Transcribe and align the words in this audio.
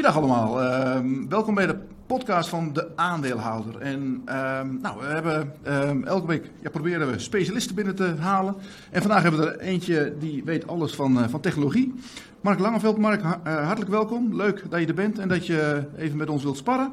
Goedendag 0.00 0.30
allemaal. 0.30 0.62
Ehm, 0.62 1.28
welkom 1.28 1.54
bij 1.54 1.66
de 1.66 1.78
podcast 2.06 2.48
van 2.48 2.72
de 2.72 2.96
aandeelhouder. 2.96 3.80
En 3.80 4.22
ehm, 4.24 4.80
nou, 4.80 5.00
we 5.00 5.06
hebben 5.06 5.52
ehm, 5.62 6.02
elke 6.02 6.26
week 6.26 6.50
ja, 6.60 6.70
proberen 6.70 7.10
we 7.10 7.18
specialisten 7.18 7.74
binnen 7.74 7.94
te 7.94 8.14
halen. 8.18 8.54
En 8.90 9.00
vandaag 9.00 9.22
hebben 9.22 9.40
we 9.40 9.46
er 9.46 9.58
eentje 9.60 10.14
die 10.18 10.44
weet 10.44 10.66
alles 10.66 10.94
van, 10.94 11.22
eh, 11.22 11.28
van 11.28 11.40
technologie. 11.40 11.94
Mark 12.40 12.58
Langeveld, 12.58 12.98
Mark, 12.98 13.22
ha- 13.22 13.40
eh, 13.44 13.64
hartelijk 13.64 13.90
welkom. 13.90 14.36
Leuk 14.36 14.64
dat 14.70 14.80
je 14.80 14.86
er 14.86 14.94
bent 14.94 15.18
en 15.18 15.28
dat 15.28 15.46
je 15.46 15.84
even 15.96 16.16
met 16.16 16.30
ons 16.30 16.42
wilt 16.42 16.56
sparren. 16.56 16.92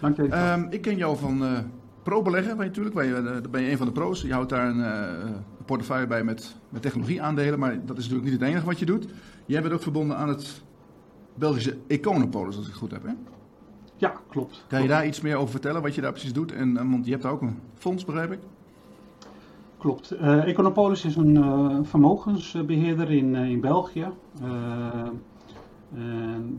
Dank 0.00 0.16
je. 0.16 0.66
Ik 0.70 0.80
ken 0.80 0.96
jou 0.96 1.16
van 1.16 1.44
eh 1.44 1.50
pro-beleggen, 2.02 2.56
je 2.56 2.62
natuurlijk. 2.64 2.94
Ben 2.94 3.06
je, 3.06 3.22
daar 3.22 3.50
ben 3.50 3.62
je 3.62 3.70
een 3.70 3.76
van 3.76 3.86
de 3.86 3.92
pro's. 3.92 4.22
Je 4.22 4.32
houdt 4.32 4.50
daar 4.50 4.68
een, 4.68 4.78
een 4.78 5.64
portefeuille 5.64 6.06
bij 6.06 6.24
met, 6.24 6.56
met 6.68 6.82
technologieaandelen. 6.82 7.58
Maar 7.58 7.86
dat 7.86 7.98
is 7.98 8.02
natuurlijk 8.02 8.30
niet 8.30 8.40
het 8.40 8.48
enige 8.48 8.66
wat 8.66 8.78
je 8.78 8.86
doet. 8.86 9.06
Jij 9.46 9.62
bent 9.62 9.74
ook 9.74 9.82
verbonden 9.82 10.16
aan 10.16 10.28
het 10.28 10.62
Belgische 11.34 11.76
Econopolis, 11.86 12.56
als 12.56 12.64
ik 12.64 12.70
het 12.70 12.80
goed 12.80 12.90
heb. 12.90 13.02
Hè? 13.02 13.12
ja, 13.96 14.14
klopt. 14.28 14.64
Kan 14.68 14.82
je 14.82 14.88
daar 14.88 15.06
iets 15.06 15.20
meer 15.20 15.36
over 15.36 15.50
vertellen, 15.50 15.82
wat 15.82 15.94
je 15.94 16.00
daar 16.00 16.12
precies 16.12 16.32
doet? 16.32 16.52
En, 16.52 16.76
en, 16.76 16.90
want 16.90 17.04
je 17.04 17.10
hebt 17.10 17.22
daar 17.22 17.32
ook 17.32 17.42
een 17.42 17.58
fonds, 17.74 18.04
begrijp 18.04 18.32
ik? 18.32 18.38
Klopt. 19.78 20.10
Eh, 20.10 20.48
Econopolis 20.48 21.04
is 21.04 21.16
een 21.16 21.36
eh, 21.36 21.78
vermogensbeheerder 21.82 23.10
in, 23.10 23.36
eh, 23.36 23.50
in 23.50 23.60
België. 23.60 24.06
Eh, 24.42 25.10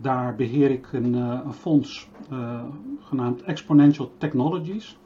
daar 0.01 0.35
beheer 0.35 0.71
ik 0.71 0.87
een, 0.91 1.15
eh, 1.15 1.39
een 1.45 1.53
fonds 1.53 2.09
eh, 2.29 2.63
genaamd 2.99 3.41
Exponential 3.41 4.11
Technologies. 4.17 4.97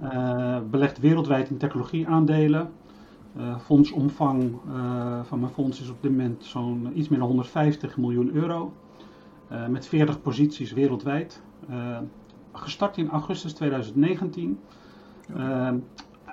Eh, 0.00 0.58
belegt 0.70 0.98
wereldwijd 0.98 1.50
in 1.50 1.56
technologieaandelen. 1.56 2.70
Eh 3.36 3.58
fondsomvang 3.58 4.58
eh, 4.68 5.20
van 5.22 5.40
mijn 5.40 5.52
fonds 5.52 5.80
is 5.80 5.90
op 5.90 6.02
dit 6.02 6.10
moment 6.10 6.44
zo'n 6.44 6.90
iets 6.94 7.08
meer 7.08 7.18
dan 7.18 7.28
150 7.28 7.96
miljoen 7.96 8.30
euro. 8.34 8.72
Eh, 9.50 9.66
met 9.66 9.86
40 9.86 10.22
posities 10.22 10.72
wereldwijd. 10.72 11.42
Eh, 11.68 11.98
gestart 12.52 12.96
in 12.96 13.10
augustus 13.10 13.52
2019. 13.52 14.58
Eh, 15.36 15.68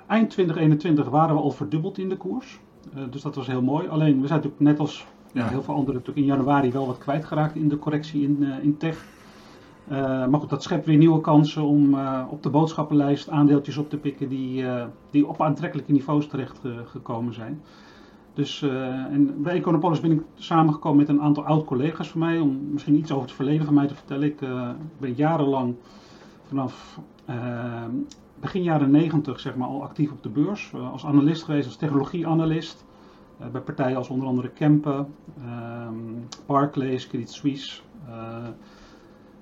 eind 0.06 0.30
2021 0.30 1.08
waren 1.08 1.34
we 1.34 1.40
al 1.40 1.50
verdubbeld 1.50 1.98
in 1.98 2.08
de 2.08 2.16
koers. 2.16 2.60
Dus 3.10 3.22
dat 3.22 3.34
was 3.34 3.46
heel 3.46 3.62
mooi. 3.62 3.88
Alleen 3.88 4.20
we 4.20 4.26
zijn 4.26 4.40
natuurlijk 4.40 4.70
net 4.70 4.78
als 4.78 5.06
ja, 5.32 5.48
heel 5.48 5.62
veel 5.62 5.74
anderen 5.74 5.94
natuurlijk 5.94 6.26
in 6.26 6.34
januari 6.34 6.72
wel 6.72 6.86
wat 6.86 6.98
kwijtgeraakt 6.98 7.54
in 7.54 7.68
de 7.68 7.78
correctie 7.78 8.22
in, 8.22 8.42
in 8.62 8.76
tech. 8.76 9.04
Maar 10.28 10.40
goed, 10.40 10.50
dat 10.50 10.62
schept 10.62 10.86
weer 10.86 10.96
nieuwe 10.96 11.20
kansen 11.20 11.62
om 11.62 11.98
op 12.30 12.42
de 12.42 12.50
boodschappenlijst 12.50 13.28
aandeeltjes 13.28 13.76
op 13.76 13.90
te 13.90 13.96
pikken 13.96 14.28
die, 14.28 14.64
die 15.10 15.26
op 15.26 15.42
aantrekkelijke 15.42 15.92
niveaus 15.92 16.26
terecht 16.26 16.60
gekomen 16.84 17.34
zijn. 17.34 17.62
Dus 18.38 18.62
eh, 18.62 19.04
bij 19.36 19.54
Econopolis 19.54 20.00
ben 20.00 20.12
ik 20.12 20.22
samengekomen 20.34 20.98
met 20.98 21.08
een 21.08 21.20
aantal 21.20 21.44
oud-collega's 21.44 22.08
van 22.08 22.20
mij 22.20 22.38
om 22.38 22.72
misschien 22.72 22.96
iets 22.96 23.10
over 23.10 23.26
het 23.26 23.34
verleden 23.34 23.64
van 23.64 23.74
mij 23.74 23.86
te 23.86 23.94
vertellen. 23.94 24.28
Ik 24.28 24.40
eh, 24.40 24.70
ben 24.98 25.14
jarenlang 25.14 25.74
vanaf 26.46 27.00
eh, 27.24 27.84
begin 28.40 28.62
jaren 28.62 28.90
90 28.90 29.40
zeg 29.40 29.56
maar, 29.56 29.68
al 29.68 29.82
actief 29.82 30.10
op 30.10 30.22
de 30.22 30.28
beurs. 30.28 30.72
als 30.74 31.06
analist 31.06 31.42
geweest, 31.42 31.66
als 31.66 31.76
technologieanalist. 31.76 32.84
bij 33.52 33.60
partijen 33.60 33.96
als 33.96 34.08
onder 34.08 34.28
andere 34.28 34.48
Kempen, 34.48 35.14
ehm, 35.44 35.94
Barclays, 36.46 37.08
Credit 37.08 37.30
Suisse. 37.30 37.80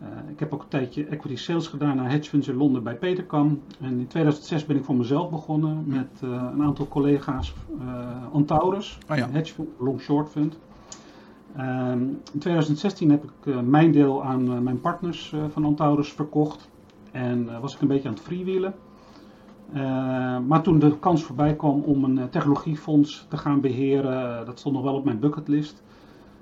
Eh, 0.01 0.07
ik 0.31 0.39
heb 0.39 0.55
ook 0.55 0.63
een 0.63 0.69
tijdje 0.69 1.05
equity 1.05 1.37
sales 1.37 1.69
gedaan 1.69 1.97
naar 1.97 2.11
hedge 2.11 2.31
funds 2.31 2.49
in 2.49 2.57
Londen 2.57 2.83
bij 2.83 2.95
Petercam. 2.95 3.61
En 3.81 3.99
in 3.99 4.07
2006 4.07 4.67
ben 4.67 4.77
ik 4.77 4.85
voor 4.85 4.97
mezelf 4.97 5.31
begonnen 5.31 5.85
met 5.87 6.09
eh, 6.23 6.29
een 6.53 6.63
aantal 6.63 6.89
collega's 6.89 7.55
eh 7.81 8.33
Antaurus, 8.33 8.99
Ah 9.07 9.17
ja. 9.17 9.29
hedge 9.31 9.55
fund, 9.55 9.69
long 9.79 10.01
short 10.01 10.29
fund. 10.29 10.59
Ehm, 11.57 12.01
in 12.33 12.39
2016 12.39 13.11
heb 13.11 13.25
ik 13.25 13.63
mijn 13.65 13.93
deel 13.93 14.25
aan 14.25 14.63
mijn 14.63 14.81
partners 14.81 15.35
van 15.53 15.65
Antaurus 15.65 16.13
verkocht. 16.13 16.69
En 17.13 17.61
was 17.61 17.75
ik 17.75 17.81
een 17.81 17.89
beetje 17.89 18.09
aan 18.09 18.15
het 18.15 18.23
freewheelen. 18.23 18.75
Eh, 19.73 20.39
maar 20.47 20.63
toen 20.63 20.79
de 20.79 20.99
kans 20.99 21.23
voorbij 21.23 21.55
kwam 21.55 21.81
om 21.81 22.05
een 22.05 22.29
technologiefonds 22.31 23.27
te 23.29 23.37
gaan 23.37 23.61
beheren, 23.61 24.39
eh, 24.39 24.47
dat 24.47 24.59
stond 24.59 24.75
nog 24.75 24.85
wel 24.85 24.95
op 24.95 25.05
mijn 25.05 25.19
bucketlist, 25.19 25.83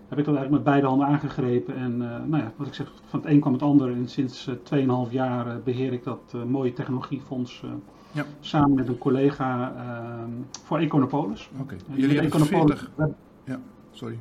heb 0.09 0.19
ik 0.19 0.25
dat 0.25 0.35
eigenlijk 0.35 0.51
met 0.51 0.65
beide 0.65 0.87
handen 0.87 1.07
aangegrepen. 1.07 1.77
En 1.77 1.93
eh, 2.03 2.19
nou 2.27 2.43
ja, 2.43 2.53
wat 2.57 2.67
ik 2.67 2.75
zeg, 2.75 2.93
van 3.05 3.21
het 3.21 3.29
een 3.29 3.41
kwam 3.41 3.53
het 3.53 3.63
ander. 3.63 3.91
En 3.93 4.09
sinds 4.09 4.47
eh, 4.71 5.07
2,5 5.09 5.13
jaar 5.13 5.47
eh, 5.47 5.55
beheer 5.65 5.93
ik 5.93 6.05
dat 6.05 6.33
eh, 6.35 6.43
mooie 6.43 6.73
technologiefonds 6.73 7.63
eh, 7.65 7.71
Ja. 8.13 8.25
samen 8.41 8.75
met 8.75 8.89
een 8.89 8.99
collega 8.99 9.73
eh, 9.77 10.25
voor 10.65 10.79
Econopolis. 10.79 11.51
Oké. 11.61 11.77
Jullie 11.95 12.19
hebben 12.19 12.41
Econopolis- 12.41 12.89
40... 12.97 13.59
Sorry. 13.91 14.19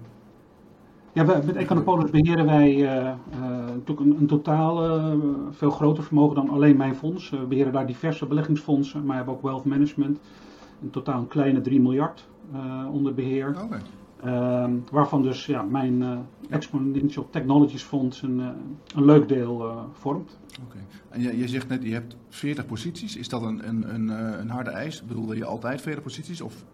Ja, 1.14 1.24
met 1.24 1.56
Econopolis 1.56 2.12
beheren 2.12 2.46
wij 2.46 2.72
eh, 2.74 3.08
eh, 3.08 3.16
natuurlijk 3.66 4.00
een, 4.00 4.16
een 4.20 4.28
totaal 4.28 4.86
eh, 4.86 5.14
veel 5.52 5.70
groter 5.72 6.04
vermogen 6.04 6.36
dan 6.36 6.50
alleen 6.50 6.78
mijn 6.78 6.96
fonds. 6.96 7.32
Eh, 7.32 7.40
we 7.40 7.46
beheren 7.46 7.74
daar 7.74 7.86
diverse 7.88 8.26
beleggingsfondsen, 8.26 9.00
maar 9.00 9.10
we 9.10 9.16
hebben 9.16 9.34
ook 9.34 9.42
wealth 9.42 9.66
management. 9.66 10.20
In 10.82 10.90
totaal 10.90 11.20
een 11.20 11.28
kleine 11.28 11.62
3 11.62 11.82
miljard 11.82 12.28
eh, 12.54 12.88
onder 12.92 13.14
beheer. 13.14 13.56
Ehm, 14.24 14.72
waarvan 14.92 15.22
dus 15.22 15.46
ja, 15.46 15.62
mijn 15.62 16.02
eh, 16.04 16.18
Exponential 16.50 17.28
Technologies 17.30 17.84
Fonds 17.84 18.22
een, 18.22 18.40
eh, 18.40 18.48
een 18.96 19.06
leuk 19.06 19.28
deel 19.28 19.68
eh, 19.70 19.78
vormt. 19.92 20.40
Oké. 20.66 20.78
En 21.10 21.22
je, 21.22 21.38
je 21.38 21.48
zegt 21.48 21.68
net, 21.68 21.84
je 21.84 21.94
hebt 21.94 22.18
40 22.30 22.66
posities. 22.66 23.18
Is 23.18 23.30
dat 23.30 23.42
een, 23.42 23.68
een, 23.68 23.94
een, 23.94 24.08
een 24.40 24.50
harde 24.50 24.70
eis? 24.70 25.04
Bedoelde 25.06 25.36
je 25.36 25.46
altijd 25.46 25.82
40 25.82 26.04
posities? 26.04 26.42
Of 26.42 26.66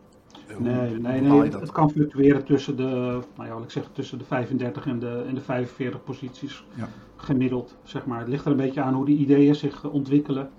hoe- 0.53 0.61
Nee, 0.61 0.89
hoe 0.89 0.97
nee, 0.99 1.21
nee 1.21 1.41
het 1.41 1.71
kan 1.71 1.91
fluctueren 1.91 2.45
tussen 2.45 2.77
de, 2.77 3.19
nou 3.37 3.49
ja, 3.49 3.63
ik 3.63 3.69
zeg, 3.71 3.89
tussen 3.91 4.17
de 4.17 4.23
35 4.23 4.85
en 4.85 4.99
de, 4.99 5.23
en 5.27 5.35
de 5.35 5.41
45 5.41 6.03
posities 6.03 6.63
Ja. 6.75 6.87
gemiddeld. 7.15 7.77
Zeg 7.83 8.05
maar. 8.05 8.19
Het 8.19 8.27
ligt 8.27 8.45
er 8.45 8.51
een 8.51 8.57
beetje 8.57 8.81
aan 8.81 8.93
hoe 8.93 9.05
die 9.05 9.17
ideeën 9.17 9.55
zich 9.55 9.89
ontwikkelen. 9.89 10.49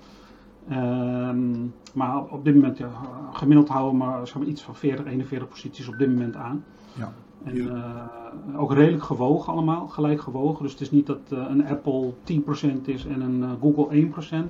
Ehm, 0.68 1.50
maar 1.94 2.18
op, 2.18 2.32
op 2.32 2.44
dit 2.44 2.54
moment, 2.54 2.78
ja, 2.78 2.90
gemiddeld 3.32 3.68
houden 3.68 3.98
we 3.98 4.04
maar, 4.04 4.26
zeg 4.26 4.38
maar 4.38 4.46
iets 4.46 4.62
van 4.62 4.74
40, 4.74 5.06
41 5.06 5.48
posities 5.48 5.88
op 5.88 5.98
dit 5.98 6.08
moment 6.08 6.36
aan. 6.36 6.64
Ja. 6.92 7.12
En 7.44 7.70
eh, 7.76 8.60
ook 8.60 8.72
redelijk 8.72 9.02
gewogen 9.02 9.52
allemaal, 9.52 9.88
gelijk 9.88 10.20
gewogen. 10.20 10.62
Dus 10.62 10.72
het 10.72 10.80
is 10.80 10.90
niet 10.90 11.06
dat 11.06 11.18
eh, 11.28 11.44
een 11.48 11.66
Apple 11.66 12.12
10% 12.24 12.80
is 12.84 13.06
en 13.06 13.20
een 13.20 13.42
eh, 13.42 13.50
Google 13.60 14.02
1%. 14.02 14.30
Nee. 14.30 14.48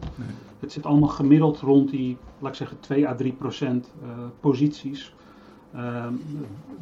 Het 0.60 0.72
zit 0.72 0.86
allemaal 0.86 1.08
gemiddeld 1.08 1.58
rond 1.60 1.90
die, 1.90 2.16
laat 2.38 2.50
ik 2.50 2.56
zeggen, 2.56 2.80
2 2.80 3.08
à 3.08 3.14
3 3.14 3.32
procent 3.32 3.92
eh, 4.02 4.08
posities. 4.40 5.14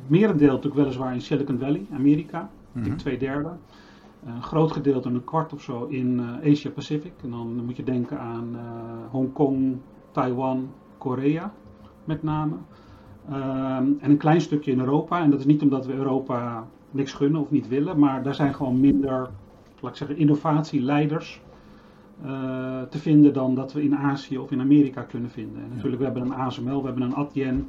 Merendeel 0.06 0.48
natuurlijk 0.48 0.74
weliswaar 0.74 1.14
in 1.14 1.20
Silicon 1.20 1.58
Valley, 1.58 1.86
Amerika. 1.92 2.40
Ik 2.42 2.48
Mhm. 2.72 2.84
denk 2.84 2.98
twee 2.98 3.18
derde. 3.18 3.50
Een 4.26 4.42
groot 4.42 4.72
gedeelte, 4.72 5.08
een 5.08 5.24
kwart 5.24 5.52
of 5.52 5.62
zo, 5.62 5.84
in 5.84 6.20
Asia 6.44 6.70
Pacific. 6.70 7.12
En 7.22 7.30
dan 7.30 7.64
moet 7.64 7.76
je 7.76 7.84
denken 7.84 8.20
aan 8.20 8.56
Hongkong, 9.10 9.76
Taiwan, 10.10 10.68
Korea 10.98 11.52
met 12.04 12.22
name. 12.22 12.54
Ehm, 13.30 13.86
en 14.00 14.10
een 14.10 14.16
klein 14.16 14.40
stukje 14.40 14.70
in 14.70 14.80
Europa. 14.80 15.20
En 15.22 15.30
dat 15.30 15.38
is 15.38 15.46
niet 15.46 15.62
omdat 15.62 15.86
we 15.86 15.92
Europa 15.92 16.66
niks 16.90 17.12
gunnen 17.12 17.40
of 17.40 17.50
niet 17.50 17.68
willen, 17.68 17.98
maar 17.98 18.22
daar 18.22 18.34
zijn 18.34 18.54
gewoon 18.54 18.80
minder, 18.80 19.28
laat 19.80 19.90
ik 19.90 19.96
zeggen, 19.96 20.16
innovatieleiders 20.16 21.40
eh, 22.22 22.82
te 22.82 22.98
vinden 22.98 23.32
dan 23.32 23.54
dat 23.54 23.72
we 23.72 23.82
in 23.82 23.96
Azië 23.96 24.38
of 24.38 24.50
in 24.50 24.60
Amerika 24.60 25.02
kunnen 25.02 25.30
vinden. 25.30 25.62
En 25.62 25.68
natuurlijk, 25.74 25.98
we 25.98 26.04
hebben 26.04 26.22
een 26.22 26.34
ASML, 26.34 26.80
we 26.80 26.86
hebben 26.86 27.02
een 27.02 27.14
Adyen, 27.14 27.68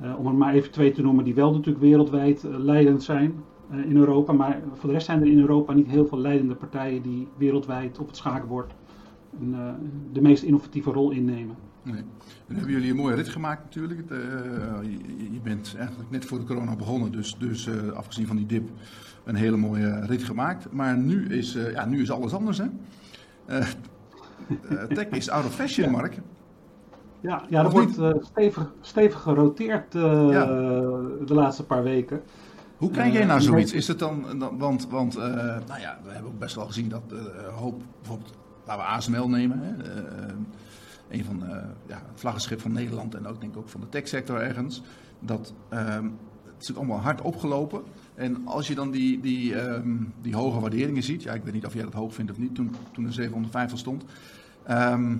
eh, 0.00 0.18
om 0.18 0.26
er 0.26 0.34
maar 0.34 0.54
even 0.54 0.70
twee 0.70 0.92
te 0.92 1.02
noemen, 1.02 1.24
die 1.24 1.34
wel 1.34 1.52
natuurlijk 1.52 1.84
wereldwijd 1.84 2.44
eh, 2.44 2.58
leidend 2.58 3.02
zijn 3.02 3.34
in 3.70 3.96
Europa. 3.96 4.32
Maar 4.32 4.60
voor 4.74 4.88
de 4.88 4.94
rest 4.94 5.06
zijn 5.06 5.20
er 5.20 5.26
in 5.26 5.40
Europa 5.40 5.72
niet 5.72 5.86
heel 5.86 6.06
veel 6.06 6.18
leidende 6.18 6.54
partijen 6.54 7.02
die 7.02 7.28
wereldwijd 7.36 7.98
op 7.98 8.06
het 8.06 8.16
schaakbord 8.16 8.74
een, 9.40 9.56
de 10.12 10.20
meest 10.20 10.42
innovatieve 10.42 10.90
rol 10.90 11.10
innemen. 11.10 11.56
Nee. 11.92 12.02
Dan 12.46 12.56
hebben 12.56 12.70
jullie 12.74 12.90
een 12.90 12.96
mooie 12.96 13.14
rit 13.14 13.28
gemaakt 13.28 13.64
natuurlijk. 13.64 14.00
Het, 14.00 14.10
eh, 14.10 14.18
je, 14.82 15.32
je 15.32 15.40
bent 15.42 15.74
eigenlijk 15.78 16.10
net 16.10 16.24
voor 16.24 16.38
de 16.38 16.44
corona 16.44 16.76
begonnen, 16.76 17.12
dus, 17.12 17.36
dus 17.38 17.66
eh, 17.66 17.88
afgezien 17.92 18.26
van 18.26 18.36
die 18.36 18.46
dip 18.46 18.68
een 19.24 19.34
hele 19.34 19.56
mooie 19.56 20.00
rit 20.06 20.22
gemaakt. 20.24 20.72
Maar 20.72 20.96
nu 20.98 21.26
is, 21.26 21.54
eh, 21.56 21.72
ja, 21.72 21.84
nu 21.84 22.02
is 22.02 22.10
alles 22.10 22.32
anders 22.34 22.58
hè. 22.58 22.64
Eh, 23.46 23.58
eh, 23.58 24.82
tech 24.94 25.06
is 25.08 25.30
out 25.30 25.44
of 25.44 25.54
fashion, 25.54 25.86
Ja. 25.86 25.92
Mark. 25.92 26.18
Ja, 27.20 27.44
ja 27.48 27.64
er 27.64 27.70
wordt 27.70 27.98
eh, 27.98 28.10
stevig, 28.20 28.72
stevig 28.80 29.20
geroteerd 29.20 29.94
eh, 29.94 30.02
Ja. 30.30 30.46
de 31.26 31.34
laatste 31.34 31.64
paar 31.64 31.82
weken. 31.82 32.20
Hoe 32.76 32.90
kijk 32.90 33.12
jij 33.12 33.22
Eh, 33.22 33.28
naar 33.28 33.40
zoiets? 33.42 33.72
Is 33.72 33.88
het 33.88 33.98
dan, 33.98 34.24
dan- 34.38 34.58
want, 34.58 34.88
want 34.88 35.16
eh, 35.16 35.22
nou 35.66 35.80
ja, 35.80 35.98
we 36.04 36.10
hebben 36.12 36.30
ook 36.30 36.38
best 36.38 36.54
wel 36.54 36.66
gezien 36.66 36.88
dat 36.88 37.02
eh, 37.10 37.18
een 37.46 37.52
hoop, 37.54 37.82
bijvoorbeeld, 38.00 38.34
laten 38.66 38.82
we 38.84 38.88
ASML 38.90 39.28
nemen, 39.28 39.58
hè, 39.62 39.82
eh, 39.82 40.32
een 41.08 41.24
van 41.24 41.46
eh, 41.46 41.64
ja, 41.86 42.02
het 42.10 42.20
vlaggenschip 42.20 42.60
van 42.60 42.72
Nederland 42.72 43.14
en 43.14 43.26
ook 43.26 43.40
denk 43.40 43.52
ik 43.52 43.58
ook 43.58 43.68
van 43.68 43.80
de 43.80 43.88
techsector 43.88 44.40
ergens, 44.40 44.82
dat 45.20 45.54
ehm, 45.68 46.04
het 46.04 46.66
is 46.66 46.68
natuurlijk 46.68 46.78
allemaal 46.78 47.00
hard 47.00 47.20
opgelopen. 47.20 47.82
En 48.14 48.46
als 48.46 48.68
je 48.68 48.74
dan 48.74 48.90
die, 48.90 49.20
die, 49.20 49.54
ehm, 49.54 49.96
die 50.20 50.36
hoge 50.36 50.60
waarderingen 50.60 51.02
ziet, 51.02 51.22
ja, 51.22 51.32
ik 51.32 51.44
weet 51.44 51.52
niet 51.52 51.66
of 51.66 51.74
jij 51.74 51.82
dat 51.82 51.92
hoog 51.92 52.14
vindt 52.14 52.30
of 52.30 52.38
niet, 52.38 52.54
toen, 52.54 52.74
toen 52.92 53.06
er 53.06 53.12
750 53.12 53.78
stond. 53.78 54.04
ehm, 54.64 55.16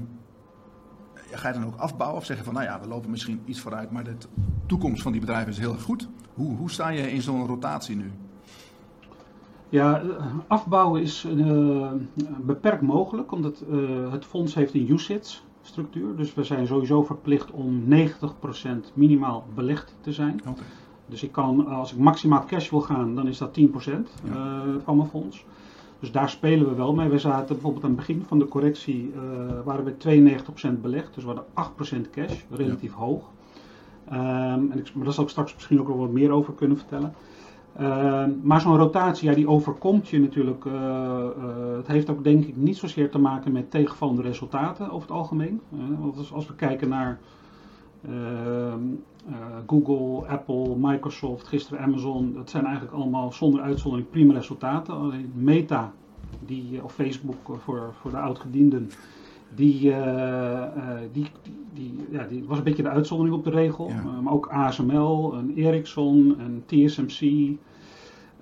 ga 1.30 1.48
je 1.48 1.54
dan 1.54 1.66
ook 1.66 1.76
afbouwen 1.76 2.18
of 2.18 2.24
zeggen 2.24 2.44
van, 2.44 2.54
nou 2.54 2.66
ja, 2.66 2.80
we 2.80 2.88
lopen 2.88 3.10
misschien 3.10 3.40
iets 3.44 3.60
vooruit, 3.60 3.90
maar 3.90 4.04
de 4.04 4.16
toekomst 4.66 5.02
van 5.02 5.12
die 5.12 5.20
bedrijven 5.20 5.52
is 5.52 5.58
heel 5.58 5.72
erg 5.72 5.82
goed. 5.82 6.08
Hoe, 6.34 6.56
hoe 6.56 6.70
sta 6.70 6.88
je 6.88 7.12
in 7.12 7.22
zo'n 7.22 7.46
rotatie 7.46 7.96
nu? 7.96 8.10
Ja, 9.68 10.02
afbouwen 10.46 11.02
is 11.02 11.26
beperkt 12.40 12.82
mogelijk, 12.82 13.32
omdat 13.32 13.64
het 14.10 14.24
fonds 14.24 14.54
heeft 14.54 14.74
een 14.74 14.90
UCITS 14.90 15.44
structuur. 15.68 16.16
Dus 16.16 16.34
we 16.34 16.44
zijn 16.44 16.66
sowieso 16.66 17.02
verplicht 17.02 17.50
om 17.50 17.84
90% 17.90 18.92
minimaal 18.94 19.44
belegd 19.54 19.94
te 20.00 20.12
zijn. 20.12 20.40
Okay. 20.40 20.64
Dus 21.06 21.22
ik 21.22 21.32
kan, 21.32 21.66
als 21.66 21.92
ik 21.92 21.98
maximaal 21.98 22.44
cash 22.44 22.70
wil 22.70 22.80
gaan, 22.80 23.14
dan 23.14 23.28
is 23.28 23.38
dat 23.38 23.58
10% 23.60 23.62
ja. 24.24 24.62
van 24.84 24.96
mijn 24.96 25.08
fonds. 25.08 25.44
Dus 26.00 26.12
daar 26.12 26.30
spelen 26.30 26.68
we 26.68 26.74
wel 26.74 26.94
mee. 26.94 27.08
We 27.08 27.18
zaten 27.18 27.54
bijvoorbeeld 27.54 27.84
aan 27.84 27.90
het 27.90 27.98
begin 27.98 28.24
van 28.26 28.38
de 28.38 28.48
correctie, 28.48 29.12
uh, 29.14 29.20
waren 29.64 29.84
we 29.84 29.94
92% 30.76 30.80
belegd. 30.80 31.14
Dus 31.14 31.24
we 31.24 31.30
hadden 31.30 32.06
8% 32.06 32.10
cash, 32.10 32.42
relatief 32.50 32.92
hoog. 32.92 33.22
Um, 34.12 34.70
en 34.70 34.78
ik, 34.78 34.94
maar 34.94 35.04
daar 35.04 35.12
zal 35.12 35.24
ik 35.24 35.30
straks 35.30 35.54
misschien 35.54 35.80
ook 35.80 35.88
nog 35.88 35.96
wat 35.96 36.10
meer 36.10 36.30
over 36.30 36.52
kunnen 36.52 36.76
vertellen. 36.76 37.14
Ehm, 37.76 38.30
maar 38.42 38.60
zo'n 38.60 38.76
rotatie, 38.76 39.28
ja, 39.28 39.34
die 39.34 39.48
overkomt 39.48 40.08
je 40.08 40.20
natuurlijk. 40.20 40.64
Uh, 40.64 40.72
uh, 40.72 41.76
het 41.76 41.86
heeft 41.86 42.10
ook 42.10 42.24
denk 42.24 42.44
ik 42.44 42.56
niet 42.56 42.76
zozeer 42.76 43.10
te 43.10 43.18
maken 43.18 43.52
met 43.52 43.70
tegenvallende 43.70 44.22
resultaten 44.22 44.90
over 44.90 45.08
het 45.08 45.16
algemeen. 45.16 45.60
want 45.98 46.16
als, 46.16 46.32
als, 46.32 46.46
we 46.46 46.54
kijken 46.54 46.88
naar 46.88 47.18
ehm, 48.08 48.80
Google, 49.66 50.28
Apple, 50.28 50.76
Microsoft, 50.76 51.46
gisteren 51.46 51.84
Amazon, 51.84 52.32
dat 52.32 52.50
zijn 52.50 52.64
eigenlijk 52.64 52.94
allemaal 52.94 53.32
zonder 53.32 53.60
uitzondering 53.60 54.10
prima 54.10 54.32
resultaten. 54.32 54.94
Alleen 54.94 55.32
Meta, 55.34 55.92
die, 56.46 56.84
of 56.84 56.92
Facebook 56.92 57.58
voor, 57.58 57.94
voor 58.00 58.10
de 58.10 58.18
oudgedienden, 58.18 58.90
die, 59.54 59.94
die, 61.12 61.26
die, 61.74 61.94
ja, 62.10 62.24
die 62.24 62.44
was 62.44 62.58
een 62.58 62.64
beetje 62.64 62.82
de 62.82 62.88
uitzondering 62.88 63.36
op 63.36 63.44
de 63.44 63.50
regel. 63.50 63.90
maar 64.22 64.32
ook 64.32 64.48
ASML, 64.48 65.34
en 65.34 65.52
Ericsson, 65.54 66.36
en 66.38 66.62
TSMC, 66.66 67.20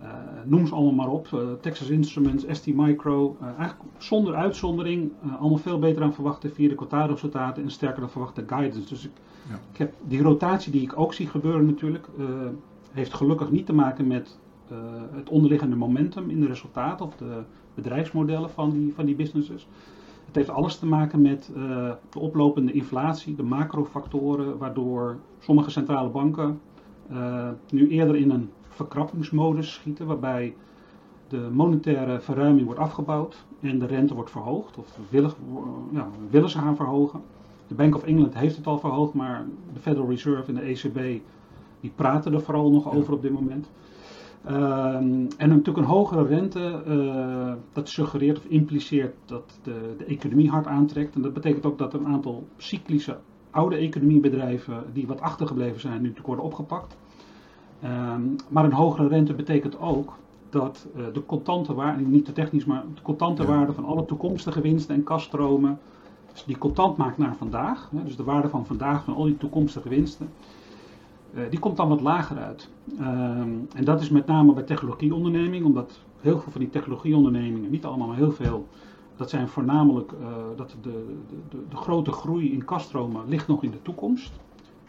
uh, 0.02 0.08
noem 0.44 0.66
ze 0.66 0.74
allemaal 0.74 0.92
maar 0.92 1.14
op. 1.14 1.28
Uh, 1.34 1.40
Texas 1.60 1.88
Instruments, 1.88 2.44
ST 2.48 2.66
Micro. 2.66 3.36
Uh, 3.40 3.46
eigenlijk 3.46 3.78
zonder 3.98 4.34
uitzondering 4.34 5.12
allemaal 5.38 5.58
veel 5.58 5.78
beter 5.78 6.02
aan 6.02 6.14
verwachten 6.14 6.50
via 6.50 6.68
de 6.68 6.74
kwartaalresultaten 6.74 7.62
en 7.62 7.70
sterker 7.70 8.00
dan 8.00 8.10
verwachte 8.10 8.44
guidance. 8.46 8.88
Dus 8.88 9.04
ik, 9.04 9.10
ja. 9.48 9.54
ik, 9.72 9.78
heb 9.78 9.94
die 10.08 10.22
rotatie 10.22 10.72
die 10.72 10.82
ik 10.82 10.98
ook 10.98 11.14
zie 11.14 11.26
gebeuren 11.26 11.66
natuurlijk, 11.66 12.08
heeft 12.92 13.14
gelukkig 13.14 13.50
niet 13.50 13.66
te 13.66 13.72
maken 13.72 14.06
met 14.06 14.38
het 15.14 15.28
onderliggende 15.28 15.76
momentum 15.76 16.30
in 16.30 16.40
de 16.40 16.46
resultaten 16.46 17.06
of 17.06 17.16
de 17.16 17.42
bedrijfsmodellen 17.74 18.50
van 18.50 18.70
die, 18.70 18.92
van 18.94 19.04
die 19.04 19.14
businesses. 19.14 19.68
Het 20.36 20.46
heeft 20.46 20.58
alles 20.58 20.78
te 20.78 20.86
maken 20.86 21.20
met 21.20 21.50
de 22.10 22.18
oplopende 22.18 22.72
inflatie, 22.72 23.34
de 23.34 23.42
macrofactoren, 23.42 24.58
waardoor 24.58 25.16
sommige 25.38 25.70
centrale 25.70 26.08
banken 26.08 26.60
nu 27.70 27.88
eerder 27.88 28.16
in 28.16 28.30
een 28.30 28.50
verkrappingsmodus 28.68 29.72
schieten, 29.72 30.06
waarbij 30.06 30.54
de 31.28 31.48
monetaire 31.52 32.20
verruiming 32.20 32.64
wordt 32.64 32.80
afgebouwd 32.80 33.44
en 33.60 33.78
de 33.78 33.86
rente 33.86 34.14
wordt 34.14 34.30
verhoogd, 34.30 34.78
of 34.78 34.98
willen, 35.08 35.30
ja, 35.92 36.08
willen 36.30 36.50
ze 36.50 36.58
gaan 36.58 36.76
verhogen. 36.76 37.20
De 37.66 37.74
Bank 37.74 37.94
of 37.94 38.04
England 38.04 38.34
heeft 38.34 38.56
het 38.56 38.66
al 38.66 38.78
verhoogd, 38.78 39.14
maar 39.14 39.46
de 39.72 39.80
Federal 39.80 40.08
Reserve 40.08 40.48
en 40.48 40.54
de 40.54 40.60
ECB 40.60 41.22
die 41.80 41.92
praten 41.94 42.32
er 42.32 42.40
vooral 42.40 42.70
nog 42.70 42.94
over 42.94 43.12
op 43.12 43.22
dit 43.22 43.32
moment. 43.32 43.70
Um, 44.50 45.28
en 45.36 45.48
natuurlijk 45.48 45.76
een 45.76 45.84
hogere 45.84 46.26
rente, 46.26 46.82
uh, 46.86 47.52
dat 47.72 47.88
suggereert 47.88 48.38
of 48.38 48.44
impliceert 48.44 49.14
dat 49.24 49.58
de, 49.62 49.94
de, 49.98 50.04
economie 50.04 50.50
hard 50.50 50.66
aantrekt. 50.66 51.14
En 51.14 51.22
dat 51.22 51.32
betekent 51.32 51.66
ook 51.66 51.78
dat 51.78 51.94
een 51.94 52.06
aantal 52.06 52.46
cyclische 52.56 53.18
oude 53.50 53.76
economiebedrijven 53.76 54.84
die 54.92 55.06
wat 55.06 55.20
achtergebleven 55.20 55.80
zijn, 55.80 55.94
nu 55.94 56.00
natuurlijk 56.00 56.26
worden 56.26 56.44
opgepakt. 56.44 56.96
Ehm, 57.80 58.22
maar 58.48 58.64
een 58.64 58.72
hogere 58.72 59.08
rente 59.08 59.34
betekent 59.34 59.78
ook 59.78 60.16
dat 60.50 60.86
uh, 60.96 61.04
de 61.12 61.26
contante 61.26 61.74
waarde, 61.74 62.02
niet 62.02 62.24
te 62.24 62.32
technisch, 62.32 62.64
maar 62.64 62.84
de 62.94 63.02
contante 63.02 63.46
waarde 63.46 63.72
van 63.72 63.84
alle 63.84 64.04
toekomstige 64.04 64.60
winsten 64.60 64.94
en 64.94 65.04
kaststromen, 65.04 65.78
dus 66.32 66.44
die 66.44 66.58
contant 66.58 66.96
maakt 66.96 67.18
naar 67.18 67.36
vandaag, 67.36 67.90
hè, 67.90 68.04
dus 68.04 68.16
de 68.16 68.24
waarde 68.24 68.48
van 68.48 68.66
vandaag 68.66 69.04
van 69.04 69.14
al 69.14 69.24
die 69.24 69.36
toekomstige 69.36 69.88
winsten, 69.88 70.28
die 71.50 71.58
komt 71.58 71.76
dan 71.76 71.88
wat 71.88 72.00
lager 72.00 72.38
uit. 72.38 72.68
Um, 73.00 73.68
en 73.74 73.84
dat 73.84 74.00
is 74.00 74.10
met 74.10 74.26
name 74.26 74.52
bij 74.52 74.62
technologieondernemingen, 74.62 75.66
omdat 75.66 76.00
heel 76.20 76.38
veel 76.38 76.52
van 76.52 76.60
die 76.60 76.70
technologieondernemingen, 76.70 77.70
niet 77.70 77.84
allemaal, 77.84 78.06
maar 78.06 78.16
heel 78.16 78.32
veel, 78.32 78.66
dat 79.16 79.30
zijn 79.30 79.48
voornamelijk 79.48 80.12
uh, 80.12 80.26
dat 80.56 80.76
de, 80.82 80.90
de, 81.28 81.36
de, 81.48 81.64
de, 81.68 81.76
grote 81.76 82.12
groei 82.12 82.52
in 82.52 82.64
kaststromen 82.64 83.28
ligt 83.28 83.48
nog 83.48 83.62
in 83.62 83.70
de 83.70 83.82
toekomst. 83.82 84.32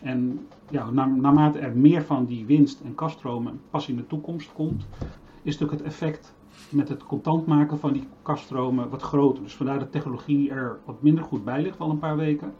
En 0.01 0.47
ja, 0.69 0.89
naarmate 0.91 1.59
er 1.59 1.77
meer 1.77 2.03
van 2.03 2.25
die 2.25 2.45
winst 2.45 2.81
en 2.81 2.95
kaststromen 2.95 3.59
pas 3.69 3.89
in 3.89 3.95
de 3.95 4.07
toekomst 4.07 4.53
komt, 4.53 4.87
is 5.41 5.57
natuurlijk 5.57 5.79
het 5.79 5.93
effect 5.93 6.33
met 6.69 6.89
het 6.89 7.03
contant 7.03 7.45
maken 7.45 7.79
van 7.79 7.93
die 7.93 8.07
kaststromen 8.21 8.89
wat 8.89 9.01
groter. 9.01 9.43
Dus 9.43 9.55
vandaar 9.55 9.79
dat 9.79 9.91
technologie 9.91 10.49
er 10.49 10.79
wat 10.85 11.01
minder 11.01 11.23
goed 11.23 11.43
bij 11.43 11.61
ligt 11.61 11.79
al 11.79 11.89
een 11.89 11.99
paar 11.99 12.17
weken. 12.17 12.53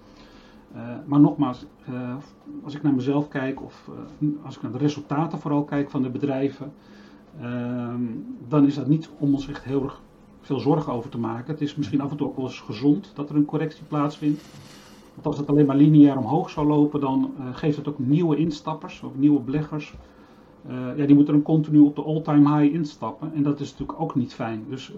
Uh, 0.76 0.82
maar 1.06 1.20
nogmaals, 1.20 1.66
uh, 1.90 2.16
als 2.64 2.76
ik 2.76 2.84
naar 2.84 2.94
mezelf 2.94 3.28
kijk 3.28 3.64
of 3.64 3.90
uh, 4.20 4.30
als 4.46 4.56
ik 4.56 4.62
naar 4.62 4.72
de 4.72 4.78
resultaten 4.78 5.40
vooral 5.40 5.64
kijk 5.64 5.90
van 5.90 6.02
de 6.02 6.10
bedrijven, 6.10 6.74
ehm, 7.42 8.02
dan 8.48 8.66
is 8.66 8.76
dat 8.76 8.88
niet 8.88 9.10
om 9.18 9.34
ons 9.34 9.48
echt 9.48 9.64
heel 9.64 9.84
erg 9.84 10.02
veel 10.42 10.60
zorgen 10.60 10.94
over 10.94 11.10
te 11.10 11.18
maken. 11.18 11.52
Het 11.54 11.62
is 11.62 11.76
misschien 11.76 12.02
af 12.02 12.12
en 12.12 12.18
toe 12.18 12.28
ook 12.28 12.36
wel 12.36 12.46
eens 12.46 12.60
gezond 12.60 13.12
dat 13.16 13.30
er 13.30 13.36
een 13.36 13.46
correctie 13.46 13.84
plaatsvindt. 13.86 14.42
Want 15.14 15.28
als 15.28 15.38
het 15.38 15.48
alleen 15.48 15.66
maar 15.66 15.76
lineair 15.76 16.18
omhoog 16.18 16.50
zou 16.50 16.68
lopen, 16.68 17.00
dan 17.00 17.32
geeft 17.54 17.78
het 17.78 17.88
ook 17.88 18.00
nieuwe 18.00 18.36
instappers 18.36 19.02
of 19.04 19.12
nieuwe 19.16 19.40
beleggers. 19.40 19.96
Ja, 20.96 21.06
die 21.06 21.16
moeten 21.16 21.34
dan 21.34 21.44
continu 21.44 21.80
op 21.80 21.96
de 21.96 22.04
all-time 22.04 22.58
high 22.58 22.74
instappen. 22.74 23.34
En 23.34 23.44
dat 23.44 23.60
is 23.60 23.72
natuurlijk 23.72 24.02
ook 24.02 24.16
niet 24.16 24.34
fijn. 24.34 24.66
Dus 24.70 24.94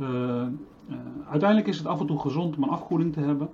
uiteindelijk 1.30 1.70
is 1.70 1.78
het 1.78 1.88
af 1.88 2.00
en 2.00 2.06
toe 2.06 2.20
gezond 2.20 2.56
om 2.56 2.64
een 2.64 2.70
afkoeling 2.70 3.14
te 3.14 3.20
hebben. 3.20 3.50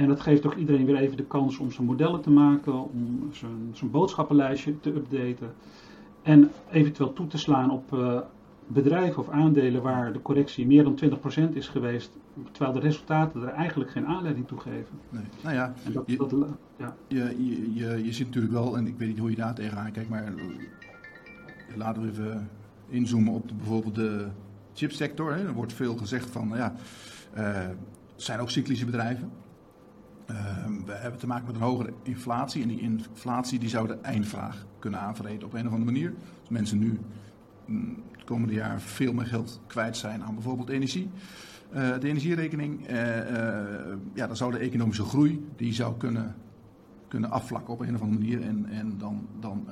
En 0.00 0.08
dat 0.08 0.20
geeft 0.20 0.46
ook 0.46 0.54
iedereen 0.54 0.84
weer 0.84 0.96
even 0.96 1.16
de 1.16 1.24
kans 1.24 1.58
om 1.58 1.72
zijn 1.72 1.86
modellen 1.86 2.20
te 2.20 2.30
maken, 2.30 2.82
om 2.82 3.28
zijn, 3.32 3.70
zijn 3.72 3.90
boodschappenlijstje 3.90 4.80
te 4.80 4.94
updaten. 4.94 5.52
En 6.22 6.50
eventueel 6.70 7.12
toe 7.12 7.26
te 7.26 7.38
slaan 7.38 7.70
op 7.70 7.90
bedrijven 8.66 9.22
of 9.22 9.28
aandelen 9.28 9.82
waar 9.82 10.12
de 10.12 10.22
correctie 10.22 10.66
meer 10.66 10.84
dan 10.84 10.98
20% 11.50 11.52
is 11.52 11.68
geweest, 11.68 12.10
terwijl 12.52 12.72
de 12.72 12.80
resultaten 12.80 13.42
er 13.42 13.48
eigenlijk 13.48 13.90
geen 13.90 14.06
aanleiding 14.06 14.46
toe 14.46 14.60
geven. 14.60 14.98
Nee. 15.08 15.22
Nou 15.42 15.54
ja, 15.54 15.74
dat, 15.92 16.02
je, 16.06 16.16
dat, 16.16 16.34
ja. 16.76 16.96
Je, 17.08 17.36
je, 17.74 18.04
je, 18.04 18.24
natuurlijk 18.24 18.52
wel, 18.52 18.76
en 18.76 18.86
ik 18.86 18.98
weet 18.98 19.08
niet 19.08 19.18
hoe 19.18 19.30
je 19.30 19.36
daar 19.36 19.54
tegenaan 19.54 19.92
kijkt, 19.92 20.08
maar 20.08 20.32
laten 21.74 22.02
we 22.02 22.08
even 22.08 22.48
inzoomen 22.88 23.32
op 23.32 23.48
de, 23.48 23.54
bijvoorbeeld 23.54 23.94
de 23.94 24.26
chipsector. 24.74 25.34
Hè. 25.34 25.46
Er 25.46 25.52
wordt 25.54 25.72
veel 25.72 25.96
gezegd 25.96 26.30
van, 26.30 26.48
nou 26.48 26.60
ja, 26.60 26.74
uh, 27.36 27.68
het 28.14 28.22
zijn 28.22 28.40
ook 28.40 28.50
cyclische 28.50 28.84
bedrijven. 28.84 29.30
Uh, 30.30 30.36
we 30.86 30.92
hebben 30.92 31.20
te 31.20 31.26
maken 31.26 31.46
met 31.46 31.54
een 31.54 31.60
hogere 31.60 31.92
inflatie 32.02 32.62
en 32.62 32.68
die 32.68 32.80
inflatie 32.80 33.58
die 33.58 33.68
zou 33.68 33.86
de 33.86 33.98
eindvraag 34.02 34.66
kunnen 34.78 35.00
aanvreten 35.00 35.46
op 35.46 35.52
een 35.52 35.66
of 35.66 35.72
andere 35.72 35.92
manier. 35.92 36.14
Als 36.40 36.48
mensen 36.48 36.78
nu 36.78 37.00
mm, 37.64 38.02
komende 38.24 38.54
jaar 38.54 38.80
veel 38.80 39.12
meer 39.12 39.26
geld 39.26 39.60
kwijt 39.66 39.96
zijn 39.96 40.22
aan 40.22 40.34
bijvoorbeeld 40.34 40.68
energie. 40.68 41.10
Uh, 41.74 41.98
de 41.98 42.08
energierekening, 42.08 42.90
uh, 42.90 43.16
uh, 43.16 43.24
ja, 44.14 44.26
dan 44.26 44.36
zou 44.36 44.52
de 44.52 44.58
economische 44.58 45.04
groei, 45.04 45.48
die 45.56 45.72
zou 45.72 45.96
kunnen, 45.96 46.34
kunnen 47.08 47.30
afvlakken 47.30 47.74
op 47.74 47.80
een 47.80 47.94
of 47.94 48.00
andere 48.00 48.20
manier. 48.20 48.42
En, 48.42 48.66
en 48.70 48.98
dan, 48.98 49.26
dan 49.40 49.68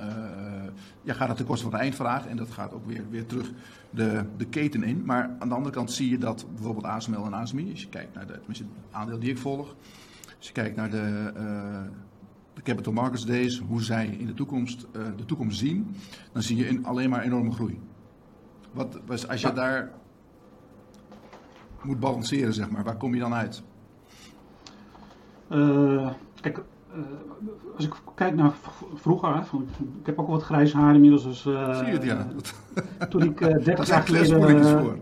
ja, 1.01 1.13
gaat 1.13 1.27
het 1.27 1.37
ten 1.37 1.45
koste 1.45 1.63
van 1.63 1.71
de 1.71 1.77
eindvraag 1.77 2.27
en 2.27 2.37
dat 2.37 2.49
gaat 2.49 2.73
ook 2.73 2.85
weer, 2.85 3.03
weer 3.09 3.25
terug 3.25 3.51
de, 3.89 4.23
de 4.37 4.45
keten 4.45 4.83
in. 4.83 5.05
Maar 5.05 5.29
aan 5.39 5.49
de 5.49 5.55
andere 5.55 5.75
kant 5.75 5.91
zie 5.91 6.09
je 6.09 6.17
dat 6.17 6.45
bijvoorbeeld 6.55 6.85
ASML 6.85 7.25
en 7.25 7.33
ASMI, 7.33 7.71
als 7.71 7.81
je 7.81 7.89
kijkt 7.89 8.13
naar 8.13 8.27
het 8.27 8.63
aandeel 8.91 9.19
die 9.19 9.29
ik 9.29 9.37
volg, 9.37 9.75
als 10.39 10.47
je 10.47 10.53
kijkt 10.53 10.75
naar 10.75 10.89
de, 10.89 11.31
de 12.53 12.61
Capital 12.61 12.93
Markets 12.93 13.25
Days, 13.25 13.59
hoe 13.59 13.83
zij 13.83 14.07
in 14.07 14.25
de 14.25 14.33
toekomst 14.33 14.87
de 14.91 15.25
toekomst 15.25 15.59
zien, 15.59 15.95
dan 16.31 16.41
zie 16.41 16.57
je 16.57 16.67
in 16.67 16.85
alleen 16.85 17.09
maar 17.09 17.21
enorme 17.21 17.51
groei. 17.51 17.79
Wat, 18.71 19.27
als 19.27 19.41
je 19.41 19.53
daar 19.53 19.91
moet 21.83 21.99
balanceren, 21.99 22.53
zeg 22.53 22.69
maar, 22.69 22.83
waar 22.83 22.97
kom 22.97 23.13
je 23.13 23.19
dan 23.19 23.33
uit? 23.33 23.63
Uh, 25.51 26.09
kijk, 26.41 26.57
uh, 26.95 27.03
als 27.75 27.85
ik 27.85 27.93
kijk 28.15 28.35
naar 28.35 28.51
vroeger, 28.95 29.35
hè, 29.35 29.43
van, 29.43 29.67
ik 29.99 30.05
heb 30.05 30.19
ook 30.19 30.27
wat 30.27 30.43
grijs 30.43 30.73
haar 30.73 30.93
inmiddels. 30.93 31.23
Dus, 31.23 31.45
uh, 31.45 31.77
Zie 31.77 31.85
je 31.85 31.91
het, 31.91 32.03
ja. 32.03 32.27
Toen 33.05 33.21
ik 33.21 33.37
30 33.65 33.87
jaar 33.87 34.01
geleden. 34.01 35.01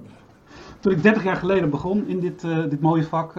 Toen 0.87 0.95
ik 0.95 1.03
30 1.03 1.23
jaar 1.23 1.35
geleden 1.35 1.69
begon 1.69 2.07
in 2.07 2.19
dit, 2.19 2.41
dit 2.41 2.81
mooie 2.81 3.03
vak, 3.03 3.33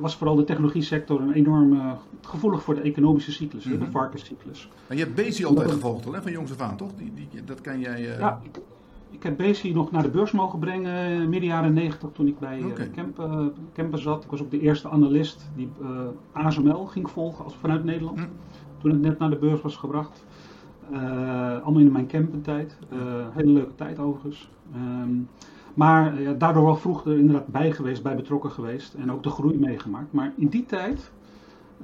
was 0.00 0.16
vooral 0.16 0.36
de 0.36 0.44
technologie 0.44 0.82
sector 0.82 1.20
een 1.20 1.32
enorm 1.32 1.98
gevoelig 2.20 2.62
voor 2.62 2.74
de 2.74 2.80
economische 2.80 3.32
cyclus, 3.32 3.64
mm 3.64 3.72
-hmm. 3.72 3.80
de 3.80 3.90
varkenscyclus. 3.90 4.68
En 4.86 4.96
je 4.96 5.02
hebt 5.02 5.14
Bezi 5.14 5.44
altijd 5.44 5.70
gevolgd, 5.70 6.04
hè, 6.04 6.22
van 6.22 6.32
jongs 6.32 6.52
af 6.52 6.60
aan, 6.60 6.76
toch? 6.76 6.90
Die, 6.96 7.12
die, 7.14 7.44
dat 7.44 7.60
kan 7.60 7.80
jij. 7.80 8.00
Ja, 8.00 8.40
ik 9.10 9.22
heb 9.22 9.36
Bezi 9.36 9.72
nog 9.72 9.90
naar 9.90 10.02
de 10.02 10.10
beurs 10.10 10.30
mogen 10.30 10.58
brengen 10.58 11.20
eh, 11.20 11.28
midden 11.28 11.48
jaren 11.48 11.72
90 11.72 12.10
toen 12.12 12.26
ik 12.26 12.38
bij 12.38 12.62
okay. 12.62 13.98
Zat. 13.98 14.24
Ik 14.24 14.30
was 14.30 14.42
ook 14.42 14.50
de 14.50 14.60
eerste 14.60 14.88
analist 14.88 15.50
die 15.56 15.68
uh, 15.82 15.88
ASML 16.32 16.86
ging 16.86 17.10
volgen 17.10 17.44
als, 17.44 17.54
vanuit 17.54 17.84
Nederland. 17.84 18.18
Hm. 18.18 18.26
Toen 18.78 18.90
het 18.90 19.00
net 19.00 19.18
naar 19.18 19.30
de 19.30 19.36
beurs 19.36 19.60
was 19.60 19.76
gebracht. 19.76 20.24
allemaal 21.62 21.80
in 21.80 21.92
mijn 21.92 22.06
campentijd. 22.06 22.78
hele 23.32 23.50
leuke 23.50 23.74
tijd 23.74 23.98
overigens. 23.98 24.50
Ehm, 24.74 25.10
maar 25.74 26.38
daardoor 26.38 26.64
wel 26.64 26.76
vroeg 26.76 27.04
er 27.04 27.18
inderdaad 27.18 27.46
bij 27.46 27.72
geweest, 27.72 28.02
bij 28.02 28.16
betrokken 28.16 28.50
geweest 28.50 28.94
en 28.94 29.12
ook 29.12 29.22
de 29.22 29.30
groei 29.30 29.58
meegemaakt. 29.58 30.12
Maar 30.12 30.32
in 30.36 30.48
die 30.48 30.66
tijd 30.66 31.10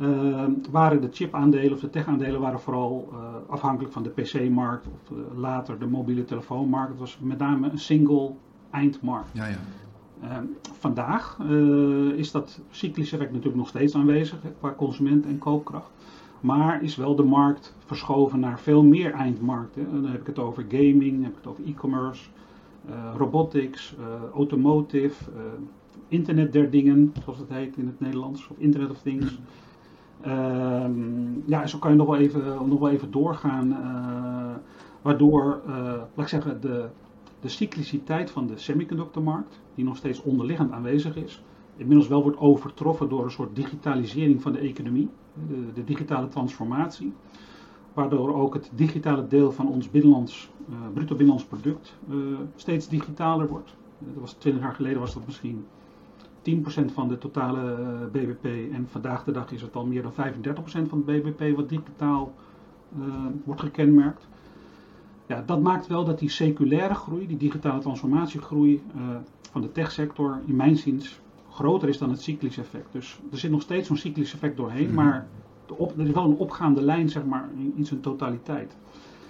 Ehm, 0.01 0.53
waren 0.71 1.01
de 1.01 1.09
chipaandelen 1.13 1.73
of 1.73 1.81
de 1.81 1.91
tech-aandelen 1.91 2.41
waren 2.41 2.61
vooral 2.61 3.09
uh, 3.13 3.19
afhankelijk 3.47 3.93
van 3.93 4.03
de 4.03 4.09
PC-markt 4.09 4.87
of 4.87 5.11
uh, 5.11 5.19
later 5.39 5.79
de 5.79 5.87
mobiele 5.87 6.25
telefoonmarkt. 6.25 6.91
Het 6.91 6.99
was 6.99 7.19
met 7.21 7.39
name 7.39 7.71
een 7.71 7.79
single 7.79 8.33
eindmarkt. 8.71 9.31
Ja, 9.33 9.47
ja. 9.47 9.57
Vandaag 10.79 11.39
eh, 11.41 12.19
is 12.19 12.31
dat 12.31 12.61
cyclische 12.71 13.15
effect 13.15 13.31
natuurlijk 13.31 13.59
nog 13.59 13.69
steeds 13.69 13.95
aanwezig 13.95 14.39
qua 14.59 14.75
consument 14.77 15.27
en 15.27 15.39
koopkracht. 15.39 15.91
Maar 16.41 16.83
is 16.83 16.97
wel 16.97 17.15
de 17.17 17.23
markt 17.23 17.75
verschoven 17.85 18.41
naar 18.41 18.61
veel 18.61 18.83
meer 18.83 19.13
eindmarkten. 19.13 20.03
dan 20.03 20.11
heb 20.11 20.21
ik 20.21 20.27
het 20.27 20.39
over 20.39 20.65
gaming, 20.69 21.13
dan 21.13 21.23
heb 21.23 21.31
ik 21.31 21.39
het 21.39 21.47
over 21.47 21.65
e-commerce, 21.67 22.29
robotics, 23.17 23.95
automotive, 24.35 25.31
internet 26.09 26.53
der 26.53 26.71
dingen, 26.71 27.13
zoals 27.23 27.39
het 27.39 27.49
heet 27.49 27.77
in 27.77 27.87
het 27.87 28.01
Nederlands, 28.01 28.49
of 28.49 28.59
Internet 28.59 28.91
of 28.91 29.03
Things. 29.03 29.39
Ehm, 30.21 30.93
ja, 31.45 31.67
zo 31.67 31.79
kan 31.79 31.91
je 31.91 31.97
nog 31.97 32.07
wel 32.07 32.17
even, 32.17 32.69
nog 32.69 32.79
wel 32.79 32.91
even 32.91 33.11
doorgaan. 33.11 33.77
Waardoor, 35.03 35.61
laat 36.15 36.25
ik 36.25 36.29
zeggen, 36.29 36.61
de, 36.61 36.89
de 37.41 37.49
cycliciteit 37.49 38.31
van 38.31 38.47
de 38.47 38.57
semiconductormarkt, 38.57 39.61
die 39.75 39.85
nog 39.85 39.97
steeds 39.97 40.23
onderliggend 40.23 40.73
aanwezig 40.73 41.17
is, 41.17 41.43
inmiddels 41.77 42.09
wel 42.09 42.23
wordt 42.23 42.39
overtroffen 42.39 43.09
door 43.09 43.25
een 43.25 43.31
soort 43.31 43.57
digitalisering 43.57 44.43
van 44.43 44.53
de 44.53 44.59
economie, 44.59 45.09
de 45.75 45.85
digitale 45.85 46.29
transformatie. 46.29 47.13
Waardoor 47.99 48.35
ook 48.35 48.55
het 48.55 48.71
digitale 48.75 49.27
deel 49.27 49.53
van 49.53 49.69
ons 49.69 49.91
binnenlands, 49.91 50.51
uh, 50.71 50.77
bruto 50.93 51.15
binnenlands 51.15 51.45
product 51.45 51.97
steeds 52.57 52.89
digitaler 52.89 53.49
wordt. 53.49 53.75
Dat 53.99 54.21
was 54.21 54.33
20 54.33 54.63
jaar 54.63 54.75
geleden 54.75 55.01
was 55.01 55.15
dat 55.15 55.27
misschien 55.27 55.65
10% 56.43 56.93
van 56.93 57.09
de 57.09 57.19
totale 57.19 57.61
uh, 57.61 58.03
eh, 58.03 58.11
BBP. 58.11 58.73
En 58.73 58.87
vandaag 58.91 59.25
de 59.25 59.33
dag 59.33 59.53
is 59.53 59.63
het 59.63 59.77
al 59.77 59.87
meer 59.87 60.03
dan 60.03 60.13
35% 60.13 60.89
van 60.89 61.03
het 61.05 61.05
BBP 61.05 61.57
wat 61.57 61.69
digitaal 61.69 62.35
uh, 62.99 63.05
wordt 63.45 63.61
gekenmerkt. 63.61 64.29
Ja, 65.27 65.43
dat 65.47 65.63
maakt 65.63 65.87
wel 65.87 66.05
dat 66.05 66.19
die 66.19 66.31
seculaire 66.31 66.95
groei, 66.95 67.27
die 67.27 67.37
digitale 67.37 67.81
transformatiegroei 67.81 68.83
uh, 68.97 69.17
van 69.51 69.61
de 69.61 69.73
techsector, 69.73 70.41
in 70.47 70.57
mijn 70.57 70.77
ziens 70.77 71.21
groter 71.51 71.89
is 71.89 71.99
dan 71.99 72.11
het 72.11 72.23
cyclisch 72.23 72.59
effect. 72.59 72.93
Dus 72.93 73.21
er 73.31 73.39
zit 73.39 73.51
nog 73.51 73.63
steeds 73.63 73.87
zo'n 73.87 73.97
cyclisch 73.97 74.35
effect 74.35 74.57
doorheen, 74.57 74.91
mm 74.91 75.23
op, 75.73 75.99
er 75.99 76.07
is 76.07 76.13
wel 76.13 76.25
een 76.25 76.37
opgaande 76.37 76.83
lijn 76.83 77.09
zeg 77.09 77.25
maar, 77.25 77.49
in, 77.57 77.73
in 77.77 77.87
zijn 77.87 78.01
totaliteit. 78.01 78.77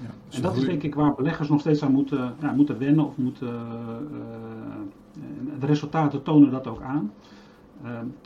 Ja, 0.00 0.10
dus 0.26 0.36
en 0.36 0.42
dat 0.42 0.56
is 0.56 0.64
denk 0.64 0.82
ik 0.82 0.94
waar 0.94 1.14
beleggers 1.14 1.48
nog 1.48 1.60
steeds 1.60 1.82
aan 1.82 1.92
moeten, 1.92 2.34
ja, 2.40 2.52
moeten 2.52 2.78
wennen 2.78 3.06
of 3.06 3.16
moeten. 3.16 3.48
Uh, 3.48 5.20
de 5.60 5.66
resultaten 5.66 6.22
tonen 6.22 6.50
dat 6.50 6.66
ook 6.66 6.80
aan. 6.80 7.12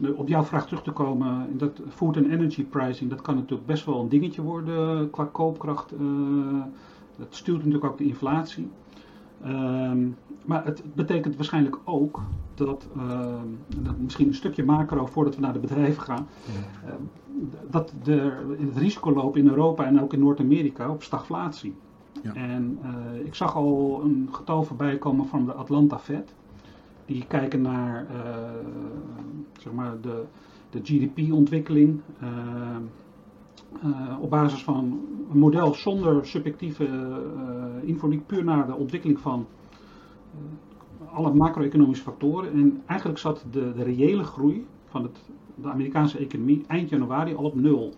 Uh, 0.00 0.18
op 0.18 0.28
jouw 0.28 0.42
vraag 0.42 0.66
terug 0.66 0.82
te 0.82 0.90
komen, 0.90 1.58
dat 1.58 1.80
food 1.88 2.16
and 2.16 2.26
energy 2.26 2.64
pricing, 2.64 3.10
dat 3.10 3.20
kan 3.20 3.34
natuurlijk 3.34 3.66
best 3.66 3.84
wel 3.84 4.00
een 4.00 4.08
dingetje 4.08 4.42
worden 4.42 5.10
qua 5.10 5.24
koopkracht. 5.24 5.92
Uh, 6.00 6.62
dat 7.18 7.26
stuurt 7.30 7.56
natuurlijk 7.56 7.84
ook 7.84 7.98
de 7.98 8.04
inflatie. 8.04 8.68
Ehm, 9.42 10.08
maar 10.44 10.64
het 10.64 10.82
betekent 10.94 11.36
waarschijnlijk 11.36 11.78
ook 11.84 12.22
dat, 12.54 12.88
ehm, 12.96 13.46
dat, 13.82 13.98
misschien 13.98 14.28
een 14.28 14.34
stukje 14.34 14.64
macro 14.64 15.06
voordat 15.06 15.34
we 15.34 15.40
naar 15.40 15.52
de 15.52 15.58
bedrijven 15.58 16.02
gaan, 16.02 16.26
ja. 16.84 16.96
dat 17.70 17.92
er 18.04 18.44
het 18.58 18.76
risico 18.76 19.12
loopt 19.12 19.36
in 19.36 19.48
Europa 19.48 19.84
en 19.84 20.00
ook 20.00 20.12
in 20.12 20.20
Noord-Amerika 20.20 20.90
op 20.90 21.02
stagflatie. 21.02 21.74
Ja. 22.22 22.34
En 22.34 22.78
uh, 22.84 23.26
ik 23.26 23.34
zag 23.34 23.56
al 23.56 24.00
een 24.04 24.28
getal 24.32 24.62
voorbij 24.62 24.98
komen 24.98 25.26
van 25.26 25.44
de 25.44 25.52
Atlanta 25.52 25.98
Fed. 25.98 26.34
Die 27.06 27.24
kijken 27.26 27.62
naar 27.62 28.06
uh, 28.10 28.16
zeg 29.58 29.72
maar 29.72 30.00
de, 30.00 30.24
de 30.70 30.80
GDP-ontwikkeling. 30.82 32.00
Uh, 32.22 32.76
op 34.20 34.30
basis 34.30 34.64
van 34.64 35.00
een 35.30 35.38
model 35.38 35.74
zonder 35.74 36.26
subjectieve 36.26 36.88
invloed, 37.82 38.26
puur 38.26 38.44
naar 38.44 38.66
de 38.66 38.76
ontwikkeling 38.76 39.18
van 39.18 39.46
alle 41.12 41.34
macro-economische 41.34 42.04
factoren. 42.04 42.52
En 42.52 42.82
eigenlijk 42.86 43.18
zat 43.18 43.46
de, 43.50 43.72
de 43.72 43.82
reële 43.82 44.22
groei 44.22 44.66
van 44.86 45.02
het, 45.02 45.18
de 45.54 45.68
Amerikaanse 45.68 46.18
economie 46.18 46.64
eind 46.66 46.88
januari 46.88 47.34
al 47.34 47.44
op 47.44 47.54
nul. 47.54 47.92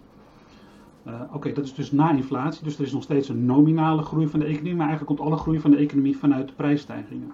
Oké, 1.07 1.29
okay, 1.33 1.53
dat 1.53 1.65
is 1.65 1.75
dus 1.75 1.93
na 1.93 2.11
inflatie, 2.11 2.65
dus 2.65 2.79
er 2.79 2.85
is 2.85 2.93
nog 2.93 3.03
steeds 3.03 3.29
een 3.29 3.45
nominale 3.45 4.03
groei 4.03 4.29
van 4.29 4.41
de 4.41 4.47
economie, 4.47 4.75
maar 4.75 4.89
eigenlijk 4.89 5.17
komt 5.17 5.31
alle 5.31 5.41
groei 5.41 5.61
van 5.61 5.71
de 5.71 5.77
economie 5.77 6.19
vanuit 6.19 6.57
prijsstijgingen. 6.57 7.33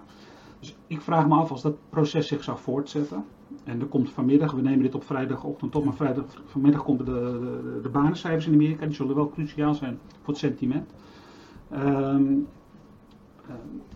Dus 0.59 0.77
ik 0.87 1.01
vraag 1.01 1.27
me 1.27 1.35
af 1.35 1.51
als 1.51 1.61
dat 1.61 1.77
proces 1.89 2.27
zich 2.27 2.43
zou 2.43 2.57
voortzetten. 2.57 3.23
En 3.63 3.79
er 3.79 3.85
komt 3.85 4.09
vanmiddag, 4.09 4.51
we 4.51 4.61
nemen 4.61 4.81
dit 4.81 4.95
op 4.95 5.03
vrijdagochtend 5.03 5.75
op, 5.75 5.83
maar 5.83 5.93
vrijdag, 5.93 6.25
vanmiddag 6.45 6.83
komen 6.83 7.05
de, 7.05 7.11
de, 7.11 7.79
de 7.83 7.89
banencijfers 7.89 8.47
in 8.47 8.53
Amerika. 8.53 8.85
Die 8.85 8.95
zullen 8.95 9.15
wel 9.15 9.29
cruciaal 9.29 9.73
zijn 9.73 9.99
voor 10.09 10.33
het 10.33 10.37
sentiment. 10.37 10.93
Um, 11.73 12.47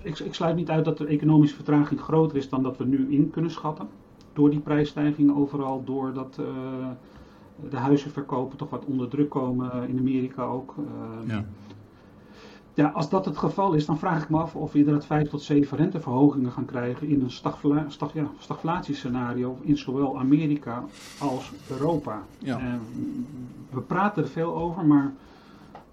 ik, 0.01 0.19
ik, 0.19 0.33
sluit 0.33 0.55
niet 0.55 0.69
uit 0.69 0.85
dat 0.85 0.97
de 0.97 1.07
economische 1.07 1.55
vertraging 1.55 1.99
groter 1.99 2.37
is 2.37 2.49
dan 2.49 2.63
dat 2.63 2.77
we 2.77 2.85
nu 2.85 3.07
in 3.09 3.29
kunnen 3.29 3.51
schatten. 3.51 3.87
Door 4.33 4.49
die 4.49 4.59
prijsstijging 4.59 5.35
overal, 5.35 5.83
doordat 5.83 6.37
uh, 6.39 6.45
de 7.69 7.77
huizenverkopen 7.77 8.57
toch 8.57 8.69
wat 8.69 8.85
onder 8.85 9.07
druk 9.07 9.29
komen 9.29 9.89
in 9.89 9.99
Amerika 9.99 10.43
ook. 10.43 10.75
Uh, 10.77 11.29
ja. 11.29 11.45
Ja, 12.75 12.87
als 12.87 13.09
dat 13.09 13.25
het 13.25 13.37
geval 13.37 13.73
is, 13.73 13.85
dan 13.85 13.97
vraag 13.97 14.23
ik 14.23 14.29
me 14.29 14.37
af 14.37 14.55
of 14.55 14.71
we 14.71 14.77
inderdaad 14.77 15.05
5 15.05 15.29
tot 15.29 15.41
7 15.41 15.77
renteverhogingen 15.77 16.51
gaan 16.51 16.65
krijgen 16.65 17.07
in 17.07 17.21
een 17.21 17.31
stagfla 17.31 17.85
stag, 17.87 18.13
ja, 18.13 18.27
stagflatiescenario 18.37 19.57
in 19.61 19.77
zowel 19.77 20.19
Amerika 20.19 20.83
als 21.19 21.51
Europa. 21.69 22.23
Ja. 22.37 22.59
Uh, 22.59 22.73
we 23.69 23.81
praten 23.81 24.23
er 24.23 24.29
veel 24.29 24.55
over, 24.55 24.85
maar 24.85 25.13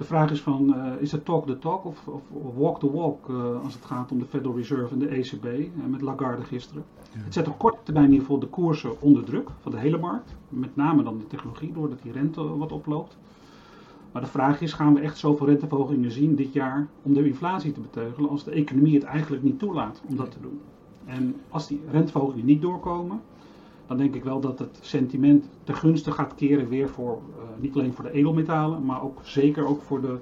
de 0.03 0.09
vraag 0.09 0.31
is 0.31 0.43
van, 0.43 0.75
uh, 0.77 0.93
is 1.01 1.13
het 1.13 1.25
talk 1.25 1.47
the 1.47 1.59
talk 1.59 1.85
of, 1.85 2.07
of, 2.07 2.23
walk 2.55 2.79
the 2.79 2.91
walk 2.91 3.29
uh, 3.29 3.63
als 3.65 3.75
het 3.75 3.85
gaat 3.85 4.13
om 4.13 4.19
de 4.19 4.25
Federal 4.25 4.57
Reserve 4.57 4.93
en 4.93 4.99
de 4.99 5.07
ECB, 5.07 5.45
uh, 5.45 5.69
met 5.87 6.01
Lagarde 6.01 6.43
gisteren. 6.43 6.85
Ja. 7.13 7.21
Het 7.25 7.35
zet 7.35 7.49
op 7.49 7.59
korte 7.59 7.79
termijn 7.83 8.07
in 8.07 8.13
ieder 8.13 8.27
geval 8.27 8.41
de 8.41 8.47
koersen 8.47 9.01
onder 9.01 9.25
druk 9.25 9.49
van 9.61 9.73
de 9.73 9.79
hele 9.79 9.99
markt, 9.99 10.35
met 10.49 10.77
name 10.77 11.03
dan 11.03 11.19
de 11.19 11.27
technologie, 11.27 11.73
doordat 11.73 12.03
die 12.03 12.13
rente 12.13 12.57
wat 12.57 12.73
oploopt. 12.73 13.17
Maar 14.13 14.23
de 14.23 14.29
vraag 14.29 14.61
is, 14.61 14.73
gaan 14.73 14.95
we 14.95 15.01
echt 15.01 15.19
zoveel 15.19 15.47
renteverhogingen 15.47 16.11
zien 16.11 16.35
dit 16.35 16.53
jaar 16.53 16.89
om 17.03 17.15
de 17.15 17.27
inflatie 17.27 17.73
te 17.73 17.81
beteugelen 17.81 18.31
als 18.31 18.45
de 18.45 18.51
economie 18.51 18.95
het 18.95 19.05
eigenlijk 19.05 19.43
niet 19.43 19.59
toelaat 19.59 20.03
om 20.09 20.17
dat 20.17 20.31
te 20.31 20.41
doen? 20.41 20.61
En 21.05 21.37
als 21.49 21.67
die 21.67 21.81
renteverhogingen 21.91 22.47
niet 22.47 22.63
doorkomen, 22.63 23.21
dan 23.93 24.01
denk 24.01 24.15
ik 24.15 24.25
wel 24.25 24.41
dat 24.41 24.59
het 24.59 24.79
sentiment 24.81 25.49
ten 25.65 25.75
gunste 25.75 26.13
gaat 26.13 26.35
keren 26.35 26.69
weer 26.69 26.89
voor, 26.89 27.23
uh, 27.37 27.43
niet 27.61 27.75
alleen 27.75 27.93
voor 27.93 28.05
de 28.05 28.13
edelmetalen, 28.13 28.85
maar 28.85 29.03
ook 29.03 29.21
zeker 29.23 29.67
ook 29.67 29.83
voor 29.83 30.01
de, 30.01 30.19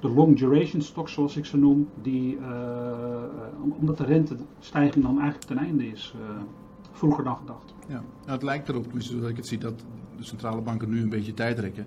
de 0.00 0.08
long 0.08 0.38
duration 0.38 0.82
stocks 0.82 1.12
zoals 1.12 1.36
ik 1.36 1.44
ze 1.44 1.56
noem, 1.56 1.88
die, 2.02 2.36
uh, 2.36 3.22
omdat 3.78 3.96
de 3.98 4.04
rentestijging 4.04 5.04
dan 5.04 5.20
eigenlijk 5.20 5.44
ten 5.44 5.58
einde 5.58 5.86
is, 5.86 6.14
uh, 6.20 6.36
vroeger 6.92 7.24
dan 7.24 7.36
gedacht. 7.36 7.74
Ja, 7.88 8.02
nou, 8.20 8.32
het 8.32 8.42
lijkt 8.42 8.68
erop, 8.68 8.82
tenminste 8.82 9.12
zoals 9.12 9.30
ik 9.30 9.36
het 9.36 9.46
zie, 9.46 9.58
dat 9.58 9.84
de 10.16 10.24
centrale 10.24 10.60
banken 10.60 10.88
nu 10.88 11.02
een 11.02 11.08
beetje 11.08 11.34
tijd 11.34 11.58
rekken. 11.58 11.86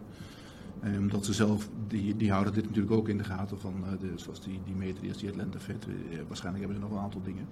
Um, 0.84 0.98
omdat 0.98 1.25
ze 1.25 1.34
zelf, 1.34 1.70
die, 1.88 2.16
die 2.16 2.32
houden 2.32 2.54
dit 2.54 2.66
natuurlijk 2.66 2.94
ook 2.94 3.10
in 3.10 3.18
de 3.18 3.24
gaten 3.24 3.60
van, 3.60 3.74
de, 4.00 4.12
zoals 4.16 4.42
die, 4.42 4.60
die 4.66 4.75
Metrias, 4.75 5.18
die 5.18 5.30
Atlanta 5.30 5.60
Fed, 5.60 5.88
waarschijnlijk 6.28 6.66
hebben 6.66 6.82
ze 6.82 6.88
nog 6.89 6.98
een 6.98 7.04
aantal 7.06 7.22
dingen. 7.24 7.48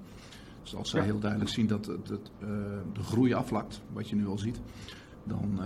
Dus 0.67 0.75
als 0.75 0.89
zij 0.89 0.99
ja. 0.99 1.05
heel 1.05 1.19
duidelijk 1.19 1.51
zien 1.51 1.67
dat 1.67 1.85
het, 1.85 2.09
het, 2.09 2.31
uh, 2.41 2.47
de 2.93 3.03
groei 3.03 3.33
afvlakt, 3.33 3.81
wat 3.93 4.09
je 4.09 4.15
nu 4.15 4.27
al 4.27 4.37
ziet, 4.37 4.59
dan 5.23 5.59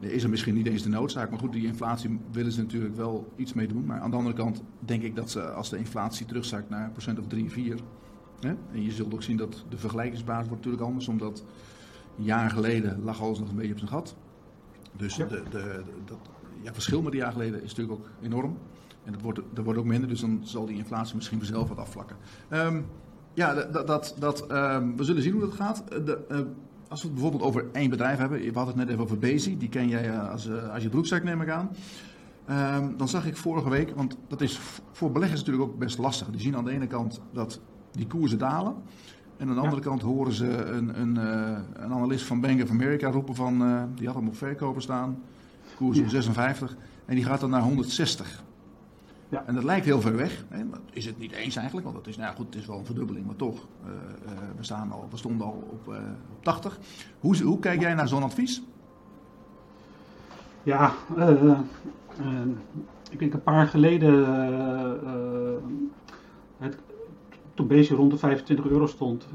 is 0.00 0.22
er 0.22 0.30
misschien 0.30 0.54
niet 0.54 0.66
eens 0.66 0.82
de 0.82 0.88
noodzaak. 0.88 1.30
Maar 1.30 1.38
goed, 1.38 1.52
die 1.52 1.66
inflatie 1.66 2.20
willen 2.32 2.52
ze 2.52 2.60
natuurlijk 2.60 2.96
wel 2.96 3.32
iets 3.36 3.52
mee 3.52 3.68
doen. 3.68 3.84
Maar 3.84 4.00
aan 4.00 4.10
de 4.10 4.16
andere 4.16 4.34
kant 4.34 4.62
denk 4.78 5.02
ik 5.02 5.16
dat 5.16 5.30
ze, 5.30 5.50
als 5.50 5.70
de 5.70 5.78
inflatie 5.78 6.26
terugzakt 6.26 6.68
naar 6.68 6.84
een 6.84 6.92
procent 6.92 7.18
of 7.18 7.26
3, 7.26 7.50
4, 7.50 7.78
hè, 8.40 8.54
en 8.72 8.82
je 8.82 8.90
zult 8.90 9.14
ook 9.14 9.22
zien 9.22 9.36
dat 9.36 9.64
de 9.68 9.78
vergelijkingsbasis 9.78 10.48
wordt 10.48 10.64
natuurlijk 10.64 10.90
anders, 10.90 11.08
omdat 11.08 11.44
een 12.18 12.24
jaar 12.24 12.50
geleden 12.50 13.02
lag 13.02 13.22
alles 13.22 13.38
nog 13.38 13.48
een 13.48 13.56
beetje 13.56 13.72
op 13.72 13.78
zijn 13.78 13.90
gat. 13.90 14.16
Dus 14.96 15.16
ja. 15.16 15.26
de, 15.26 15.42
de, 15.50 15.82
dat, 16.04 16.18
ja, 16.62 16.72
verschil 16.72 17.02
met 17.02 17.12
een 17.12 17.18
jaar 17.18 17.32
geleden 17.32 17.62
is 17.62 17.74
natuurlijk 17.74 17.98
ook 17.98 18.08
enorm. 18.22 18.58
En 19.04 19.12
dat 19.12 19.22
wordt, 19.22 19.40
dat 19.52 19.64
wordt 19.64 19.78
ook 19.78 19.84
minder, 19.84 20.08
dus 20.08 20.20
dan 20.20 20.40
zal 20.42 20.66
die 20.66 20.76
inflatie 20.76 21.16
misschien 21.16 21.38
vanzelf 21.38 21.68
wat 21.68 21.78
afvlakken. 21.78 22.16
Um, 22.50 22.86
ja, 23.38 23.54
dat, 23.54 23.86
dat, 23.86 24.14
dat, 24.18 24.50
um, 24.50 24.96
we 24.96 25.04
zullen 25.04 25.22
zien 25.22 25.32
hoe 25.32 25.40
dat 25.40 25.54
gaat. 25.54 25.82
De, 25.88 26.18
uh, 26.30 26.38
als 26.88 27.00
we 27.00 27.06
het 27.06 27.12
bijvoorbeeld 27.14 27.42
over 27.42 27.66
één 27.72 27.90
bedrijf 27.90 28.18
hebben, 28.18 28.38
we 28.38 28.52
hadden 28.52 28.66
het 28.66 28.76
net 28.76 28.88
even 28.88 29.02
over 29.02 29.18
Bezi, 29.18 29.58
die 29.58 29.68
ken 29.68 29.88
jij 29.88 30.18
als, 30.18 30.46
uh, 30.46 30.72
als 30.72 30.82
je 30.82 30.88
broekzak 30.88 31.22
neem 31.22 31.42
ik 31.42 31.48
aan. 31.48 31.70
Um, 32.50 32.96
dan 32.96 33.08
zag 33.08 33.26
ik 33.26 33.36
vorige 33.36 33.70
week, 33.70 33.94
want 33.94 34.16
dat 34.28 34.40
is 34.40 34.60
voor 34.92 35.12
beleggers 35.12 35.40
natuurlijk 35.40 35.70
ook 35.70 35.78
best 35.78 35.98
lastig. 35.98 36.30
Die 36.30 36.40
zien 36.40 36.56
aan 36.56 36.64
de 36.64 36.70
ene 36.70 36.86
kant 36.86 37.20
dat 37.32 37.60
die 37.92 38.06
koersen 38.06 38.38
dalen. 38.38 38.74
En 39.36 39.48
aan 39.48 39.54
de 39.54 39.60
andere 39.60 39.82
ja. 39.82 39.88
kant 39.88 40.02
horen 40.02 40.32
ze 40.32 40.46
een, 40.46 41.00
een, 41.00 41.16
een 41.82 41.92
analist 41.92 42.24
van 42.24 42.40
Bank 42.40 42.62
of 42.62 42.70
America 42.70 43.10
roepen 43.10 43.34
van, 43.34 43.62
uh, 43.62 43.82
die 43.94 44.06
had 44.06 44.16
hem 44.16 44.28
op 44.28 44.36
verkopen 44.36 44.82
staan 44.82 45.22
koers 45.76 45.98
om 45.98 46.08
56 46.08 46.76
en 47.06 47.14
die 47.14 47.24
gaat 47.24 47.40
dan 47.40 47.50
naar 47.50 47.62
160. 47.62 48.44
Ja. 49.28 49.44
En 49.46 49.54
dat 49.54 49.64
lijkt 49.64 49.84
heel 49.84 50.00
ver 50.00 50.16
weg. 50.16 50.44
Hè? 50.48 50.68
Dat 50.70 50.80
is 50.90 51.04
het 51.04 51.18
niet 51.18 51.32
eens 51.32 51.56
eigenlijk, 51.56 51.86
want 51.86 51.98
dat 51.98 52.06
is, 52.06 52.16
nou 52.16 52.34
goed, 52.34 52.46
het 52.46 52.54
is 52.54 52.66
wel 52.66 52.78
een 52.78 52.84
verdubbeling, 52.84 53.26
maar 53.26 53.36
toch, 53.36 53.66
uh, 53.84 53.90
uh, 53.90 54.38
we, 54.56 54.64
staan 54.64 54.92
al, 54.92 55.06
we 55.10 55.16
stonden 55.16 55.46
al 55.46 55.68
op, 55.70 55.92
uh, 55.92 55.94
op 56.36 56.44
80. 56.44 56.78
Hoe, 57.20 57.42
hoe 57.42 57.58
kijk 57.58 57.80
jij 57.80 57.94
naar 57.94 58.08
zo'n 58.08 58.22
advies? 58.22 58.62
Ja, 60.62 60.92
ik 63.10 63.18
denk 63.18 63.32
een 63.32 63.42
paar 63.42 63.66
geleden, 63.66 64.14
het, 66.58 66.78
toen 67.54 67.66
Bezi 67.66 67.94
rond 67.94 68.10
de 68.10 68.18
25 68.18 68.66
euro 68.66 68.86
stond, 68.86 69.28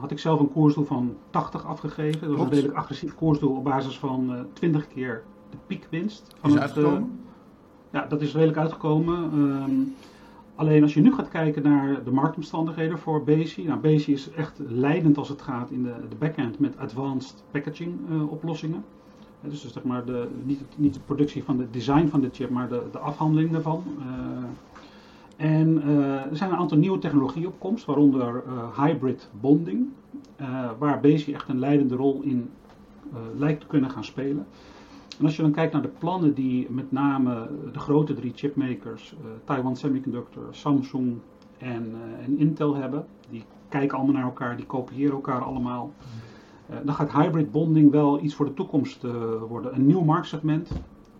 had 0.00 0.10
ik 0.10 0.18
zelf 0.18 0.40
een 0.40 0.52
koersdoel 0.52 0.84
van 0.84 1.16
80 1.30 1.64
afgegeven. 1.64 2.28
Dat 2.28 2.36
was 2.36 2.46
een 2.46 2.52
redelijk 2.52 2.78
agressief 2.78 3.14
koersdoel 3.14 3.56
op 3.56 3.64
basis 3.64 3.98
van 3.98 4.46
20 4.52 4.88
keer 4.88 5.22
de 5.50 5.56
piekwinst. 5.66 6.34
Van 6.40 6.48
is 6.48 6.54
het, 6.54 6.62
uitgekomen? 6.62 7.25
Ja, 7.96 8.06
dat 8.08 8.20
is 8.20 8.32
redelijk 8.32 8.58
uitgekomen. 8.58 9.38
Um, 9.38 9.94
alleen 10.54 10.82
als 10.82 10.94
je 10.94 11.00
nu 11.00 11.14
gaat 11.14 11.28
kijken 11.28 11.62
naar 11.62 12.04
de 12.04 12.10
marktomstandigheden 12.10 12.98
voor 12.98 13.24
Bezi. 13.24 13.62
Nou, 13.62 13.80
Bezi 13.80 14.12
is 14.12 14.30
echt 14.30 14.60
leidend 14.68 15.18
als 15.18 15.28
het 15.28 15.42
gaat 15.42 15.70
in 15.70 15.82
de, 15.82 15.94
de 16.08 16.16
backend 16.18 16.58
met 16.58 16.78
advanced 16.78 17.44
packaging 17.50 17.94
uh, 18.10 18.30
oplossingen. 18.30 18.84
Dus, 19.40 19.60
dus 19.60 19.72
zeg 19.72 19.82
maar 19.82 20.04
de, 20.04 20.28
niet, 20.44 20.62
niet, 20.76 20.94
de 20.94 21.00
productie 21.00 21.44
van 21.44 21.58
het 21.58 21.72
design 21.72 22.06
van 22.06 22.20
de 22.20 22.28
chip, 22.32 22.50
maar 22.50 22.68
de, 22.68 22.82
de 22.92 22.98
afhandeling 22.98 23.50
daarvan. 23.50 23.82
Uh, 23.98 24.04
en 25.36 25.82
uh, 25.86 26.14
er 26.14 26.36
zijn 26.36 26.50
een 26.50 26.56
aantal 26.56 26.78
nieuwe 26.78 26.98
technologieën 26.98 27.46
op 27.46 27.58
komst, 27.58 27.84
waaronder 27.84 28.42
hybrid 28.76 29.28
bonding, 29.40 29.86
waar 30.78 31.00
Bezi 31.00 31.32
echt 31.32 31.48
een 31.48 31.58
leidende 31.58 31.94
rol 31.96 32.20
in 32.22 32.50
lijkt 33.36 33.60
te 33.60 33.66
kunnen 33.66 33.90
gaan 33.90 34.04
spelen. 34.04 34.46
En 35.18 35.24
als 35.24 35.36
je 35.36 35.42
dan 35.42 35.52
kijkt 35.52 35.72
naar 35.72 35.82
de 35.82 35.92
plannen 35.98 36.34
die 36.34 36.70
met 36.70 36.92
name 36.92 37.48
de 37.72 37.78
grote 37.78 38.14
drie 38.14 38.32
chipmakers, 38.34 39.12
uh, 39.12 39.26
Taiwan 39.44 39.76
Semiconductor, 39.76 40.48
Samsung 40.50 41.16
en, 41.58 41.86
uh, 41.86 42.24
en, 42.24 42.38
Intel 42.38 42.74
hebben, 42.74 43.06
die 43.30 43.44
kijken 43.68 43.96
allemaal 43.96 44.14
naar 44.14 44.24
elkaar, 44.24 44.56
die 44.56 44.66
kopiëren 44.66 45.14
elkaar 45.14 45.42
allemaal. 45.42 45.92
Uh, 46.70 46.76
dan 46.84 46.94
gaat 46.94 47.12
hybrid 47.12 47.50
bonding 47.50 47.90
wel 47.90 48.22
iets 48.22 48.34
voor 48.34 48.46
de 48.46 48.54
toekomst 48.54 49.06
worden. 49.48 49.74
Een 49.74 49.86
nieuw 49.86 50.02
marktsegment 50.02 50.70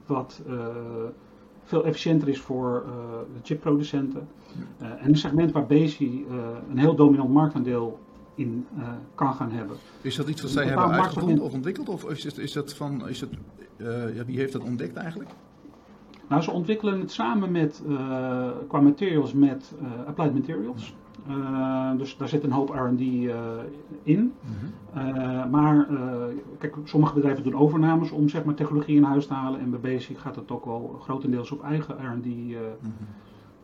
wat 0.07 0.43
veel 1.63 1.85
efficiënter 1.85 2.29
is 2.29 2.41
voor 2.41 2.85
de 3.35 3.41
chipproducenten. 3.43 4.29
en 4.79 5.09
een 5.09 5.17
segment 5.17 5.53
waar 5.53 5.67
Bezi 5.67 6.27
een 6.71 6.79
heel 6.79 6.95
dominant 6.95 7.33
marktaandeel 7.33 7.99
in 8.37 8.67
uh, 8.79 8.89
kan 9.15 9.35
gaan 9.35 9.51
hebben. 9.51 9.77
Is 10.01 10.17
dat 10.17 10.29
iets 10.29 10.43
wat 10.43 10.51
zij 10.51 10.67
hebben 10.67 10.91
uitgevonden 10.91 11.45
of 11.45 11.53
ontwikkeld? 11.53 11.89
Of 11.89 12.05
is, 12.05 12.25
is, 12.25 12.39
is 12.39 12.53
dat 12.53 12.75
van, 12.75 13.09
is 13.09 13.21
het, 13.21 13.31
uh, 13.77 14.17
ja, 14.17 14.25
wie 14.25 14.39
heeft 14.39 14.53
dat 14.53 14.63
ontdekt 14.63 14.97
eigenlijk? 14.97 15.31
Nou, 16.29 16.43
ze 16.43 16.51
ontwikkelen 16.51 17.01
het 17.01 17.13
samen 17.13 17.51
met, 17.51 17.83
uh, 17.89 18.49
qua 18.69 18.81
materials 18.81 19.33
met 19.33 19.75
Applied 20.07 20.35
Materials. 20.35 20.95
dus 21.97 22.17
daar 22.17 22.29
zit 22.29 22.45
een 22.45 22.53
hoop 22.53 22.69
R&D 22.69 23.01
in. 24.03 24.33
-hmm. 24.41 25.51
maar 25.51 25.89
kijk, 26.59 26.77
sommige 26.85 27.15
bedrijven 27.15 27.43
doen 27.43 27.55
overnames 27.55 28.11
om 28.11 28.29
zeg 28.29 28.45
maar, 28.45 28.55
technologie 28.55 28.97
in 28.97 29.03
huis 29.03 29.27
te 29.27 29.35
halen. 29.35 29.61
En 29.61 29.71
bij 29.71 29.81
Basic 29.81 30.19
gaat 30.19 30.37
het 30.37 30.51
ook 30.51 30.65
wel 30.65 30.99
grotendeels 31.03 31.51
op 31.51 31.63
eigen 31.63 31.95
R&D 31.95 32.57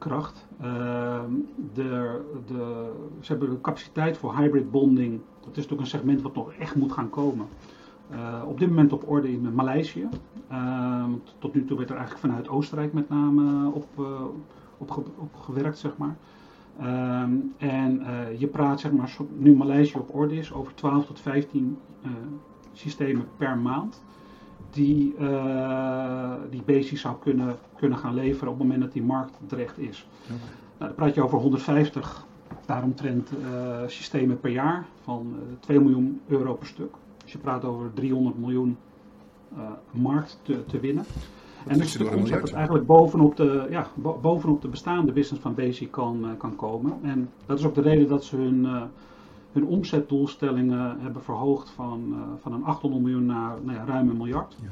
kracht. 0.03 0.47
Ehm, 0.61 1.31
de, 1.75 2.21
de, 2.47 2.93
ze 3.21 3.33
hebben 3.33 3.51
de 3.51 3.61
capaciteit 3.61 4.17
voor 4.17 4.37
hybrid 4.37 4.71
bonding. 4.71 5.21
Dat 5.41 5.51
is 5.51 5.57
natuurlijk 5.57 5.81
een 5.81 5.99
segment 5.99 6.23
wat 6.23 6.35
nog 6.35 6.53
echt 6.53 6.75
moet 6.75 6.93
gaan 6.93 7.11
komen. 7.11 7.47
Uh, 8.13 8.43
op 8.47 8.59
dit 8.59 8.69
moment 8.69 8.93
op 8.93 9.09
orde 9.09 9.33
in 9.33 9.55
Maleisië. 9.55 10.09
Uh, 10.53 11.05
tot 11.39 11.55
nu 11.55 11.65
toe 11.65 11.77
werd 11.77 11.91
er 11.91 11.97
eigenlijk 11.97 12.27
vanuit 12.27 12.49
Oostenrijk 12.49 12.93
met 12.93 13.09
name 13.09 13.71
op, 13.71 13.87
uh, 13.99 14.07
op, 14.79 14.97
op, 15.19 15.35
gewerkt, 15.41 15.79
zeg 15.79 15.97
maar. 15.97 16.17
Ehm, 16.79 17.33
en 17.59 18.07
eh, 18.07 18.41
je 18.41 18.47
praat, 18.47 18.81
zeg 18.81 18.93
maar, 18.93 19.17
nu 19.37 19.57
Maleisië 19.57 19.99
op 19.99 20.15
orde 20.15 20.37
is, 20.37 20.53
over 20.53 20.75
12 20.75 21.07
tot 21.07 21.21
15 21.21 21.79
systemen 22.73 23.27
per 23.37 23.59
maand 23.59 24.03
die, 24.73 25.15
uh, 25.21 26.33
die 26.51 26.63
basis 26.63 27.01
zou 27.01 27.17
kunnen, 27.21 27.57
kunnen 27.77 27.99
gaan 27.99 28.15
leveren 28.15 28.49
op 28.49 28.59
het 28.59 28.63
moment 28.63 28.83
dat 28.83 28.93
die 28.93 29.03
markt 29.03 29.39
terecht 29.47 29.79
is. 29.79 30.07
Nou, 30.27 30.41
dan 30.79 30.95
praat 30.95 31.15
je 31.15 31.23
over 31.23 31.39
150 31.39 32.27
daaromtrent 32.67 33.31
uh, 33.41 33.77
systemen 33.87 34.41
per 34.41 34.51
jaar 34.51 34.87
van 35.03 35.27
uh, 35.35 35.53
eh, 35.53 35.59
2 35.61 35.81
miljoen 35.81 36.21
euro 36.27 36.55
per 36.55 36.67
stuk. 36.67 36.95
Dus 37.23 37.33
je 37.33 37.39
praat 37.39 37.65
over 37.65 37.93
300 37.95 38.39
miljoen 38.39 38.77
markt 39.91 40.39
te, 40.43 40.65
te 40.65 40.81
winnen. 40.81 41.05
en 41.67 41.79
dus 41.79 41.93
de 41.93 42.05
concept 42.05 42.41
dat 42.41 42.53
eigenlijk 42.53 42.87
bovenop 42.87 43.37
de, 43.37 43.67
ja, 43.71 43.87
bovenop 44.23 44.63
de 44.63 44.69
bestaande 44.69 45.13
business 45.13 45.43
van 45.43 45.55
Basic 45.55 45.91
kan, 45.91 46.27
kan 46.39 46.57
komen. 46.57 46.99
En 47.03 47.31
dat 47.47 47.59
is 47.59 47.65
ook 47.65 47.75
de 47.75 47.81
reden 47.81 48.09
dat 48.09 48.25
ze 48.25 48.37
hun 48.37 48.67
hun 49.53 49.67
omzetdoelstellingen 49.67 51.01
hebben 51.01 51.23
verhoogd 51.23 51.71
van, 51.71 52.05
uh, 52.09 52.19
van 52.41 52.53
een 52.53 52.65
800 52.65 53.03
miljoen 53.03 53.27
naar 53.27 53.57
nou 53.63 53.77
ja, 53.77 53.85
ruim 53.85 54.09
een 54.09 54.17
miljard. 54.17 54.57
Ja. 54.63 54.69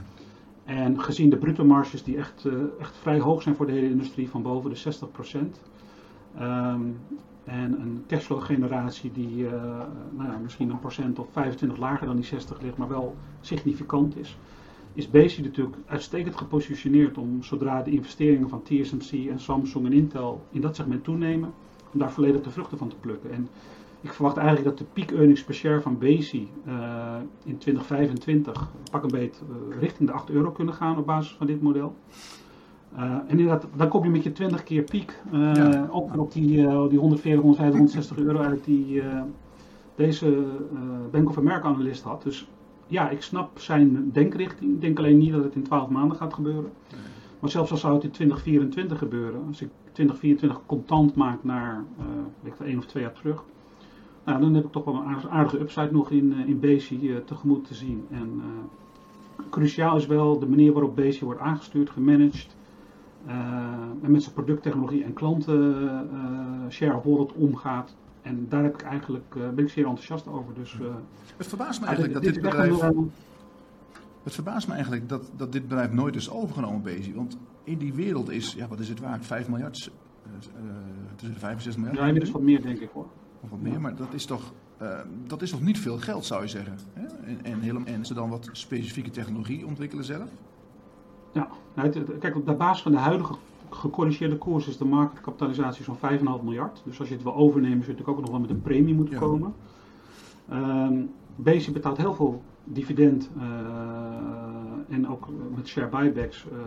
En 0.64 1.00
gezien 1.00 1.30
de 1.30 1.36
bruto 1.36 1.64
marges 1.64 2.02
die 2.02 2.16
echt, 2.16 2.44
uh, 2.44 2.52
echt 2.80 2.96
vrij 2.96 3.18
hoog 3.18 3.42
zijn 3.42 3.54
voor 3.54 3.66
de 3.66 3.72
hele 3.72 3.90
industrie 3.90 4.28
van 4.28 4.42
boven 4.42 4.70
de 4.70 4.76
60 4.76 5.10
procent. 5.10 5.60
Um, 6.40 6.96
en 7.44 7.80
een 7.80 8.04
cashflow 8.06 8.42
generatie 8.42 9.12
die 9.12 9.36
uh, 9.36 9.52
nou 10.10 10.30
ja, 10.30 10.38
misschien 10.42 10.70
een 10.70 10.78
procent 10.78 11.18
of 11.18 11.28
25 11.32 11.78
lager 11.78 12.06
dan 12.06 12.16
die 12.16 12.24
60 12.24 12.60
ligt, 12.60 12.76
maar 12.76 12.88
wel 12.88 13.16
significant 13.40 14.16
is. 14.16 14.38
Is 14.92 15.10
Basic 15.10 15.44
natuurlijk 15.44 15.76
uitstekend 15.86 16.36
gepositioneerd 16.36 17.18
om 17.18 17.42
zodra 17.42 17.82
de 17.82 17.90
investeringen 17.90 18.48
van 18.48 18.62
TSMC 18.62 19.28
en 19.28 19.40
Samsung 19.40 19.86
en 19.86 19.92
Intel 19.92 20.46
in 20.50 20.60
dat 20.60 20.76
segment 20.76 21.04
toenemen, 21.04 21.52
om 21.92 21.98
daar 21.98 22.12
volledig 22.12 22.42
de 22.42 22.50
vruchten 22.50 22.78
van 22.78 22.88
te 22.88 22.96
plukken. 22.96 23.32
En 23.32 23.48
ik 24.00 24.12
verwacht 24.12 24.36
eigenlijk 24.36 24.68
dat 24.68 24.78
de 24.78 24.84
peak 24.92 25.10
earnings 25.10 25.44
per 25.44 25.54
share 25.54 25.80
van 25.80 25.98
Bezi 25.98 26.48
uh, 26.66 27.16
in 27.44 27.58
2025 27.58 28.70
pak 28.90 29.02
een 29.02 29.10
beet 29.10 29.42
uh, 29.50 29.80
richting 29.80 30.08
de 30.08 30.14
8 30.14 30.30
euro 30.30 30.50
kunnen 30.50 30.74
gaan 30.74 30.98
op 30.98 31.06
basis 31.06 31.34
van 31.34 31.46
dit 31.46 31.62
model. 31.62 31.94
Uh, 32.94 33.02
en 33.02 33.24
inderdaad, 33.28 33.66
dan 33.76 33.88
kom 33.88 34.04
je 34.04 34.10
met 34.10 34.22
je 34.22 34.32
20 34.32 34.62
keer 34.62 34.82
piek 34.82 35.18
ja. 35.32 35.88
ook 35.90 36.16
op 36.16 36.32
die, 36.32 36.46
die 36.88 36.98
140, 36.98 37.40
150, 37.40 37.78
160 37.78 38.18
euro 38.18 38.38
uit 38.38 38.64
die 38.64 39.02
deze 39.94 40.44
Bank 41.10 41.28
of 41.28 41.38
America 41.38 41.68
analist 41.68 42.02
had. 42.02 42.22
Dus 42.22 42.48
ja, 42.86 43.10
ik 43.10 43.22
snap 43.22 43.58
zijn 43.58 44.10
denkrichting. 44.12 44.74
Ik 44.74 44.80
denk 44.80 44.98
alleen 44.98 45.18
niet 45.18 45.32
dat 45.32 45.44
het 45.44 45.54
in 45.54 45.62
12 45.62 45.88
maanden 45.88 46.16
gaat 46.16 46.34
gebeuren. 46.34 46.72
Maar 47.40 47.50
zelfs 47.50 47.70
als 47.70 47.80
zou 47.80 47.94
het 47.94 48.04
in 48.04 48.10
2024 48.10 48.98
gebeuren, 48.98 49.46
als 49.46 49.62
ik 49.62 49.68
2024 49.92 50.66
contant 50.66 51.14
maak 51.14 51.44
naar 51.44 51.84
ik, 52.42 52.52
één 52.64 52.78
of 52.78 52.86
twee 52.86 53.02
jaar 53.02 53.12
terug, 53.12 53.44
nou, 54.24 54.40
dan 54.40 54.54
heb 54.54 54.64
ik 54.64 54.72
toch 54.72 54.84
wel 54.84 54.94
een 54.94 55.30
aardige 55.30 55.60
upside 55.60 55.92
nog 55.92 56.10
in, 56.10 56.32
uh, 56.32 56.48
in 56.48 56.60
Bezi 56.60 56.98
uh, 57.00 57.16
tegemoet 57.16 57.66
te 57.66 57.74
zien. 57.74 58.06
En 58.10 58.42
uh, 59.38 59.44
cruciaal 59.50 59.96
is 59.96 60.06
wel 60.06 60.38
de 60.38 60.48
manier 60.48 60.72
waarop 60.72 60.96
Bezi 60.96 61.24
wordt 61.24 61.40
aangestuurd, 61.40 61.90
gemanaged. 61.90 62.56
en 64.02 64.10
met 64.10 64.22
zijn 64.22 64.34
producttechnologie 64.34 65.04
en 65.04 65.12
klanten 65.12 66.08
share 66.70 66.96
of 66.96 67.02
wallet 67.02 67.32
omgaat. 67.32 67.96
En 68.22 68.46
daar 68.48 68.62
heb 68.62 68.74
ik 68.74 68.82
eigenlijk, 68.82 69.34
ben 69.54 69.64
ik 69.64 69.68
zeer 69.68 69.86
enthousiast 69.86 70.28
over. 70.28 70.54
Dus, 70.54 70.76
het 71.36 71.46
verbaast 71.46 71.80
me 71.80 71.86
eigenlijk 71.86 72.14
dat 72.14 72.22
dit, 72.22 72.34
dit 72.34 72.42
bedrijf... 72.42 72.80
Het 74.22 74.34
verbaast 74.34 74.66
me 74.66 74.72
eigenlijk 74.72 75.08
dat, 75.08 75.30
dat 75.36 75.52
dit 75.52 75.62
bedrijf 75.62 75.92
nooit 75.92 76.16
is 76.16 76.30
overgenomen, 76.30 76.82
Bezi. 76.82 77.14
Want 77.14 77.38
in 77.64 77.78
die 77.78 77.94
wereld 77.94 78.30
is, 78.30 78.54
ja, 78.54 78.68
wat 78.68 78.80
is 78.80 78.88
het 78.88 79.00
waard? 79.00 79.26
5 79.26 79.48
miljard? 79.48 79.90
tussen 81.16 81.34
de 81.34 81.40
5 81.40 81.54
en 81.54 81.62
6 81.62 81.76
miljard? 81.76 81.98
Ja, 81.98 82.04
inmiddels 82.04 82.32
wat 82.32 82.42
meer, 82.42 82.62
denk 82.62 82.78
ik 82.78 82.90
hoor 82.92 83.06
of 83.40 83.50
wat 83.50 83.60
meer, 83.60 83.80
maar 83.80 83.96
dat 83.96 84.14
is 84.14 84.24
toch, 84.24 84.52
uh, 84.82 84.98
dat 85.26 85.42
is 85.42 85.50
toch 85.50 85.62
niet 85.62 85.78
veel 85.78 85.98
geld, 85.98 86.24
zou 86.24 86.42
je 86.42 86.48
zeggen. 86.48 86.78
Hè? 86.92 87.06
En, 87.06 87.44
en, 87.44 87.60
helemaal, 87.60 87.94
en 87.94 88.04
ze 88.06 88.14
dan 88.14 88.30
wat 88.30 88.48
specifieke 88.52 89.10
technologie 89.10 89.66
ontwikkelen 89.66 90.04
zelf? 90.04 90.28
Ja, 91.32 91.48
nou, 91.74 91.90
kijk, 92.18 92.36
op 92.36 92.46
de 92.46 92.54
basis 92.54 92.82
van 92.82 92.92
de 92.92 92.98
huidige 92.98 93.34
gecorrigeerde 93.70 94.36
koers 94.36 94.66
is 94.66 94.76
de 94.76 94.84
marktkapitalisatie 94.84 95.84
zo'n 95.84 95.96
5,5 95.96 96.42
miljard. 96.42 96.82
Dus 96.84 96.98
als 96.98 97.08
je 97.08 97.14
het 97.14 97.22
wil 97.22 97.34
overnemen, 97.34 97.84
zul 97.84 97.92
je 97.92 97.98
natuurlijk 97.98 98.08
ook 98.08 98.20
nog 98.20 98.30
wel 98.30 98.40
met 98.40 98.50
een 98.50 98.62
premie 98.62 98.94
moeten 98.94 99.14
ja. 99.14 99.20
komen. 99.20 99.54
Um, 100.52 101.10
Basic 101.36 101.72
betaalt 101.72 101.96
heel 101.96 102.14
veel 102.14 102.42
dividend 102.64 103.30
uh, 103.36 103.42
en 104.88 105.08
ook 105.08 105.28
met 105.54 105.68
share 105.68 105.88
buybacks 105.88 106.44
uh, 106.44 106.58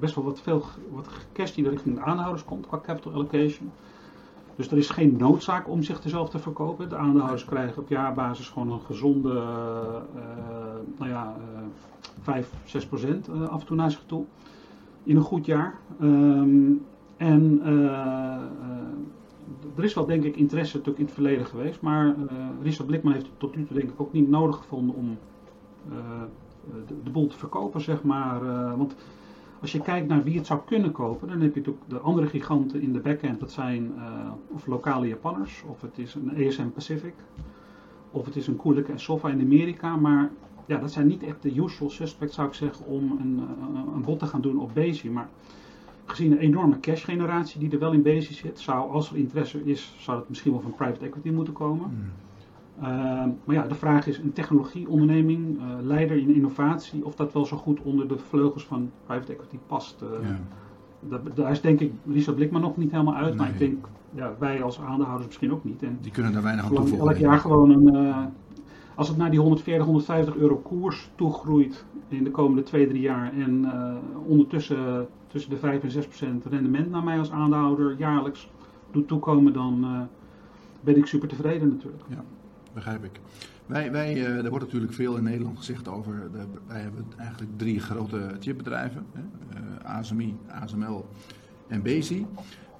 best 0.00 0.14
wel 0.14 0.24
wat, 0.24 0.40
veel, 0.40 0.64
wat 0.90 1.08
cash 1.32 1.52
die 1.52 1.68
richting 1.68 1.94
de 1.94 2.00
aanhouders 2.00 2.44
komt 2.44 2.66
qua 2.66 2.80
capital 2.80 3.12
allocation. 3.12 3.72
Dus 4.56 4.70
er 4.70 4.78
is 4.78 4.90
geen 4.90 5.16
noodzaak 5.18 5.68
om 5.68 5.82
zich 5.82 6.00
zelf 6.04 6.30
te 6.30 6.38
verkopen. 6.38 6.88
De 6.88 6.96
aandeelhouders 6.96 7.44
krijgen 7.44 7.82
op 7.82 7.88
jaarbasis 7.88 8.48
gewoon 8.48 8.70
een 8.70 8.80
gezonde, 8.80 9.28
uh, 9.28 10.20
nou 10.98 11.10
ja, 11.10 11.36
uh, 11.38 11.62
5, 12.20 12.52
6 12.64 12.86
procent 12.86 13.28
uh, 13.28 13.48
af 13.48 13.60
en 13.60 13.66
toe 13.66 13.76
naar 13.76 13.90
zich 13.90 14.02
toe. 14.06 14.24
In 15.02 15.16
een 15.16 15.22
goed 15.22 15.46
jaar. 15.46 15.74
Um, 16.00 16.84
en 17.16 17.60
er 19.76 19.84
is 19.84 19.94
wel 19.94 20.06
denk 20.06 20.24
ik 20.24 20.36
interesse 20.36 20.76
natuurlijk 20.76 20.98
in 20.98 21.04
het 21.04 21.14
verleden 21.14 21.46
geweest. 21.46 21.80
Maar 21.80 22.14
Richard 22.62 22.86
Blikman 22.86 23.12
heeft 23.12 23.26
het 23.26 23.38
tot 23.38 23.56
nu 23.56 23.64
toe 23.64 23.76
denk 23.76 23.90
ik 23.90 24.00
ook 24.00 24.12
niet 24.12 24.28
nodig 24.28 24.56
gevonden 24.56 24.94
om 24.94 25.18
de, 26.86 26.94
de 27.02 27.10
boel 27.10 27.26
te 27.26 27.38
verkopen, 27.38 27.80
zeg 27.80 28.02
maar. 28.02 28.40
want 28.76 28.94
Als 29.62 29.72
je 29.72 29.80
kijkt 29.80 30.08
naar 30.08 30.22
wie 30.22 30.36
het 30.36 30.46
zou 30.46 30.60
kunnen 30.66 30.92
kopen, 30.92 31.28
dan 31.28 31.40
heb 31.40 31.54
je 31.54 31.60
natuurlijk 31.60 31.88
de 31.88 31.98
andere 31.98 32.26
giganten 32.26 32.80
in 32.80 32.92
de 32.92 32.98
backend. 32.98 33.40
Dat 33.40 33.52
zijn 33.52 33.92
of 34.48 34.66
lokale 34.66 35.08
Japanners, 35.08 35.62
of 35.66 35.80
het 35.80 35.98
is 35.98 36.14
een 36.14 36.34
ESM 36.34 36.68
Pacific, 36.68 37.14
of 38.10 38.24
het 38.24 38.36
is 38.36 38.46
een 38.46 38.56
Koelike 38.56 38.92
en 38.92 39.00
Sofa 39.00 39.28
in 39.28 39.40
Amerika. 39.40 39.96
Maar 39.96 40.30
ja, 40.66 40.78
dat 40.78 40.92
zijn 40.92 41.06
niet 41.06 41.22
echt 41.22 41.42
de 41.42 41.54
usual 41.56 41.90
suspects, 41.90 42.34
zou 42.34 42.48
ik 42.48 42.54
zeggen, 42.54 42.86
om 42.86 43.16
een, 43.20 43.42
een 43.94 44.02
bod 44.02 44.18
te 44.18 44.26
gaan 44.26 44.40
doen 44.40 44.58
op 44.58 44.74
Bezi. 44.74 45.10
Maar 45.10 45.28
gezien 46.04 46.30
de 46.30 46.38
enorme 46.38 46.80
cash 46.80 47.04
generatie 47.04 47.60
die 47.60 47.70
er 47.70 47.78
wel 47.78 47.92
in 47.92 48.02
Bezi 48.02 48.34
zit, 48.34 48.60
zou 48.60 48.90
als 48.90 49.10
er 49.10 49.16
interesse 49.16 49.64
is, 49.64 49.94
zou 49.98 50.18
het 50.18 50.28
misschien 50.28 50.52
wel 50.52 50.60
van 50.60 50.74
private 50.74 51.04
equity 51.04 51.30
moeten 51.30 51.54
komen. 51.54 51.84
Hmm. 51.84 52.10
Ehm, 52.80 53.28
maar 53.44 53.56
ja, 53.56 53.66
de 53.66 53.74
vraag 53.74 54.06
is 54.06 54.18
een 54.18 54.32
technologieonderneming, 54.32 55.56
uh, 55.56 55.64
leider 55.80 56.16
in 56.16 56.34
innovatie, 56.34 57.04
of 57.04 57.14
dat 57.14 57.32
wel 57.32 57.44
zo 57.44 57.56
goed 57.56 57.80
onder 57.82 58.08
de 58.08 58.18
vleugels 58.18 58.64
van 58.64 58.90
private 59.06 59.32
equity 59.32 59.58
past. 59.66 60.02
Uh, 60.02 60.28
ja. 61.08 61.20
Daar 61.34 61.50
is 61.50 61.60
denk 61.60 61.80
ik 61.80 61.92
Lisa 62.04 62.32
Blikman 62.32 62.60
nog 62.60 62.76
niet 62.76 62.90
helemaal 62.90 63.14
uit, 63.14 63.36
maar 63.36 63.48
ik 63.48 63.58
denk 63.58 63.86
ja, 64.14 64.34
wij 64.38 64.62
als 64.62 64.80
aandeelhouders 64.80 65.26
misschien 65.26 65.52
ook 65.52 65.64
niet. 65.64 65.82
En 65.82 65.98
die 66.00 66.12
kunnen 66.12 66.32
daar 66.32 66.42
weinig 66.42 66.64
aan 66.64 66.74
toevoegen. 66.74 67.08
Elk 67.08 67.16
jaar 67.16 67.38
gewoon 67.38 67.70
een, 67.70 67.94
uh, 67.94 68.24
als 68.94 69.08
het 69.08 69.16
naar 69.16 69.30
die 69.30 69.40
140, 69.40 69.84
150 69.84 70.36
euro 70.36 70.56
koers 70.56 71.10
toegroeit 71.14 71.84
in 72.08 72.24
de 72.24 72.30
komende 72.30 72.62
2, 72.62 72.88
3 72.88 73.00
jaar 73.00 73.32
en 73.32 73.70
ondertussen 74.26 75.06
tussen 75.26 75.50
de 75.50 75.56
5 75.56 75.82
en 75.82 75.90
6 75.90 76.06
procent 76.06 76.44
rendement 76.44 76.90
naar 76.90 77.04
mij 77.04 77.18
als 77.18 77.30
aandeelhouder 77.30 77.94
jaarlijks 77.98 78.50
doet 78.90 79.08
toekomen, 79.08 79.52
dan 79.52 79.86
ben 80.80 80.96
ik 80.96 81.06
super 81.06 81.28
tevreden 81.28 81.68
natuurlijk. 81.68 82.02
Ja 82.08 82.24
begrijp 82.74 83.04
ik. 83.04 83.20
Wij, 83.66 83.92
wij, 83.92 84.14
uh, 84.14 84.44
er 84.44 84.50
wordt 84.50 84.64
natuurlijk 84.64 84.92
veel 84.92 85.16
in 85.16 85.22
Nederland 85.22 85.58
gezegd 85.58 85.88
over. 85.88 86.32
De, 86.32 86.44
wij 86.66 86.80
hebben 86.80 87.04
eigenlijk 87.16 87.58
drie 87.58 87.80
grote 87.80 88.36
chipbedrijven: 88.40 89.06
hè, 89.12 89.20
uh, 89.20 89.96
ASMI, 89.96 90.36
ASML 90.48 91.08
en 91.68 91.82
Bezi. 91.82 92.26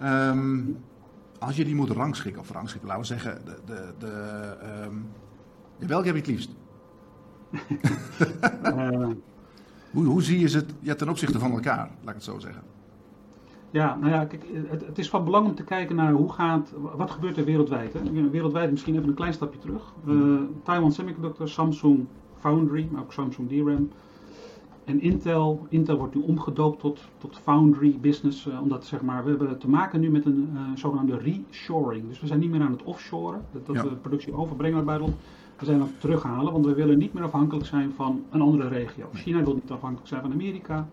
Um, 0.03 0.77
als 1.39 1.57
je 1.57 1.65
die 1.65 1.75
moet 1.75 1.91
rangschikken, 1.91 2.43
of 2.43 2.51
rangschikken, 2.51 2.89
laten 2.89 3.03
we 3.03 3.09
zeggen, 3.09 3.45
de, 3.45 3.59
de, 3.65 3.93
de, 3.99 4.57
um, 4.85 5.07
welke 5.79 6.07
heb 6.07 6.15
je 6.15 6.21
het 6.21 6.31
liefst? 6.31 6.51
uh, 8.65 9.09
hoe, 9.93 10.05
hoe 10.05 10.23
zie 10.23 10.41
je 10.41 10.57
het 10.57 10.75
ja, 10.81 10.95
ten 10.95 11.09
opzichte 11.09 11.39
van 11.39 11.53
elkaar, 11.53 11.91
laat 12.01 12.09
ik 12.09 12.15
het 12.15 12.25
zo 12.25 12.39
zeggen? 12.39 12.63
Ja, 13.73 13.97
nou 14.01 14.13
ja, 14.13 14.25
kijk, 14.25 14.45
het, 14.69 14.87
het, 14.87 14.99
is 14.99 15.11
van 15.11 15.25
belang 15.25 15.47
om 15.47 15.55
te 15.55 15.65
kijken 15.65 15.97
naar 15.97 16.13
hoe 16.13 16.33
gaat, 16.33 16.73
wat 16.97 17.11
gebeurt 17.11 17.37
er 17.37 17.45
wereldwijd. 17.45 17.93
Hè? 17.93 18.31
Wereldwijd 18.31 18.71
misschien 18.71 18.95
even 18.95 19.09
een 19.09 19.15
klein 19.15 19.33
stapje 19.33 19.59
terug. 19.59 19.93
Uh, 20.07 20.41
Taiwan 20.63 20.93
Semiconductor, 20.93 21.49
Samsung 21.49 22.07
Foundry, 22.39 22.89
maar 22.91 23.03
ook 23.03 23.13
Samsung 23.13 23.49
DRAM. 23.49 23.91
En 24.85 25.01
Intel, 25.01 25.67
Intel 25.69 25.97
wordt 25.97 26.15
nu 26.15 26.21
omgedoopt 26.21 26.81
tot, 26.81 27.01
tot 27.19 27.39
Foundry 27.43 27.99
Business, 28.01 28.47
uh, 28.47 28.63
omdat 28.63 28.85
zeg 28.85 29.03
maar, 29.03 29.25
we 29.25 29.29
hebben 29.29 29.59
te 29.59 29.69
maken 29.69 30.01
nu 30.01 30.11
met 30.11 30.25
een 30.25 30.51
uh, 30.55 30.61
zogenaamde 30.75 31.19
reshoring. 31.19 32.09
Dus 32.09 32.21
we 32.21 32.27
zijn 32.27 32.41
niet 32.41 32.51
meer 32.51 32.61
aan 32.61 32.73
het 32.73 32.83
offshoren, 32.83 33.45
dat, 33.53 33.67
dat 33.67 33.83
we 33.83 33.95
productie 33.95 34.35
overbrengen 34.35 34.77
naar 34.77 34.85
buitenland. 34.85 35.19
We 35.59 35.65
zijn 35.65 35.81
aan 35.81 35.87
het 35.87 36.01
terughalen, 36.01 36.53
want 36.53 36.67
we 36.67 36.75
willen 36.75 36.99
niet 36.99 37.13
meer 37.13 37.23
afhankelijk 37.23 37.67
zijn 37.67 37.93
van 37.93 38.25
een 38.31 38.41
andere 38.41 38.69
regio. 38.69 39.09
China 39.13 39.43
wil 39.43 39.55
niet 39.55 39.71
afhankelijk 39.71 40.09
zijn 40.09 40.23
van 40.23 40.33
Amerika. 40.33 40.89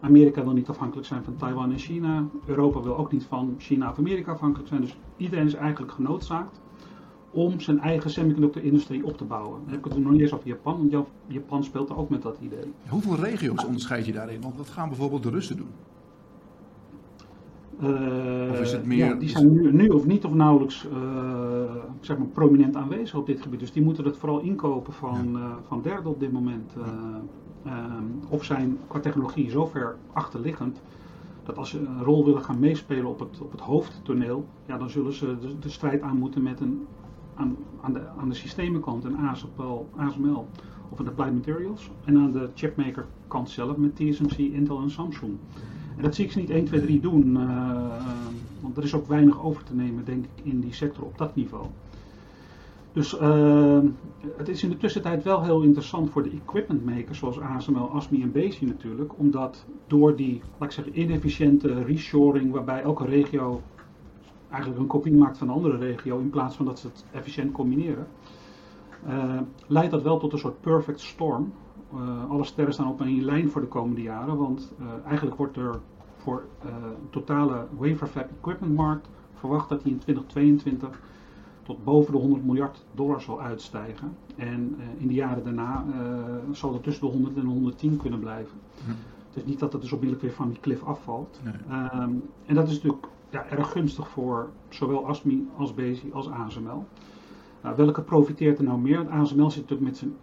Amerika 0.00 0.44
wil 0.44 0.52
niet 0.52 0.68
afhankelijk 0.68 1.06
zijn 1.06 1.24
van 1.24 1.36
Taiwan 1.36 1.72
en 1.72 1.78
China. 1.78 2.24
Europa 2.46 2.80
wil 2.80 2.96
ook 2.96 3.12
niet 3.12 3.24
van 3.24 3.54
China 3.58 3.90
of 3.90 3.98
Amerika 3.98 4.32
afhankelijk 4.32 4.68
zijn. 4.68 4.80
Dus 4.80 4.96
iedereen 5.16 5.46
is 5.46 5.54
eigenlijk 5.54 5.92
genoodzaakt 5.92 6.60
om 7.30 7.60
zijn 7.60 7.80
eigen 7.80 8.10
semiconductor-industrie 8.10 9.04
op 9.04 9.16
te 9.16 9.24
bouwen. 9.24 9.60
Dan 9.64 9.70
heb 9.70 9.86
ik 9.86 9.92
het 9.92 10.02
nog 10.02 10.12
niet 10.12 10.20
eens 10.20 10.32
over 10.32 10.46
Japan, 10.46 10.90
want 10.90 11.06
Japan 11.26 11.64
speelt 11.64 11.88
er 11.88 11.96
ook 11.96 12.08
met 12.08 12.22
dat 12.22 12.38
idee. 12.40 12.72
Hoeveel 12.88 13.16
regio's 13.16 13.64
onderscheid 13.64 14.06
je 14.06 14.12
daarin? 14.12 14.40
Want 14.40 14.56
wat 14.56 14.68
gaan 14.68 14.88
bijvoorbeeld 14.88 15.22
de 15.22 15.30
Russen 15.30 15.56
doen? 15.56 15.70
Uh, 17.82 18.50
of 18.50 18.60
is 18.60 18.72
het 18.72 18.86
meer... 18.86 19.06
Ja, 19.06 19.14
die 19.14 19.28
zijn 19.28 19.52
nu, 19.52 19.72
nu, 19.72 19.88
of 19.88 20.06
niet 20.06 20.24
of 20.24 20.34
nauwelijks 20.34 20.86
uh, 20.92 21.70
zeg 22.00 22.18
maar 22.18 22.26
prominent 22.26 22.76
aanwezig 22.76 23.18
op 23.18 23.26
dit 23.26 23.42
gebied. 23.42 23.60
Dus 23.60 23.72
die 23.72 23.82
moeten 23.82 24.04
het 24.04 24.16
vooral 24.16 24.40
inkopen 24.40 24.92
van, 24.92 25.28
ja. 25.32 25.38
uh, 25.38 25.52
van 25.66 25.82
derden 25.82 26.10
op 26.10 26.20
dit 26.20 26.32
moment. 26.32 26.72
Ehm, 27.64 28.04
of 28.28 28.44
zijn 28.44 28.78
qua 28.86 29.00
technologie 29.00 29.50
zo 29.50 29.66
ver 29.66 29.96
achterliggend 30.12 30.80
dat 31.42 31.58
als 31.58 31.70
ze 31.70 31.78
een 31.78 32.02
rol 32.02 32.24
willen 32.24 32.42
gaan 32.42 32.58
meespelen 32.58 33.06
op 33.06 33.18
het, 33.18 33.40
op 33.40 33.50
het 33.50 33.60
hoofdtoneel, 33.60 34.46
ja, 34.66 34.78
dan 34.78 34.90
zullen 34.90 35.12
ze 35.12 35.38
de, 35.40 35.58
de 35.58 35.68
strijd 35.68 36.02
aan 36.02 36.18
moeten 36.18 36.42
met 36.42 36.60
een, 36.60 36.86
aan, 37.34 37.56
aan, 37.80 37.92
de, 37.92 38.08
aan 38.20 38.28
de 38.28 38.34
systemenkant 38.34 39.04
een 39.04 39.16
ASML, 39.16 39.88
ASML 39.96 40.46
of 40.88 40.98
een 40.98 41.08
Applied 41.08 41.34
Materials. 41.34 41.90
En 42.04 42.18
aan 42.18 42.32
de 42.32 42.48
chipmaker 42.54 43.06
kant 43.28 43.50
zelf 43.50 43.76
met 43.76 43.96
TSMC, 43.96 44.38
Intel 44.38 44.80
en 44.80 44.90
Samsung. 44.90 45.36
Dat 46.00 46.14
zie 46.14 46.24
ik 46.24 46.32
ze 46.32 46.38
niet 46.38 46.50
1, 46.50 46.64
2, 46.64 46.80
3 46.80 47.00
doen, 47.00 47.36
uh, 47.36 48.04
want 48.60 48.76
er 48.76 48.82
is 48.82 48.94
ook 48.94 49.06
weinig 49.06 49.42
over 49.42 49.64
te 49.64 49.74
nemen, 49.74 50.04
denk 50.04 50.24
ik, 50.24 50.44
in 50.44 50.60
die 50.60 50.72
sector 50.72 51.04
op 51.04 51.18
dat 51.18 51.34
niveau. 51.34 51.66
Dus 52.92 53.20
uh, 53.20 53.78
het 54.36 54.48
is 54.48 54.62
in 54.62 54.70
de 54.70 54.76
tussentijd 54.76 55.22
wel 55.22 55.42
heel 55.42 55.62
interessant 55.62 56.10
voor 56.10 56.22
de 56.22 56.30
equipment 56.30 56.84
makers 56.84 57.18
zoals 57.18 57.40
ASML, 57.40 57.90
ASMI 57.90 58.22
en 58.22 58.32
Besi 58.32 58.66
natuurlijk. 58.66 59.18
Omdat 59.18 59.66
door 59.86 60.16
die, 60.16 60.42
laat 60.58 60.68
ik 60.68 60.74
zeggen, 60.74 61.00
inefficiënte 61.00 61.82
reshoring 61.82 62.52
waarbij 62.52 62.82
elke 62.82 63.04
regio 63.04 63.62
eigenlijk 64.50 64.80
een 64.80 64.88
kopie 64.88 65.14
maakt 65.14 65.38
van 65.38 65.48
een 65.48 65.54
andere 65.54 65.76
regio 65.76 66.18
in 66.18 66.30
plaats 66.30 66.56
van 66.56 66.64
dat 66.64 66.78
ze 66.78 66.86
het 66.86 67.04
efficiënt 67.12 67.52
combineren. 67.52 68.06
Leidt 69.66 69.90
dat 69.90 70.02
wel 70.02 70.18
tot 70.18 70.32
een 70.32 70.38
soort 70.38 70.60
perfect 70.60 71.00
storm. 71.00 71.52
Uh, 71.94 72.30
alle 72.30 72.44
sterren 72.44 72.72
staan 72.72 72.88
op 72.88 73.00
een 73.00 73.24
lijn 73.24 73.50
voor 73.50 73.60
de 73.60 73.66
komende 73.66 74.02
jaren, 74.02 74.36
want 74.36 74.72
uh, 74.80 74.86
eigenlijk 75.06 75.36
wordt 75.36 75.56
er 75.56 75.80
voor 76.16 76.44
een 76.62 77.10
totale 77.10 77.66
wafer 77.78 78.06
fab 78.06 78.30
equipment 78.40 78.74
markt 78.74 79.08
verwacht 79.38 79.68
dat 79.68 79.82
die 79.82 79.92
in 79.92 79.98
2022 79.98 81.00
tot 81.62 81.84
boven 81.84 82.12
de 82.12 82.18
100 82.18 82.44
miljard 82.44 82.84
dollar 82.94 83.20
zal 83.20 83.40
uitstijgen. 83.40 84.16
En 84.36 84.76
uh, 84.78 85.00
in 85.00 85.06
de 85.06 85.14
jaren 85.14 85.44
daarna 85.44 85.84
uh, 85.88 85.94
zal 86.52 86.72
het 86.72 86.82
tussen 86.82 87.06
de 87.06 87.12
100 87.12 87.36
en 87.36 87.40
de 87.40 87.48
110 87.48 87.96
kunnen 87.96 88.20
blijven. 88.20 88.58
Hm. 88.84 88.90
Het 89.28 89.36
is 89.36 89.44
niet 89.44 89.58
dat 89.58 89.72
het 89.72 89.82
dus 89.82 89.92
onmiddellijk 89.92 90.26
weer 90.26 90.36
van 90.36 90.48
die 90.48 90.60
klif 90.60 90.82
afvalt. 90.82 91.40
Nee. 91.44 91.80
Um, 92.02 92.22
en 92.46 92.54
dat 92.54 92.68
is 92.68 92.74
natuurlijk 92.74 93.06
ja, 93.30 93.46
erg 93.46 93.70
gunstig 93.70 94.08
voor 94.08 94.50
zowel 94.68 95.06
ASMI 95.06 95.48
als 95.56 95.74
BESI 95.74 96.10
als 96.12 96.28
ASML. 96.28 96.84
Uh, 97.64 97.72
welke 97.72 98.02
profiteert 98.02 98.58
er 98.58 98.64
nou 98.64 98.78
meer? 98.78 98.98
Het 98.98 99.08
ASML 99.08 99.50
zit 99.50 99.62
natuurlijk 99.62 99.90
met 99.90 99.96
zijn 99.96 100.14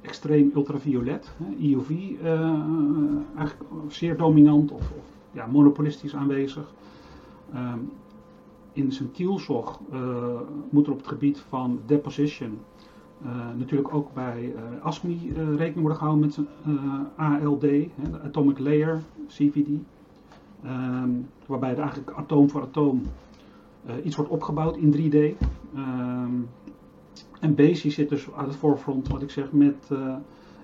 extreem 0.00 0.50
ultraviolet, 0.54 1.30
IUV, 1.58 1.90
eigenlijk 3.36 3.70
zeer 3.88 4.16
dominant 4.16 4.72
of, 4.72 4.92
ja, 5.32 5.46
monopolistisch 5.46 6.14
aanwezig. 6.14 6.72
Um, 7.54 7.90
in 8.72 8.92
zijn 8.92 9.12
kielzog 9.12 9.80
uh, 9.92 10.40
moet 10.70 10.86
er 10.86 10.92
op 10.92 10.98
het 10.98 11.08
gebied 11.08 11.38
van 11.48 11.80
deposition 11.86 12.58
uh, 13.24 13.30
natuurlijk 13.58 13.94
ook 13.94 14.14
bij 14.14 14.54
ASMI 14.82 15.32
rekening 15.34 15.80
worden 15.80 15.96
gehouden 15.96 16.24
met 16.24 16.34
zijn 16.34 16.46
ALD, 17.16 17.62
hè, 17.62 18.22
Atomic 18.24 18.58
Layer, 18.58 19.02
CVD. 19.28 19.68
Um, 20.64 21.28
waarbij 21.46 21.70
er 21.70 21.78
eigenlijk 21.78 22.10
atoom 22.10 22.50
voor 22.50 22.62
atoom 22.62 23.02
iets 24.04 24.16
wordt 24.16 24.30
opgebouwd 24.30 24.76
in 24.76 24.92
3D. 24.92 25.14
Um, 25.14 25.36
ehm, 25.74 26.30
en 27.40 27.54
BASIS 27.54 27.94
zit 27.94 28.08
dus 28.08 28.32
aan 28.32 28.46
het 28.46 28.56
voorfront, 28.56 29.08
wat 29.08 29.22
ik 29.22 29.30
zeg, 29.30 29.52
met 29.52 29.88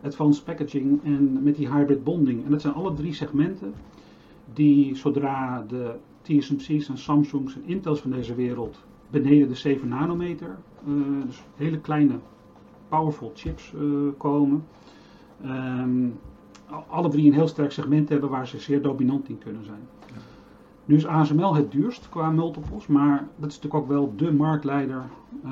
advanced 0.02 0.44
packaging 0.44 1.04
en 1.04 1.42
met 1.42 1.56
die 1.56 1.72
hybrid 1.72 2.04
bonding. 2.04 2.44
En 2.44 2.50
dat 2.50 2.60
zijn 2.60 2.74
alle 2.74 2.94
drie 2.94 3.14
segmenten 3.14 3.74
die 4.52 4.96
zodra 4.96 5.64
de 5.68 5.94
TSMC's 6.22 6.88
en 6.88 6.98
Samsung's 6.98 7.54
en 7.54 7.62
Intels 7.64 8.00
van 8.00 8.10
deze 8.10 8.34
wereld 8.34 8.84
beneden 9.10 9.48
de 9.48 9.54
7 9.54 9.88
nanometer, 9.88 10.56
uh, 10.88 11.24
dus 11.26 11.42
hele 11.56 11.78
kleine 11.78 12.18
powerful 12.88 13.32
chips 13.34 13.72
uh, 13.76 14.08
komen. 14.16 14.64
Um, 15.44 16.18
alle 16.88 17.08
drie 17.08 17.26
een 17.26 17.32
heel 17.32 17.48
sterk 17.48 17.72
segment 17.72 18.08
hebben 18.08 18.30
waar 18.30 18.46
ze 18.46 18.58
zeer 18.58 18.82
dominant 18.82 19.28
in 19.28 19.38
kunnen 19.38 19.64
zijn. 19.64 19.88
Nu 20.84 20.96
is 20.96 21.06
ASML 21.06 21.54
het 21.54 21.70
duurst 21.70 22.08
qua 22.08 22.30
multiples, 22.30 22.86
maar 22.86 23.28
dat 23.36 23.50
is 23.50 23.54
natuurlijk 23.54 23.82
ook 23.82 23.88
wel 23.88 24.12
de 24.16 24.32
marktleider 24.32 25.02
uh, 25.44 25.50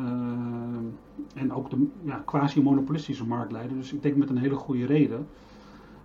en 1.34 1.52
ook 1.52 1.70
de 1.70 1.86
ja, 2.02 2.22
quasi-monopolistische 2.24 3.26
marktleider. 3.26 3.76
Dus 3.76 3.92
ik 3.92 4.02
denk 4.02 4.16
met 4.16 4.30
een 4.30 4.38
hele 4.38 4.54
goede 4.54 4.86
reden. 4.86 5.26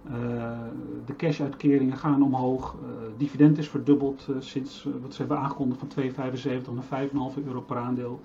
Uh, 0.08 0.14
de 1.06 1.16
cashuitkeringen 1.16 1.98
gaan 1.98 2.24
omhoog. 2.24 2.76
Uh, 2.84 2.90
dividend 3.18 3.58
is 3.58 3.70
verdubbeld 3.70 4.28
uh, 4.30 4.36
sinds 4.40 4.88
wat 5.02 5.14
ze 5.14 5.20
hebben 5.20 5.40
aangekondigd 5.40 5.80
van 5.80 6.04
2,75 6.04 6.90
naar 6.90 7.08
5,5 7.38 7.46
euro 7.46 7.62
per 7.62 7.78
aandeel. 7.78 8.22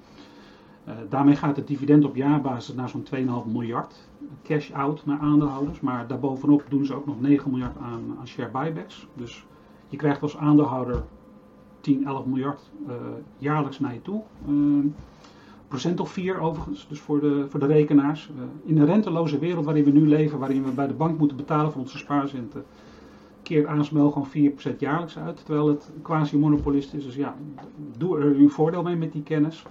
daarmee 1.09 1.37
gaat 1.37 1.57
het 1.57 1.67
dividend 1.67 2.05
op 2.05 2.17
jaarbasis 2.17 2.75
naar 2.75 2.89
zo'n 2.89 3.07
2,5 3.47 3.53
miljard 3.53 4.09
cash 4.43 4.73
out 4.73 5.07
naar 5.07 5.19
aandeelhouders. 5.19 5.81
Maar 5.81 6.07
daarbovenop 6.07 6.65
doen 6.69 6.85
ze 6.85 6.95
ook 6.95 7.07
nog 7.07 7.21
9 7.21 7.51
miljard 7.51 7.77
aan, 7.79 8.17
aan 8.19 8.29
share 8.29 8.51
buybacks. 8.51 9.07
Dus 9.15 9.47
je 9.89 9.97
krijgt 9.97 10.23
als 10.23 10.37
aandeelhouder 10.37 11.03
10, 11.81 12.07
11 12.07 12.27
miljard 12.27 12.71
jaarlijks 13.39 13.79
naar 13.79 13.95
je 13.95 14.03
toe 14.03 14.23
procent 15.75 16.01
of 16.01 16.11
4 16.11 16.39
overigens, 16.39 16.87
dus 16.89 17.01
voor 17.01 17.21
de, 17.21 17.47
voor 17.49 17.61
de 17.61 17.67
rekenaars. 17.67 18.31
Uh, 18.37 18.43
in 18.65 18.75
de 18.75 18.85
renteloze 18.85 19.39
wereld 19.39 19.65
waarin 19.65 19.85
we 19.85 19.91
nu 19.91 20.09
leven, 20.09 20.39
waarin 20.39 20.65
we 20.65 20.71
bij 20.71 20.87
de 20.87 20.95
bank 20.95 21.19
moeten 21.19 21.37
betalen 21.37 21.73
voor 21.73 21.81
onze 21.81 21.99
spaarcenten, 21.99 22.65
keert 23.43 23.67
ASML 23.67 24.11
gewoon 24.11 24.53
4% 24.75 24.79
jaarlijks 24.79 25.19
uit, 25.19 25.45
terwijl 25.45 25.69
het 25.69 25.91
quasi-monopolist 26.03 26.95
is. 26.95 27.05
Dus 27.05 27.15
ja, 27.15 27.35
doe 27.99 28.19
er 28.19 28.35
uw 28.35 28.49
voordeel 28.49 28.83
mee 28.83 28.97
met 28.97 29.13
die 29.13 29.23
kennis. 29.23 29.63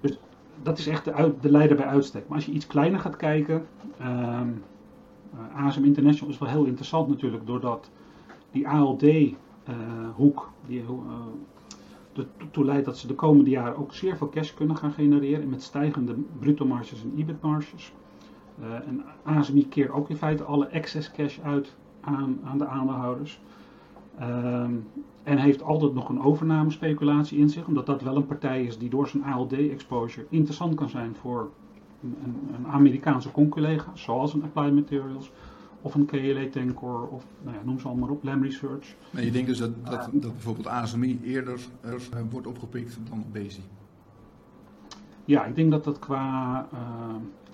Dus 0.00 0.18
dat 0.62 0.78
is 0.78 0.86
echt 0.86 1.04
de, 1.04 1.32
de 1.40 1.50
leider 1.50 1.76
bij 1.76 1.86
uitstek. 1.86 2.28
Maar 2.28 2.36
als 2.36 2.46
je 2.46 2.52
iets 2.52 2.66
kleiner 2.66 3.00
gaat 3.00 3.16
kijken, 3.16 3.66
uh, 4.00 4.40
ASM 5.54 5.84
International 5.84 6.32
is 6.34 6.38
wel 6.38 6.48
heel 6.48 6.64
interessant 6.64 7.08
natuurlijk, 7.08 7.46
doordat 7.46 7.90
die 8.50 8.68
ALD-hoek, 8.68 10.50
uh, 10.52 10.66
die 10.66 10.84
ertoe 12.38 12.64
leidt 12.64 12.84
dat 12.84 12.98
ze 12.98 13.06
de 13.06 13.14
komende 13.14 13.50
jaren 13.50 13.76
ook 13.76 13.94
zeer 13.94 14.16
veel 14.16 14.28
cash 14.28 14.54
kunnen 14.54 14.76
gaan 14.76 14.92
genereren 14.92 15.48
met 15.48 15.62
stijgende 15.62 16.14
bruto 16.38 16.66
marges 16.66 17.02
en 17.02 17.12
EBIT 17.16 17.42
marges. 17.42 17.92
Uh, 18.60 18.74
en 18.74 19.04
ASMI 19.22 19.68
keert 19.68 19.90
ook 19.90 20.10
in 20.10 20.16
feite 20.16 20.44
alle 20.44 20.66
excess 20.66 21.10
cash 21.10 21.38
uit 21.40 21.76
aan, 22.00 22.40
aan 22.44 22.58
de 22.58 22.66
aandeelhouders. 22.66 23.40
Um, 24.20 24.86
en 25.22 25.38
heeft 25.38 25.62
altijd 25.62 25.94
nog 25.94 26.08
een 26.08 26.22
overnamespeculatie 26.22 27.38
in 27.38 27.48
zich, 27.48 27.66
omdat 27.66 27.86
dat 27.86 28.02
wel 28.02 28.16
een 28.16 28.26
partij 28.26 28.64
is 28.64 28.78
die 28.78 28.90
door 28.90 29.08
zijn 29.08 29.24
ALD-exposure 29.24 30.26
interessant 30.28 30.74
kan 30.74 30.88
zijn 30.88 31.16
voor 31.20 31.50
een, 32.02 32.16
een, 32.24 32.54
een 32.54 32.66
Amerikaanse 32.66 33.30
conculega, 33.30 33.90
zoals 33.94 34.34
een 34.34 34.42
Applied 34.42 34.74
Materials 34.74 35.32
of 35.82 35.94
een 35.94 36.06
KLA 36.06 36.48
Tencor 36.50 37.08
of 37.08 37.24
nou 37.42 37.56
ja, 37.56 37.62
noem 37.64 37.78
ze 37.78 37.88
allemaal 37.88 38.08
op, 38.08 38.24
Lam 38.24 38.42
Research. 38.42 38.94
Maar 39.10 39.24
je 39.24 39.30
denkt 39.30 39.48
dus 39.48 39.58
dat, 39.58 39.86
dat, 39.86 40.08
dat 40.12 40.32
bijvoorbeeld 40.32 40.66
ASMI 40.66 41.20
eerder 41.24 41.60
er, 41.80 42.00
uh, 42.14 42.20
wordt 42.30 42.46
opgepikt 42.46 42.98
dan 43.08 43.24
Bezi? 43.32 43.62
Ja, 45.24 45.44
ik 45.44 45.54
denk 45.54 45.70
dat 45.70 45.84
dat 45.84 45.98
qua 45.98 46.68
uh, 46.72 46.80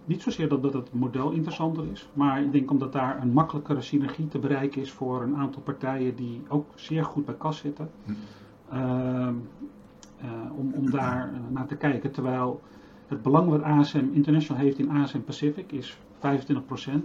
niet 0.04 0.22
zozeer 0.22 0.48
dat, 0.48 0.62
dat 0.62 0.72
het 0.72 0.92
model 0.92 1.30
interessanter 1.30 1.84
is, 1.92 2.08
maar 2.12 2.42
ik 2.42 2.52
denk 2.52 2.70
omdat 2.70 2.92
daar 2.92 3.22
een 3.22 3.32
makkelijkere 3.32 3.80
synergie 3.80 4.28
te 4.28 4.38
bereiken 4.38 4.80
is 4.80 4.92
voor 4.92 5.22
een 5.22 5.36
aantal 5.36 5.62
partijen 5.62 6.16
die 6.16 6.42
ook 6.48 6.66
zeer 6.74 7.04
goed 7.04 7.24
bij 7.24 7.34
kas 7.34 7.58
zitten. 7.58 7.90
Hm. 8.04 8.12
Uh, 8.72 9.28
uh, 10.24 10.58
om, 10.58 10.72
om 10.74 10.90
daar 10.90 11.32
naar 11.48 11.66
te 11.66 11.76
kijken. 11.76 12.10
Terwijl 12.10 12.60
het 13.06 13.22
belang 13.22 13.48
wat 13.48 13.62
ASM 13.62 14.06
International 14.12 14.62
heeft 14.62 14.78
in 14.78 14.90
ASM 14.90 15.20
Pacific 15.20 15.72
is 15.72 15.96
25%. 15.96 15.98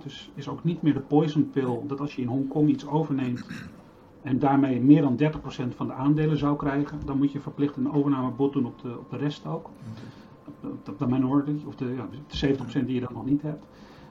Dus 0.04 0.32
is 0.36 0.48
ook 0.48 0.64
niet 0.64 0.82
meer 0.82 0.94
de 0.94 1.00
poison 1.00 1.50
pill 1.50 1.80
dat 1.88 2.00
als 2.00 2.16
je 2.16 2.22
in 2.22 2.28
Hongkong 2.28 2.70
iets 2.70 2.88
overneemt 2.88 3.46
en 4.22 4.40
daarmee 4.40 4.82
meer 4.82 5.02
dan 5.02 5.18
30% 5.18 5.76
van 5.76 5.88
de 5.88 5.94
aandelen 5.94 6.38
zou 6.38 6.58
krijgen, 6.58 7.00
dan 7.06 7.18
moet 7.18 7.32
je 7.32 7.40
verplicht 7.40 7.78
een 7.78 7.92
overnamebod 7.92 8.54
doen 8.54 8.66
op 8.66 8.82
de, 8.82 8.98
op 9.00 9.10
de 9.10 9.18
rest 9.18 9.46
ook. 9.46 9.70
Op 10.88 10.98
de 10.98 11.08
minority, 11.08 11.66
of 11.66 11.76
de, 11.76 11.86
ja, 11.86 12.08
de 12.28 12.58
70% 12.82 12.86
die 12.86 12.94
je 12.94 13.00
dan 13.00 13.14
nog 13.14 13.26
niet 13.26 13.42
hebt. 13.42 13.66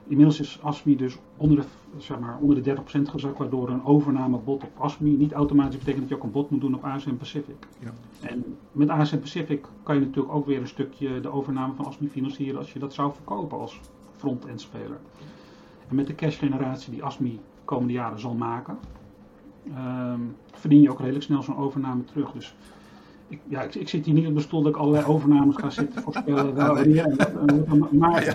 Inmiddels 0.06 0.40
is 0.40 0.58
ASMI 0.62 0.96
dus 0.96 1.18
onder 1.36 1.56
de, 1.56 1.64
zeg 1.98 2.18
maar, 2.18 2.38
onder 2.40 2.62
de 2.62 2.76
30% 2.76 2.80
gezakt, 3.02 3.38
waardoor 3.38 3.68
een 3.68 3.84
overnamebod 3.84 4.62
op 4.62 4.70
ASMI 4.78 5.16
niet 5.16 5.32
automatisch 5.32 5.78
betekent 5.78 6.00
dat 6.00 6.08
je 6.08 6.16
ook 6.16 6.22
een 6.22 6.30
bod 6.30 6.50
moet 6.50 6.60
doen 6.60 6.74
op 6.74 6.84
ASM 6.84 7.14
Pacific. 7.14 7.66
Ja. 7.78 7.90
En 8.20 8.44
met 8.72 8.88
ASM 8.88 9.18
Pacific 9.18 9.66
kan 9.82 9.94
je 9.94 10.00
natuurlijk 10.00 10.34
ook 10.34 10.46
weer 10.46 10.60
een 10.60 10.68
stukje 10.68 11.20
de 11.20 11.32
overname 11.32 11.74
van 11.74 11.86
ASMI 11.86 12.08
financieren 12.08 12.58
als 12.58 12.72
je 12.72 12.78
dat 12.78 12.94
zou 12.94 13.12
verkopen 13.12 13.58
als 13.58 13.80
front-end 14.16 14.60
speler. 14.60 14.98
En 15.88 15.94
met 15.94 16.06
de 16.06 16.14
cashgeneratie 16.14 16.92
die 16.92 17.04
ASMI 17.04 17.30
de 17.30 17.64
komende 17.64 17.92
jaren 17.92 18.20
zal 18.20 18.34
maken, 18.34 18.78
um, 19.66 20.36
verdien 20.52 20.80
je 20.80 20.90
ook 20.90 21.00
redelijk 21.00 21.24
snel 21.24 21.42
zo'n 21.42 21.56
overname 21.56 22.04
terug. 22.04 22.32
Dus 22.32 22.54
ik, 23.30 23.40
ja, 23.48 23.62
ik, 23.62 23.74
ik, 23.74 23.88
zit 23.88 24.04
hier 24.04 24.14
niet 24.14 24.26
op 24.26 24.34
de 24.34 24.40
stoel 24.40 24.62
dat 24.62 24.72
ik 24.72 24.78
allerlei 24.78 25.04
overnames 25.04 25.56
ga 25.56 25.70
zitten 25.70 26.02
voorspellen. 26.02 26.54
Maar 27.98 28.24
ja. 28.24 28.34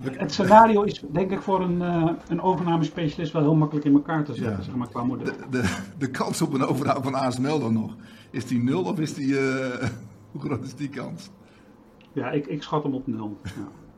het, 0.00 0.18
het, 0.18 0.32
scenario 0.32 0.82
is 0.82 1.02
denk 1.10 1.30
ik 1.30 1.40
voor 1.40 1.60
een, 1.60 1.76
uh, 1.76 2.10
een 2.28 2.40
overnamespecialist 2.40 3.32
wel 3.32 3.42
heel 3.42 3.54
makkelijk 3.54 3.86
in 3.86 3.92
elkaar 3.92 4.24
te 4.24 4.34
zetten, 4.34 4.56
ja. 4.56 4.62
zeg 4.62 4.74
maar, 4.74 4.88
qua 4.88 5.04
model. 5.04 5.24
De, 5.24 5.34
de, 5.50 5.76
de, 5.98 6.10
kans 6.10 6.42
op 6.42 6.54
een 6.54 6.64
overname 6.64 7.02
van 7.02 7.14
ASML 7.14 7.58
dan 7.58 7.72
nog, 7.72 7.96
is 8.30 8.46
die 8.46 8.62
nul 8.62 8.82
of 8.82 8.98
is 8.98 9.14
die, 9.14 9.28
uh, 9.28 9.40
hoe 10.32 10.40
groot 10.40 10.64
is 10.64 10.74
die 10.74 10.88
kans? 10.88 11.30
Ja, 12.12 12.30
ik, 12.30 12.46
ik 12.46 12.62
schat 12.62 12.82
hem 12.82 12.94
op 12.94 13.06
nul. 13.06 13.36
Ja. 13.42 13.50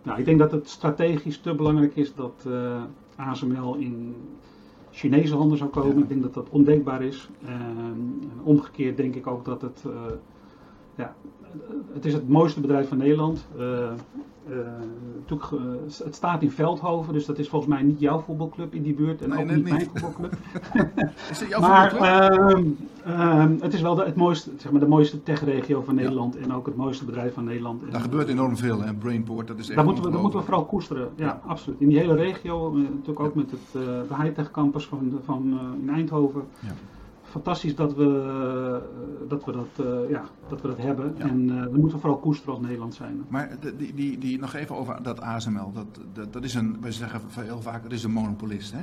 Nou, 0.03 0.19
ik 0.19 0.25
denk 0.25 0.39
dat 0.39 0.51
het 0.51 0.69
strategisch 0.69 1.39
te 1.39 1.55
belangrijk 1.55 1.97
is 1.97 2.15
dat 2.15 2.45
uh, 2.47 2.83
ASML 3.17 3.75
in 3.75 4.15
Chinese 4.99 5.35
handen 5.35 5.59
zou 5.59 5.71
komen. 5.71 5.97
Ja. 5.97 6.03
Ik 6.03 6.09
denk 6.09 6.23
dat 6.23 6.35
dat 6.35 6.49
ondenkbaar 6.51 7.03
is. 7.03 7.29
En 7.45 8.23
omgekeerd 8.43 8.97
denk 8.97 9.15
ik 9.15 9.27
ook 9.27 9.45
dat 9.45 9.63
het, 9.63 9.85
uh, 9.87 9.93
ja, 10.95 11.15
het 11.93 12.05
is 12.05 12.13
het 12.13 12.29
mooiste 12.29 12.61
bedrijf 12.61 12.89
van 12.89 12.99
Nederland. 12.99 13.47
Uh, 14.51 14.57
uh, 15.53 15.59
het 16.05 16.15
staat 16.15 16.43
in 16.43 16.51
Veldhoven, 16.51 17.13
dus 17.13 17.27
dat 17.27 17.39
is 17.39 17.49
volgens 17.49 17.73
mij 17.73 17.83
niet 17.83 18.01
jouw 18.01 18.21
voetbalclub 18.21 18.75
in 18.75 18.83
die 18.83 18.95
buurt 18.95 19.23
en 19.23 19.29
nee, 19.29 19.39
ook 19.39 19.51
niet 19.51 19.69
mijn 19.69 19.89
voetbalclub. 19.93 20.33
is 21.31 21.41
het 21.41 21.49
jouw 21.49 21.61
maar 21.61 21.91
voetbalclub? 21.91 22.77
uh, 23.07 23.45
het 23.61 23.75
is 23.75 23.81
wel 23.81 23.95
de, 23.95 24.05
het 24.05 24.15
mooiste, 24.15 24.51
zeg 24.57 24.71
maar, 24.73 24.81
de 24.81 24.89
mooiste 24.89 25.23
techregio 25.23 25.83
van 25.83 25.95
Nederland 25.95 26.35
ja. 26.35 26.41
en 26.41 26.55
ook 26.55 26.67
het 26.67 26.77
mooiste 26.77 27.05
bedrijf 27.05 27.35
van 27.35 27.45
Nederland. 27.45 27.93
Daar 27.93 28.01
gebeurt 28.01 28.29
enorm 28.29 28.57
veel 28.57 28.85
en 28.85 28.99
Brainport, 28.99 29.47
dat 29.47 29.59
is 29.59 29.67
echt 29.67 29.77
daar 29.77 29.85
moeten, 29.85 30.05
we, 30.05 30.11
daar 30.11 30.21
moeten 30.21 30.39
we 30.39 30.45
vooral 30.45 30.65
koesteren, 30.65 31.09
ja, 31.15 31.25
ja. 31.25 31.41
absoluut. 31.47 31.81
In 31.81 31.89
die 31.89 31.99
hele 31.99 32.15
regio, 32.15 32.71
natuurlijk 32.71 33.21
ook 33.21 33.35
met 33.35 33.51
het, 33.51 33.73
de 33.73 34.15
high-tech 34.23 34.51
campus 34.51 34.87
van, 34.87 35.21
van 35.25 35.59
in 35.83 35.91
Eindhoven. 35.91 36.43
Ja 36.61 36.73
fantastisch 37.29 37.75
dat 37.75 37.95
we, 37.95 38.81
dat, 39.29 39.45
we 39.45 39.53
dat, 39.53 39.87
uh, 39.87 40.11
ja, 40.11 40.25
dat, 40.49 40.61
we 40.61 40.69
dat 40.69 40.79
hebben. 40.79 41.15
Ja. 41.19 41.25
En 41.25 41.49
uh, 41.49 41.63
we 41.63 41.79
moeten 41.79 42.01
vooral 42.01 42.19
koesteren 42.19 42.55
als 42.55 42.63
Nederland 42.63 42.95
zijn. 42.95 43.25
Maar 43.29 43.57
die, 43.77 43.95
die, 43.95 44.19
die, 44.19 44.39
nog 44.39 44.55
even 44.55 44.77
over 44.77 45.03
dat 45.03 45.21
ASML. 45.21 45.73
Dat, 45.73 45.87
dat, 46.13 46.33
dat 46.33 46.45
is 46.45 46.55
een, 46.55 46.81
wij 46.81 46.93
zeggen 46.93 47.21
heel 47.31 47.61
vaak, 47.61 47.83
het 47.83 47.93
is 47.93 48.05
een 48.05 48.13
monopolist. 48.13 48.73
Hè? 48.73 48.81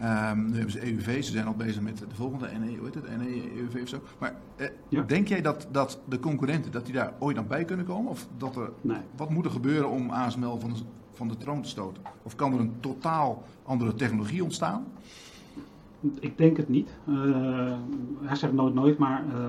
Um, 0.00 0.46
nu 0.46 0.54
hebben 0.54 0.70
ze 0.72 0.80
EUV, 0.80 1.24
ze 1.24 1.32
zijn 1.32 1.46
al 1.46 1.54
bezig 1.54 1.82
met 1.82 1.98
de 1.98 2.14
volgende 2.14 2.48
NE, 2.58 2.76
hoe 2.76 2.84
heet 2.84 2.94
het, 2.94 3.18
NE, 3.18 3.50
EUV 3.56 3.82
of 3.82 3.88
zo. 3.88 4.02
Maar 4.18 4.34
eh, 4.56 4.66
ja. 4.88 5.02
denk 5.02 5.28
jij 5.28 5.42
dat, 5.42 5.68
dat 5.70 6.00
de 6.08 6.20
concurrenten, 6.20 6.72
dat 6.72 6.84
die 6.84 6.94
daar 6.94 7.12
ooit 7.18 7.38
aan 7.38 7.46
bij 7.46 7.64
kunnen 7.64 7.86
komen? 7.86 8.10
Of 8.10 8.28
dat 8.36 8.56
er, 8.56 8.70
nee. 8.80 9.00
wat 9.16 9.30
moet 9.30 9.44
er 9.44 9.50
gebeuren 9.50 9.90
om 9.90 10.10
ASML 10.10 10.58
van 10.60 10.72
de, 10.72 10.78
van 11.12 11.28
de 11.28 11.36
troon 11.36 11.62
te 11.62 11.68
stoten? 11.68 12.02
Of 12.22 12.34
kan 12.34 12.52
er 12.52 12.60
een 12.60 12.74
totaal 12.80 13.42
andere 13.62 13.94
technologie 13.94 14.44
ontstaan? 14.44 14.84
Ik 16.20 16.38
denk 16.38 16.56
het 16.56 16.68
niet. 16.68 16.98
Uh, 17.08 17.16
hij 18.20 18.36
zegt 18.36 18.52
nooit 18.52 18.74
nooit, 18.74 18.98
maar 18.98 19.24
uh, 19.26 19.44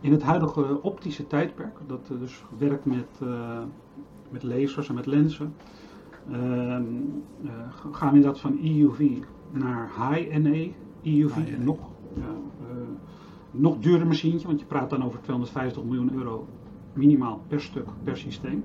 in 0.00 0.12
het 0.12 0.22
huidige 0.22 0.82
optische 0.82 1.26
tijdperk, 1.26 1.78
dat 1.86 2.12
dus 2.20 2.44
werkt 2.58 2.84
met, 2.84 3.20
met 4.30 4.42
lasers 4.42 4.88
en 4.88 4.94
met 4.94 5.06
lenzen, 5.06 5.54
gaan 7.90 8.10
we 8.10 8.16
inderdaad 8.16 8.40
van 8.40 8.58
EUV 8.62 9.18
naar 9.50 9.90
high 9.98 10.36
NA 10.36 10.66
EUV, 11.02 11.34
High 11.34 11.58
nog, 11.58 11.78
nog 13.50 13.78
duurder 13.78 14.06
machientje, 14.06 14.46
want 14.46 14.60
je 14.60 14.66
praat 14.66 14.90
dan 14.90 15.04
over 15.04 15.20
250 15.20 15.84
miljoen 15.84 16.14
euro 16.14 16.46
minimaal 16.92 17.40
per 17.46 17.60
stuk, 17.60 17.86
per 18.04 18.16
systeem. 18.16 18.64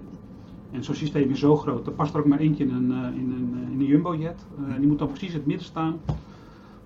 En 0.71 0.83
zo'n 0.83 0.95
systeem 0.95 1.29
is 1.29 1.39
zo 1.39 1.55
groot, 1.55 1.87
er 1.87 1.93
past 1.93 2.13
er 2.13 2.19
ook 2.19 2.25
maar 2.25 2.39
eentje 2.39 2.63
in 2.63 2.73
een, 2.73 2.91
in 3.13 3.31
een, 3.31 3.71
in 3.71 3.79
een 3.79 3.85
jumbojet. 3.85 4.45
die 4.79 4.87
moet 4.87 4.99
dan 4.99 5.07
precies 5.07 5.29
in 5.29 5.37
het 5.37 5.45
midden 5.45 5.65
staan 5.65 5.99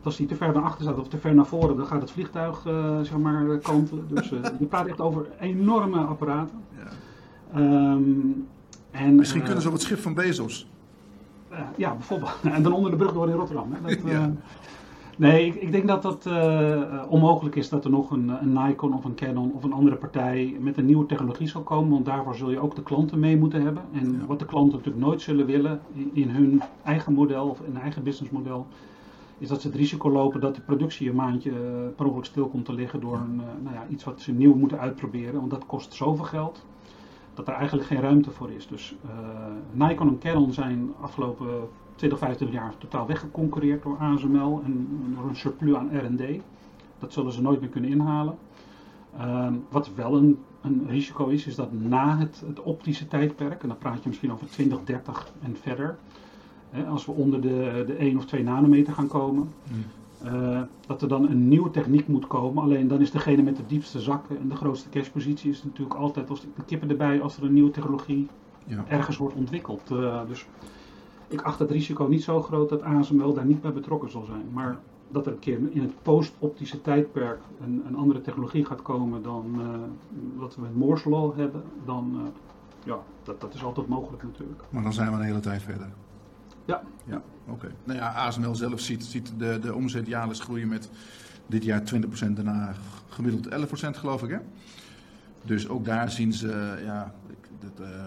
als 0.08 0.18
die 0.18 0.28
te 0.28 0.36
ver 0.36 0.54
naar 0.54 0.64
achter 0.64 0.84
staat 0.84 1.00
of 1.00 1.08
te 1.08 1.18
ver 1.18 1.36
naar 1.36 1.46
voren, 1.46 1.78
dan 1.78 1.86
gaat 1.86 2.02
het 2.02 2.12
vliegtuig 2.12 2.66
uh, 2.66 3.00
zeg 3.02 3.18
maar 3.18 3.58
kantelen. 3.58 4.08
Dus 4.08 4.30
je 4.30 4.66
praat 4.70 4.88
echt 4.88 5.02
over 5.02 5.28
enorme 5.40 6.00
apparaten. 6.00 6.58
Ja. 7.54 7.92
Um, 7.92 8.48
en, 8.92 9.16
Misschien 9.16 9.44
kunnen 9.44 9.62
ze 9.62 9.68
op 9.68 9.74
het 9.74 9.84
schip 9.84 10.00
van 10.00 10.14
Bezos. 10.14 10.68
ja, 11.76 11.92
bijvoorbeeld. 11.92 12.32
En 12.56 12.64
dan 12.64 12.74
onder 12.74 12.92
de 12.92 12.98
brug 12.98 13.14
door 13.14 13.30
in 13.30 13.36
Rotterdam. 13.36 13.74
Hè. 13.74 13.96
Dat, 13.96 14.12
Ja. 14.12 14.32
Nee, 15.18 15.46
ik, 15.46 15.56
ik, 15.56 15.72
denk 15.72 15.88
dat 15.88 16.26
uh, 16.28 16.82
onmogelijk 17.10 17.56
is 17.56 17.70
dat 17.70 17.84
er 17.86 17.90
nog 17.90 18.12
een, 18.12 18.30
een, 18.30 18.54
Nikon 18.54 18.94
of 18.94 19.04
een 19.04 19.16
Canon 19.16 19.52
of 19.56 19.64
een 19.64 19.74
andere 19.74 19.96
partij 19.96 20.58
met 20.60 20.78
een 20.78 20.86
nieuwe 20.86 21.06
technologie 21.06 21.48
zal 21.48 21.62
komen. 21.62 21.90
Want 21.92 22.06
daarvoor 22.06 22.36
zul 22.36 22.52
je 22.52 22.60
ook 22.60 22.76
de 22.76 22.84
klanten 22.84 23.20
mee 23.20 23.38
moeten 23.38 23.62
hebben. 23.62 23.84
En 23.94 24.12
Ja. 24.20 24.26
wat 24.26 24.40
de 24.40 24.46
klanten 24.46 24.78
natuurlijk 24.78 25.06
nooit 25.06 25.22
zullen 25.22 25.46
willen 25.46 25.80
in, 25.94 26.10
in 26.14 26.30
hun 26.30 26.62
eigen 26.84 27.14
model 27.14 27.48
of 27.48 27.60
in 27.60 27.72
hun 27.74 27.82
eigen 27.82 28.04
businessmodel, 28.04 28.68
is 29.38 29.48
dat 29.48 29.62
ze 29.62 29.68
het 29.68 29.76
risico 29.76 30.12
lopen 30.12 30.40
dat 30.40 30.56
de 30.56 30.62
productie 30.62 31.10
een 31.10 31.16
maandje 31.16 31.52
uh, 31.52 31.58
per 31.96 32.06
ongeluk 32.06 32.26
stil 32.26 32.48
komt 32.48 32.66
te 32.66 32.74
liggen 32.74 33.00
door 33.00 33.16
een, 33.16 33.36
uh, 33.36 33.64
nou 33.64 33.76
ja, 33.76 33.86
iets 33.90 34.04
wat 34.04 34.22
ze 34.22 34.32
nieuw 34.32 34.56
moeten 34.56 34.80
uitproberen. 34.80 35.40
Want 35.40 35.52
dat 35.52 35.66
kost 35.66 35.94
zoveel 35.94 36.26
geld 36.26 36.66
dat 37.34 37.48
er 37.48 37.54
eigenlijk 37.54 37.88
geen 37.88 38.02
ruimte 38.02 38.32
voor 38.32 38.52
is. 38.52 38.68
Dus 38.68 38.96
uh, 39.06 39.12
Nikon 39.72 40.08
en 40.08 40.20
Canon 40.20 40.54
zijn 40.54 40.92
afgelopen 41.02 41.48
20, 41.96 42.20
25 42.20 42.60
jaar 42.60 42.74
totaal 42.78 43.08
weggeconcurreerd 43.08 43.84
door 43.84 43.98
ASML 43.98 44.62
en 44.66 44.88
door 45.16 45.30
een 45.30 45.36
surplus 45.36 45.76
aan 45.76 45.98
R&D. 45.98 46.42
Dat 47.00 47.14
zullen 47.14 47.32
ze 47.32 47.42
nooit 47.42 47.60
meer 47.60 47.70
kunnen 47.70 47.90
inhalen. 47.90 48.38
Uh, 49.18 49.48
wat 49.70 49.92
wel 49.96 50.16
een, 50.16 50.40
een, 50.62 50.86
risico 50.88 51.28
is, 51.28 51.48
is 51.48 51.56
dat 51.56 51.74
na 51.74 52.18
het, 52.18 52.44
het, 52.48 52.62
optische 52.62 53.08
tijdperk, 53.08 53.62
en 53.62 53.68
dan 53.68 53.78
praat 53.78 54.04
je 54.04 54.10
misschien 54.10 54.32
over 54.32 54.48
2030 54.48 55.32
en 55.42 55.56
verder, 55.62 55.98
hè, 56.70 56.86
als 56.86 57.06
we 57.06 57.12
onder 57.12 57.42
de, 57.42 57.84
de 57.88 57.94
1 57.94 58.18
of 58.18 58.26
2 58.26 58.44
nanometer 58.44 58.94
gaan 58.94 59.08
komen, 59.08 59.50
Hmm. 59.68 59.84
uh, 60.34 60.62
dat 60.88 61.02
er 61.02 61.08
dan 61.08 61.30
een 61.30 61.48
nieuwe 61.48 61.72
techniek 61.72 62.08
moet 62.08 62.28
komen. 62.28 62.64
Alleen 62.64 62.88
dan 62.88 63.02
is 63.02 63.12
degene 63.12 63.42
met 63.42 63.56
de 63.58 63.66
diepste 63.68 64.00
zakken 64.00 64.40
en 64.40 64.50
de 64.50 64.56
grootste 64.56 64.90
cashpositie 64.90 65.52
is 65.52 65.64
natuurlijk 65.64 66.00
altijd 66.00 66.30
als 66.30 66.42
de 66.42 66.64
kippen 66.66 66.90
erbij 66.90 67.22
als 67.22 67.38
er 67.38 67.44
een 67.44 67.54
nieuwe 67.54 67.72
technologie 67.72 68.28
Ja. 68.66 68.86
ergens 68.88 69.18
wordt 69.18 69.36
ontwikkeld. 69.36 69.90
Uh, 69.92 70.22
dus 70.28 70.46
ik 71.28 71.42
acht 71.42 71.60
het 71.60 71.72
risico 71.72 72.06
niet 72.06 72.24
zo 72.24 72.42
groot 72.42 72.70
dat 72.70 72.82
ASML 72.82 73.34
daar 73.34 73.46
niet 73.46 73.62
bij 73.62 73.74
betrokken 73.74 74.12
zal 74.12 74.24
zijn. 74.24 74.46
Maar 74.54 74.78
dat 75.10 75.26
er 75.26 75.32
een 75.32 75.40
keer 75.40 75.60
in 75.70 75.82
het 75.82 75.94
post-optische 76.02 76.82
tijdperk 76.82 77.40
een, 77.64 77.84
een, 77.88 77.96
andere 77.96 78.22
technologie 78.22 78.66
gaat 78.66 78.82
komen 78.82 79.24
dan 79.24 79.46
uh, 79.60 79.66
wat 80.38 80.56
we 80.56 80.62
met 80.62 80.76
Moore's 80.76 81.06
Law 81.06 81.38
hebben, 81.38 81.64
dan 81.86 82.32
ja, 82.84 83.00
dat, 83.24 83.42
dat 83.42 83.54
is 83.54 83.64
altijd 83.64 83.88
mogelijk 83.88 84.24
natuurlijk. 84.24 84.62
Maar 84.70 84.84
dan 84.84 84.94
zijn 84.94 85.12
we 85.12 85.18
een 85.18 85.24
hele 85.24 85.40
tijd 85.40 85.62
verder. 85.62 85.88
Ja. 86.68 86.82
Ja, 87.06 87.22
oké. 87.48 87.72
Nou 87.84 88.00
ja, 88.00 88.14
ASML 88.14 88.56
zelf 88.56 88.80
ziet, 88.80 89.06
ziet 89.06 89.34
de, 89.38 89.60
de 89.60 89.74
omzet 89.74 90.08
jaarlijks 90.08 90.40
groeien 90.40 90.68
met 90.68 90.90
dit 91.46 91.64
jaar 91.64 91.82
20%, 91.82 91.86
daarna 92.30 92.74
gemiddeld 93.10 93.68
11% 93.96 93.98
geloof 93.98 94.24
ik 94.24 94.30
hè? 94.30 94.38
Dus 95.44 95.70
ook 95.70 95.86
daar 95.86 96.12
zien 96.12 96.34
ze, 96.34 96.82
ja, 96.84 97.14
dat, 97.60 97.88
uh, 97.88 98.06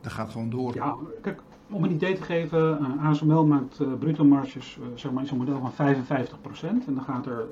dat 0.00 0.12
gaat 0.12 0.30
gewoon 0.30 0.50
door. 0.50 0.74
Ja, 0.74 0.96
kijk, 1.22 1.40
om 1.70 1.84
een 1.84 1.92
idee 1.92 2.14
te 2.14 2.22
geven, 2.22 2.78
uh, 2.80 3.08
ASML 3.08 3.46
maakt 3.46 3.80
uh, 3.80 3.92
bruto 3.98 4.24
marges, 4.24 4.78
uh, 4.80 4.86
zeg 4.94 5.12
maar 5.12 5.22
in 5.22 5.28
zo'n 5.28 5.38
model 5.38 5.60
van 5.60 5.96
55%. 5.96 6.86
En 6.86 6.94
dan 6.94 7.02
gaat 7.04 7.26
er 7.26 7.46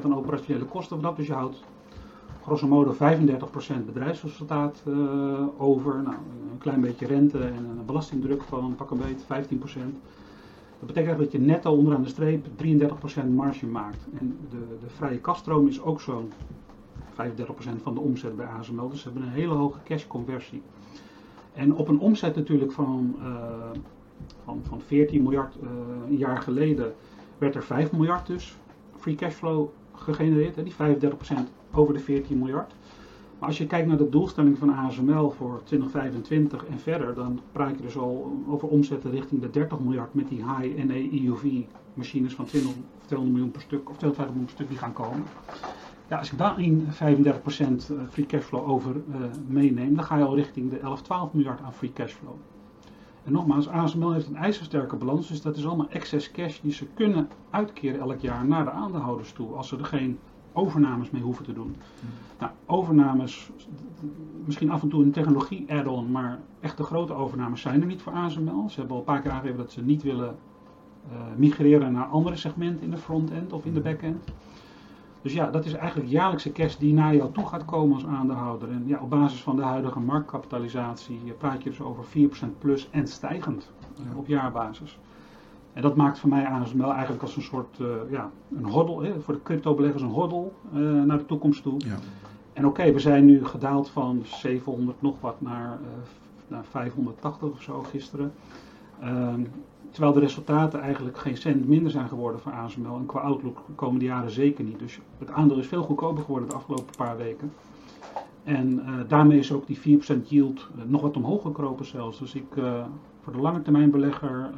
20% 0.00 0.04
aan 0.04 0.16
operationele 0.16 0.64
kosten 0.64 0.96
vanaf. 0.96 1.14
Dus 1.16 1.26
je 1.26 1.32
houdt 1.32 1.62
grosso 2.42 2.66
modo 2.66 2.92
35% 2.92 2.96
bedrijfsresultaat 3.86 4.82
over. 5.56 6.02
Nou, 6.02 6.16
een 6.52 6.58
klein 6.58 6.80
beetje 6.80 7.06
rente 7.06 7.38
en 7.38 7.64
een 7.78 7.86
belastingdruk 7.86 8.42
van 8.42 8.74
pak 8.76 8.90
een 8.90 8.98
beetje 8.98 9.56
15%. 9.58 9.78
Dat 10.80 10.94
betekent 10.94 11.18
dat 11.18 11.32
je 11.32 11.40
netto 11.40 11.72
onderaan 11.72 12.02
de 12.02 12.08
streep 12.08 12.46
33% 12.46 13.28
marge 13.34 13.66
maakt. 13.66 14.06
En 14.18 14.38
de, 14.50 14.56
de 14.80 14.88
vrije 14.88 15.18
kaststroom 15.18 15.66
is 15.66 15.82
ook 15.82 16.00
zo'n 16.00 16.32
35% 17.12 17.82
van 17.82 17.94
de 17.94 18.00
omzet 18.00 18.36
bij 18.36 18.46
ASML. 18.46 18.88
Dus 18.88 19.00
ze 19.00 19.08
hebben 19.08 19.26
een 19.26 19.32
hele 19.32 19.54
hoge 19.54 19.78
cash 19.84 20.06
conversie. 20.06 20.62
En 21.52 21.74
op 21.74 21.88
een 21.88 21.98
omzet 21.98 22.36
natuurlijk 22.36 22.72
van, 22.72 23.16
uh, 23.18 23.26
van, 24.44 24.60
van 24.62 24.80
14 24.80 25.22
miljard 25.22 25.56
uh, 25.62 25.70
een 26.08 26.16
jaar 26.16 26.42
geleden 26.42 26.94
werd 27.38 27.54
er 27.54 27.62
5 27.62 27.92
miljard 27.92 28.26
dus 28.26 28.56
free 28.96 29.14
cashflow 29.14 29.68
gegenereerd. 29.94 30.56
Hè, 30.56 30.62
die 30.62 30.74
35% 30.74 30.76
over 31.74 31.94
de 31.94 32.00
14 32.00 32.38
miljard. 32.38 32.74
Maar 33.38 33.48
als 33.48 33.58
je 33.58 33.66
kijkt 33.66 33.88
naar 33.88 33.96
de 33.96 34.08
doelstelling 34.08 34.58
van 34.58 34.74
ASML 34.74 35.30
voor 35.30 35.60
2025 35.64 36.64
en 36.66 36.78
verder, 36.78 37.14
dan 37.14 37.40
praat 37.52 37.76
je 37.76 37.82
dus 37.82 37.96
al 37.96 38.42
over 38.48 38.68
omzetten 38.68 39.10
richting 39.10 39.40
de 39.40 39.50
30 39.50 39.78
miljard 39.78 40.14
met 40.14 40.28
die 40.28 40.38
high 40.38 40.84
NA 40.84 40.94
EUV 40.94 41.64
machines 41.94 42.34
van 42.34 42.44
20, 42.44 42.72
200 43.06 43.36
miljoen 43.36 43.50
per 43.50 43.60
stuk 43.60 43.90
of 43.90 43.96
250 43.96 44.26
miljoen 44.26 44.44
per 44.44 44.54
stuk 44.54 44.68
die 44.68 44.78
gaan 44.78 44.92
komen. 44.92 45.22
Ja, 46.08 46.18
als 46.18 46.32
ik 46.32 46.38
daarin 46.38 46.86
35% 46.86 48.08
free 48.10 48.26
cashflow 48.26 48.70
over 48.70 48.94
uh, 48.96 49.16
meeneem, 49.46 49.94
dan 49.94 50.04
ga 50.04 50.16
je 50.16 50.24
al 50.24 50.34
richting 50.34 50.70
de 50.70 50.78
11, 50.78 51.02
12 51.02 51.32
miljard 51.32 51.60
aan 51.60 51.72
free 51.72 51.92
cashflow. 51.92 52.34
En 53.24 53.32
nogmaals, 53.32 53.68
ASML 53.68 54.12
heeft 54.12 54.26
een 54.26 54.36
ijzersterke 54.36 54.96
balans, 54.96 55.28
dus 55.28 55.42
dat 55.42 55.56
is 55.56 55.66
allemaal 55.66 55.88
excess 55.88 56.30
cash 56.30 56.60
die 56.60 56.72
ze 56.72 56.86
kunnen 56.94 57.28
uitkeren 57.50 58.00
elk 58.00 58.18
jaar 58.18 58.46
naar 58.46 58.64
de 58.64 58.70
aandeelhouders 58.70 59.32
toe, 59.32 59.54
als 59.54 59.68
ze 59.68 59.76
er 59.76 59.84
geen 59.84 60.18
overnames 60.52 61.10
mee 61.10 61.22
hoeven 61.22 61.44
te 61.44 61.52
doen. 61.52 61.76
Nou, 62.38 62.52
overnames, 62.66 63.50
misschien 64.44 64.70
af 64.70 64.82
en 64.82 64.88
toe 64.88 65.02
een 65.02 65.10
technologie 65.10 65.72
add-on, 65.72 66.10
maar 66.10 66.38
echte 66.60 66.82
grote 66.82 67.12
overnames 67.12 67.60
zijn 67.60 67.80
er 67.80 67.86
niet 67.86 68.02
voor 68.02 68.12
ASML. 68.12 68.68
Ze 68.68 68.78
hebben 68.78 68.92
al 68.92 68.98
een 68.98 69.06
paar 69.06 69.20
keer 69.20 69.30
aangegeven 69.30 69.58
dat 69.58 69.72
ze 69.72 69.82
niet 69.82 70.02
willen 70.02 70.36
uh, 71.12 71.18
migreren 71.36 71.92
naar 71.92 72.06
andere 72.06 72.36
segmenten 72.36 72.84
in 72.84 72.90
de 72.90 72.96
front-end 72.96 73.52
of 73.52 73.64
in 73.64 73.74
de 73.74 73.80
back-end. 73.80 74.24
Dus 75.22 75.32
ja, 75.32 75.50
dat 75.50 75.64
is 75.64 75.72
eigenlijk 75.72 76.10
jaarlijkse 76.10 76.52
cash 76.52 76.76
die 76.76 76.92
naar 76.92 77.14
jou 77.14 77.32
toe 77.32 77.46
gaat 77.46 77.64
komen 77.64 77.94
als 77.94 78.06
aandeelhouder. 78.06 78.70
En 78.70 78.82
ja, 78.86 78.98
op 79.00 79.10
basis 79.10 79.42
van 79.42 79.56
de 79.56 79.62
huidige 79.62 80.00
marktkapitalisatie 80.00 81.18
praat 81.38 81.62
je 81.62 81.70
dus 81.70 81.80
over 81.80 82.04
4% 82.04 82.58
plus 82.58 82.88
en 82.90 83.06
stijgend 83.06 83.70
ja. 83.94 84.16
op 84.16 84.26
jaarbasis. 84.26 84.98
En 85.72 85.82
dat 85.82 85.96
maakt 85.96 86.18
voor 86.18 86.28
mij 86.28 86.46
ASML 86.46 86.92
eigenlijk 86.92 87.22
als 87.22 87.36
een 87.36 87.42
soort, 87.42 87.78
uh, 87.80 87.88
ja, 88.10 88.30
een 88.56 88.64
hoddel, 88.64 89.02
hè, 89.02 89.20
voor 89.20 89.34
de 89.34 89.42
crypto-beleggers 89.42 90.02
een 90.02 90.08
hoddel 90.08 90.52
uh, 90.74 91.02
naar 91.02 91.18
de 91.18 91.26
toekomst 91.26 91.62
toe. 91.62 91.74
Ja. 91.78 91.96
En 92.52 92.66
oké, 92.66 92.80
okay, 92.80 92.92
we 92.92 93.00
zijn 93.00 93.24
nu 93.24 93.44
gedaald 93.44 93.88
van 93.88 94.22
700 94.24 95.02
nog 95.02 95.20
wat 95.20 95.40
naar, 95.40 95.78
uh, 95.82 95.88
naar 96.48 96.64
580 96.64 97.48
of 97.48 97.62
zo 97.62 97.82
gisteren. 97.82 98.32
Ehm, 99.00 99.40
terwijl 99.90 100.12
de 100.12 100.20
resultaten 100.20 100.80
eigenlijk 100.80 101.18
geen 101.18 101.36
cent 101.36 101.68
minder 101.68 101.90
zijn 101.90 102.08
geworden 102.08 102.40
voor 102.40 102.52
ASML. 102.52 102.96
En 102.96 103.06
qua 103.06 103.20
outlook 103.20 103.62
de 103.66 103.72
komende 103.72 104.04
jaren 104.04 104.30
zeker 104.30 104.64
niet. 104.64 104.78
Dus 104.78 105.00
het 105.18 105.30
aandeel 105.30 105.58
is 105.58 105.66
veel 105.66 105.82
goedkoper 105.82 106.24
geworden 106.24 106.48
de 106.48 106.54
afgelopen 106.54 106.96
paar 106.96 107.16
weken. 107.16 107.52
En 108.44 108.82
daarmee 109.08 109.38
is 109.38 109.52
ook 109.52 109.66
die 109.66 110.00
4% 110.00 110.28
yield 110.28 110.68
nog 110.86 111.00
wat 111.00 111.16
omhoog 111.16 111.42
gekropen 111.42 111.84
zelfs. 111.84 112.18
Dus 112.18 112.34
ik, 112.34 112.54
voor 113.20 113.32
de 113.32 113.38
lange 113.38 113.62
termijn 113.62 113.90
belegger 113.90 114.50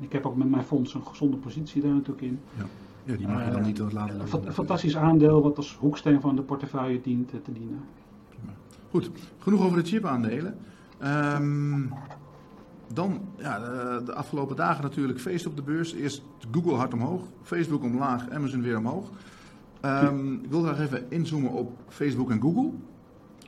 ik 0.00 0.12
heb 0.12 0.26
ook 0.26 0.36
met 0.36 0.50
mijn 0.50 0.64
fonds 0.64 0.94
een 0.94 1.06
gezonde 1.06 1.36
positie 1.36 1.82
daar 1.82 1.92
natuurlijk 1.92 2.20
in. 2.20 2.40
Ja, 2.56 2.64
ja 3.04 3.16
die 3.16 3.28
mag 3.28 3.44
je 3.44 3.50
dan 3.50 3.62
niet 3.62 3.78
uh, 3.78 3.90
laten 3.90 4.20
Een 4.20 4.52
fantastisch 4.52 4.96
aandeel 4.96 5.42
wat 5.42 5.56
als 5.56 5.76
hoeksteen 5.76 6.20
van 6.20 6.36
de 6.36 6.42
portefeuille 6.42 7.00
dient 7.00 7.28
te 7.28 7.52
dienen. 7.52 7.80
Goed, 8.90 9.10
genoeg 9.38 9.64
over 9.64 9.82
de 9.82 9.88
chipaandelen. 9.88 10.58
Um, 11.38 11.92
dan, 12.92 13.20
ja, 13.36 13.58
de, 13.58 14.02
de, 14.04 14.14
afgelopen 14.14 14.56
dagen 14.56 14.82
natuurlijk 14.82 15.20
feest 15.20 15.46
op 15.46 15.56
de 15.56 15.62
beurs. 15.62 15.92
Eerst 15.92 16.22
Google 16.50 16.74
hard 16.74 16.92
omhoog, 16.92 17.22
Facebook 17.42 17.82
omlaag, 17.82 18.30
Amazon 18.30 18.62
weer 18.62 18.78
omhoog. 18.78 19.10
Um, 19.84 20.40
ik 20.44 20.50
wil 20.50 20.62
graag 20.62 20.80
even 20.80 21.10
inzoomen 21.10 21.50
op 21.50 21.78
Facebook 21.88 22.30
en 22.30 22.40
Google. 22.40 22.70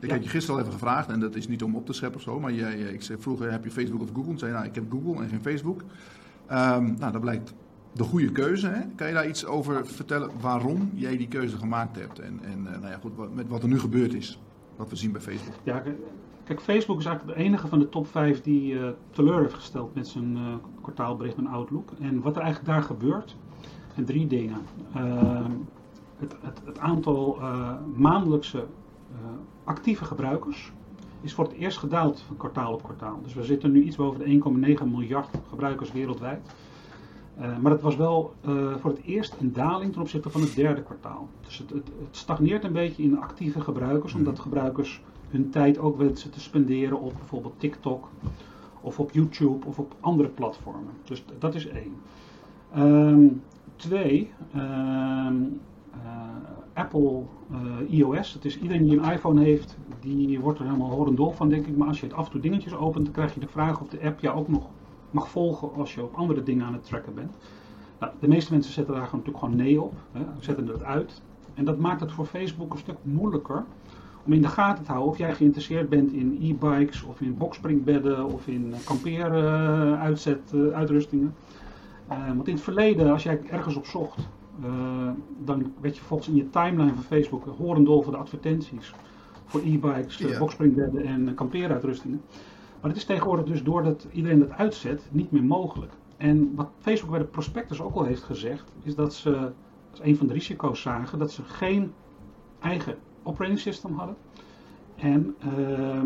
Ik 0.01 0.09
ja. 0.09 0.13
heb 0.13 0.23
je 0.23 0.29
gisteren 0.29 0.57
al 0.57 0.61
even 0.61 0.79
gevraagd, 0.79 1.09
en 1.09 1.21
dat 1.21 1.35
is 1.35 1.49
niet 1.49 1.63
om 1.63 1.75
op 1.75 1.87
te 1.87 1.93
scheppen 1.93 2.19
of 2.19 2.23
zo, 2.23 2.41
maar 2.41 2.53
jij, 2.53 2.75
ik 2.75 3.03
zei 3.03 3.19
vroeger 3.21 3.51
heb 3.51 3.65
je 3.65 3.71
Facebook 3.71 4.01
of 4.01 4.09
Google? 4.15 4.33
Ik 4.33 4.39
zei 4.39 4.53
nou, 4.53 4.65
ik 4.65 4.75
heb 4.75 4.85
Google 4.91 5.23
en 5.23 5.29
geen 5.29 5.43
Facebook. 5.43 5.83
Um, 6.51 6.97
nou, 6.99 7.13
dat 7.13 7.21
blijkt 7.21 7.55
de 7.93 8.05
goede 8.05 8.33
keuze. 8.33 8.69
Hè? 8.69 8.81
Kan 8.97 9.07
je 9.07 9.15
daar 9.15 9.29
iets 9.29 9.47
over 9.47 9.87
vertellen 9.87 10.31
waarom 10.41 10.91
jij 10.95 11.17
die 11.17 11.29
keuze 11.29 11.57
gemaakt 11.57 11.97
hebt? 11.97 12.19
En, 12.19 12.41
en 12.43 12.59
uh, 12.59 12.71
nou 12.71 12.87
ja, 12.87 12.99
goed, 13.01 13.17
wat, 13.17 13.35
met 13.35 13.49
wat 13.49 13.63
er 13.63 13.69
nu 13.69 13.79
gebeurd 13.79 14.15
is, 14.15 14.41
wat 14.77 14.91
we 14.91 14.97
zien 14.97 15.13
bij 15.13 15.21
Facebook. 15.21 15.55
Ja, 15.63 15.83
kijk, 16.45 16.61
Facebook 16.61 16.99
is 16.99 17.05
eigenlijk 17.05 17.39
de 17.39 17.45
enige 17.45 17.69
van 17.69 17.79
de 17.79 17.89
top 17.89 18.07
5 18.07 18.43
die 18.43 18.73
uh, 18.73 18.89
teleur 19.11 19.41
heeft 19.41 19.55
gesteld 19.55 19.95
met 19.95 20.09
zijn 20.09 20.37
uh, 20.37 20.55
kwartaalbericht 20.81 21.37
en 21.37 21.47
Outlook. 21.47 21.91
En 22.01 22.21
wat 22.21 22.37
er 22.37 22.43
eigenlijk 22.43 22.73
daar 22.73 22.83
gebeurt, 22.83 23.37
zijn 23.95 24.07
drie 24.07 24.27
dingen. 24.27 24.59
Ehm, 24.95 25.51
het, 26.19 26.37
het, 26.43 26.61
het, 26.65 26.79
aantal 26.79 27.39
maandelijkse 27.95 28.67
actieve 29.65 30.05
gebruikers 30.05 30.73
is 31.21 31.35
voor 31.35 31.45
het 31.45 31.55
eerst 31.55 31.79
gedaald 31.79 32.21
van 32.21 32.37
kwartaal 32.37 32.73
op 32.73 32.83
kwartaal. 32.83 33.21
Dus 33.23 33.35
we 33.35 33.45
zitten 33.45 33.73
nu 33.73 33.83
iets 33.83 33.97
boven 33.97 34.19
de 34.19 34.75
1,9 34.77 34.85
miljard 34.85 35.29
gebruikers 35.49 35.93
wereldwijd. 35.93 36.41
Uh, 37.41 37.59
maar 37.59 37.73
het 37.73 37.81
was 37.81 37.97
wel 37.97 38.35
uh, 38.49 38.77
voor 38.77 38.91
het 38.91 39.03
eerst 39.03 39.37
een 39.41 39.53
daling 39.53 39.93
ten 39.93 40.01
opzichte 40.01 40.31
van 40.31 40.41
het 40.41 40.55
derde 40.55 40.83
kwartaal. 40.83 41.29
Dus 41.41 41.59
het, 41.59 41.71
het, 41.71 41.91
het 42.07 42.17
stagneert 42.17 42.65
een 42.65 42.73
beetje 42.73 43.03
in 43.03 43.21
actieve 43.21 43.61
gebruikers, 43.61 44.15
omdat 44.15 44.39
gebruikers 44.39 45.03
hun 45.31 45.51
tijd 45.51 45.79
ook 45.79 45.99
wensen 45.99 46.31
te 46.31 46.41
spenderen 46.41 47.01
op 47.01 47.13
bijvoorbeeld 47.19 47.61
TikTok 47.61 48.09
of 48.81 49.01
op 49.01 49.13
YouTube 49.13 49.67
of 49.67 49.79
op 49.79 49.95
andere 50.01 50.29
platformen. 50.29 50.93
Dus 51.05 51.25
dat 51.39 51.55
is 51.55 51.67
één. 51.67 51.95
Um, 52.77 53.43
twee, 53.77 54.33
um, 54.55 54.61
uh, 54.61 55.59
Apple 56.75 57.23
iOS. 57.89 58.33
Het 58.33 58.45
is 58.45 58.59
iedereen 58.59 58.85
die 58.85 58.99
een 58.99 59.13
iPhone 59.13 59.43
heeft, 59.43 59.77
die 60.01 60.41
wordt 60.41 60.59
er 60.59 60.65
helemaal 60.65 60.91
horendol 60.91 61.31
van, 61.31 61.49
denk 61.49 61.67
ik. 61.67 61.77
Maar 61.77 61.89
als 61.89 62.01
je 62.01 62.07
het 62.07 62.15
af 62.15 62.25
en 62.25 62.31
toe 62.31 62.41
dingetjes 62.41 62.75
opent, 62.75 63.05
dan 63.05 63.15
krijg 63.15 63.35
je 63.35 63.41
de 63.41 63.49
vraag 63.49 63.81
of 63.81 63.89
de 63.89 64.03
app 64.03 64.21
jou 64.21 64.39
ook 64.39 64.49
nog 64.49 64.69
mag 65.11 65.29
volgen 65.29 65.75
als 65.75 65.95
je 65.95 66.03
op 66.03 66.15
andere 66.15 66.43
dingen 66.43 66.67
aan 66.67 66.73
het 66.73 66.85
tracken 66.85 67.15
bent. 67.15 67.37
Nou, 67.99 68.13
de 68.21 68.29
meeste 68.29 68.53
mensen 68.53 68.73
zetten 68.73 68.95
daar 68.95 69.09
natuurlijk 69.13 69.39
gewoon 69.39 69.57
nee 69.57 69.83
op, 69.83 69.95
hè, 70.13 70.21
zetten 70.39 70.67
het 70.67 70.83
uit. 70.83 71.23
En 71.55 71.65
dat 71.65 71.79
maakt 71.79 72.01
het 72.01 72.13
voor 72.13 72.27
Facebook 72.27 72.73
een 72.73 72.79
stuk 72.79 72.97
moeilijker 73.03 73.65
om 74.25 74.33
in 74.33 74.43
de 74.43 74.49
gaten 74.49 74.85
te 74.85 74.91
houden 74.91 75.13
of 75.13 75.19
jij 75.19 75.35
geïnteresseerd 75.35 75.89
bent 75.89 76.13
in 76.13 76.39
e-bikes 76.41 77.03
of 77.03 77.21
in 77.21 77.37
boxspringbedden 77.37 78.27
of 78.27 78.47
in 78.47 78.75
kampeeruitrustingen. 78.85 81.35
Uh, 82.11 82.19
uh, 82.19 82.27
want 82.27 82.49
in 82.49 82.55
het 82.55 82.63
verleden, 82.63 83.13
als 83.13 83.23
jij 83.23 83.41
ergens 83.51 83.77
op 83.77 83.87
zocht, 83.87 84.29
uh, 84.65 85.11
dan 85.45 85.73
werd 85.81 85.97
je 85.97 86.03
volgens 86.03 86.29
in 86.29 86.37
je 86.37 86.51
timeline 86.51 86.95
van 86.95 87.03
Facebook 87.03 87.45
horendol 87.57 88.03
voor 88.03 88.13
de 88.13 88.19
advertenties 88.19 88.95
voor 89.45 89.61
e-bikes, 89.61 90.17
ja. 90.17 90.39
boxspringbedden 90.39 91.05
en 91.05 91.35
kampeeruitrustingen. 91.35 92.21
Maar 92.81 92.91
het 92.91 92.97
is 92.97 93.05
tegenwoordig 93.05 93.45
dus 93.45 93.63
doordat 93.63 94.07
iedereen 94.13 94.39
dat 94.39 94.51
uitzet 94.51 95.09
niet 95.11 95.31
meer 95.31 95.45
mogelijk. 95.45 95.93
En 96.17 96.55
wat 96.55 96.71
Facebook 96.79 97.11
bij 97.11 97.19
de 97.19 97.25
prospectus 97.25 97.81
ook 97.81 97.95
al 97.95 98.05
heeft 98.05 98.23
gezegd, 98.23 98.73
is 98.83 98.95
dat 98.95 99.15
ze 99.15 99.53
als 99.91 100.01
een 100.03 100.17
van 100.17 100.27
de 100.27 100.33
risico's 100.33 100.81
zagen 100.81 101.19
dat 101.19 101.33
ze 101.33 101.43
geen 101.43 101.93
eigen 102.61 102.97
operating 103.23 103.59
system 103.59 103.93
hadden. 103.93 104.17
En 104.97 105.37
uh, 105.59 106.03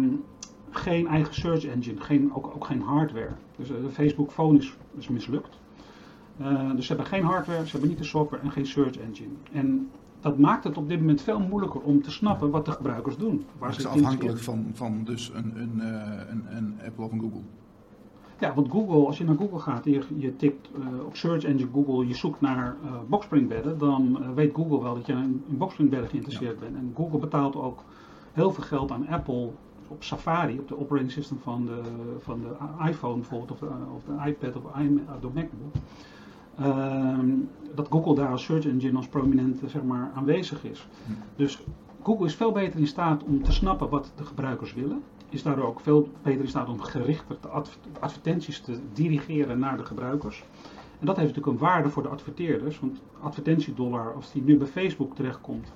geen 0.71 1.07
eigen 1.07 1.35
search 1.35 1.65
engine, 1.65 2.01
geen, 2.01 2.35
ook, 2.35 2.47
ook 2.55 2.65
geen 2.65 2.83
hardware. 2.83 3.35
Dus 3.57 3.69
de 3.69 3.91
Facebook 3.91 4.31
phone 4.31 4.59
is, 4.59 4.77
is 4.97 5.09
mislukt. 5.09 5.61
Uh, 6.41 6.75
dus 6.75 6.87
ze 6.87 6.93
hebben 6.93 7.11
geen 7.11 7.25
hardware, 7.25 7.65
ze 7.65 7.71
hebben 7.71 7.89
niet 7.89 7.99
de 7.99 8.05
software 8.05 8.43
en 8.43 8.51
geen 8.51 8.67
search 8.67 8.97
engine. 8.97 9.35
En 9.53 9.91
dat 10.21 10.39
maakt 10.39 10.65
het 10.65 10.77
op 10.77 10.89
dit 10.89 10.99
moment 10.99 11.23
veel 11.23 11.41
moeilijker 11.41 11.81
om 11.81 12.03
te 12.03 12.11
snappen 12.11 12.51
wat 12.51 12.65
de 12.65 12.73
gebruikers 12.73 13.17
doen. 13.17 13.45
Waar 13.59 13.75
ze 13.75 13.89
afhankelijk 13.89 14.39
van, 14.39 14.67
van 14.73 15.05
dus 15.05 15.33
een, 15.35 15.53
een, 15.57 15.81
een, 16.31 16.45
een 16.57 16.75
Apple 16.85 17.05
of 17.05 17.13
een 17.13 17.21
Google. 17.21 17.41
Ja, 18.43 18.55
want 18.55 18.71
Google, 18.71 19.07
als 19.07 19.19
je 19.19 19.25
naar 19.25 19.37
Google 19.37 19.59
gaat 19.59 19.87
en 19.87 19.93
je, 19.93 20.03
je 20.17 20.37
tikt 20.37 20.69
uh, 20.79 21.05
op 21.05 21.17
Search 21.17 21.45
Engine 21.45 21.71
Google, 21.73 22.07
je 22.07 22.15
zoekt 22.15 22.41
naar 22.41 22.77
uh, 22.85 22.91
boxspringbedden, 23.09 23.79
dan 23.79 24.19
uh, 24.21 24.29
weet 24.35 24.55
Google 24.55 24.83
wel 24.83 24.95
dat 24.95 25.07
je 25.07 25.13
in, 25.13 25.43
in 25.49 25.59
boxspringbedden 25.59 26.09
geïnteresseerd 26.09 26.55
ja. 26.55 26.61
bent. 26.61 26.77
En 26.77 26.93
Google 26.97 27.19
betaalt 27.19 27.57
ook 27.57 27.85
heel 28.33 28.53
veel 28.53 28.65
geld 28.65 28.91
aan 28.91 29.09
Apple 29.09 29.51
op 29.89 30.03
Safari, 30.03 30.59
op 30.59 30.69
de 30.69 30.79
operating 30.79 31.13
system 31.13 31.39
van 31.43 31.67
de, 31.67 31.83
van 32.19 32.41
de 32.41 32.87
iPhone 32.89 33.15
bijvoorbeeld, 33.15 33.51
of 33.51 33.59
de, 33.59 33.69
of 33.95 34.05
de 34.05 34.29
iPad 34.31 34.57
of 34.57 34.63
de 35.21 35.29
MacBook. 35.35 35.75
Ehm, 36.59 37.31
dat 37.75 37.89
Google 37.91 38.15
daar 38.15 38.29
als 38.29 38.45
search 38.45 38.67
engine 38.67 38.97
als 38.97 39.09
prominent 39.09 39.61
zeg 39.67 39.83
maar, 39.83 40.11
aanwezig 40.15 40.65
is. 40.65 40.87
Hm. 41.07 41.13
Dus 41.37 41.63
Google 42.03 42.27
is 42.27 42.35
veel 42.35 42.53
beter 42.53 42.81
in 42.81 42.87
staat 42.87 43.25
om 43.25 43.43
te 43.43 43.53
snappen 43.53 43.89
wat 43.89 44.13
de 44.17 44.25
gebruikers 44.25 44.75
willen. 44.75 45.03
Is 45.29 45.43
daardoor 45.43 45.67
ook 45.67 45.81
veel 45.81 46.09
beter 46.23 46.41
in 46.41 46.49
staat 46.49 46.69
om 46.69 46.81
gerichter 46.81 47.37
de 47.41 47.49
advertenties 48.01 48.61
te 48.61 48.79
dirigeren 48.93 49.59
naar 49.59 49.77
de 49.77 49.85
gebruikers. 49.85 50.45
En 50.99 51.07
dat 51.07 51.17
heeft 51.17 51.29
natuurlijk 51.29 51.61
een 51.61 51.67
waarde 51.69 51.89
voor 51.89 52.03
de 52.03 52.09
adverteerders. 52.09 52.81
Want 52.81 53.01
advertentiedollar, 53.21 54.15
als 54.15 54.33
die 54.33 54.43
nu 54.43 54.57
bij 54.57 54.67
Facebook 54.67 55.15
terechtkomt, 55.15 55.73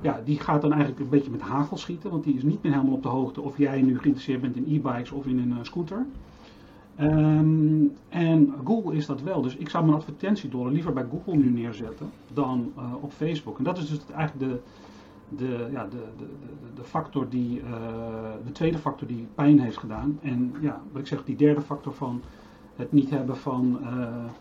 ja, 0.00 0.20
die 0.24 0.40
gaat 0.40 0.60
dan 0.60 0.70
eigenlijk 0.72 1.00
een 1.00 1.08
beetje 1.08 1.30
met 1.30 1.40
hagel 1.40 1.76
schieten. 1.76 2.10
Want 2.10 2.24
die 2.24 2.34
is 2.34 2.42
niet 2.42 2.62
meer 2.62 2.72
helemaal 2.72 2.94
op 2.94 3.02
de 3.02 3.08
hoogte 3.08 3.40
of 3.40 3.58
jij 3.58 3.82
nu 3.82 3.98
geïnteresseerd 3.98 4.40
bent 4.40 4.56
in 4.56 4.64
e-bikes 4.68 5.10
of 5.10 5.26
in 5.26 5.38
een 5.38 5.50
uh, 5.50 5.56
scooter. 5.62 6.06
Um, 7.00 7.92
en 8.08 8.54
Google 8.64 8.94
is 8.94 9.06
dat 9.06 9.22
wel. 9.22 9.42
Dus 9.42 9.56
ik 9.56 9.68
zou 9.68 9.84
mijn 9.84 9.96
advertentiedollar 9.96 10.72
liever 10.72 10.92
bij 10.92 11.06
Google 11.10 11.36
nu 11.36 11.50
neerzetten 11.50 12.10
dan 12.32 12.72
uh, 12.78 12.94
op 13.00 13.12
Facebook. 13.12 13.58
En 13.58 13.64
dat 13.64 13.78
is 13.78 13.88
dus 13.88 13.98
eigenlijk 14.14 14.50
de, 14.50 14.60
de, 15.36 15.68
ja, 15.72 15.84
de, 15.84 16.04
de, 16.16 16.26
de, 16.74 16.84
factor 16.84 17.28
die, 17.28 17.60
uh, 17.60 17.66
de 18.44 18.52
tweede 18.52 18.78
factor 18.78 19.08
die 19.08 19.26
pijn 19.34 19.60
heeft 19.60 19.76
gedaan. 19.76 20.18
En 20.22 20.54
ja, 20.60 20.82
wat 20.92 21.00
ik 21.00 21.06
zeg, 21.06 21.24
die 21.24 21.36
derde 21.36 21.60
factor 21.60 21.94
van 21.94 22.22
het 22.76 22.92
niet 22.92 23.10
hebben 23.10 23.36
van 23.36 23.78
uh, 23.82 23.88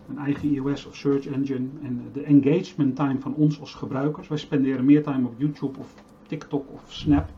een 0.10 0.18
eigen 0.18 0.54
iOS 0.54 0.86
of 0.86 0.96
search 0.96 1.28
engine 1.28 1.68
en 1.84 2.02
de 2.14 2.22
engagement 2.22 2.96
time 2.96 3.20
van 3.20 3.34
ons 3.34 3.60
als 3.60 3.74
gebruikers. 3.74 4.28
Wij 4.28 4.38
spenderen 4.38 4.86
meer 4.86 5.04
time 5.04 5.28
op 5.28 5.34
YouTube 5.38 5.80
of 5.80 5.94
TikTok 6.28 6.66
of 6.74 6.84
Snap. 6.88 7.30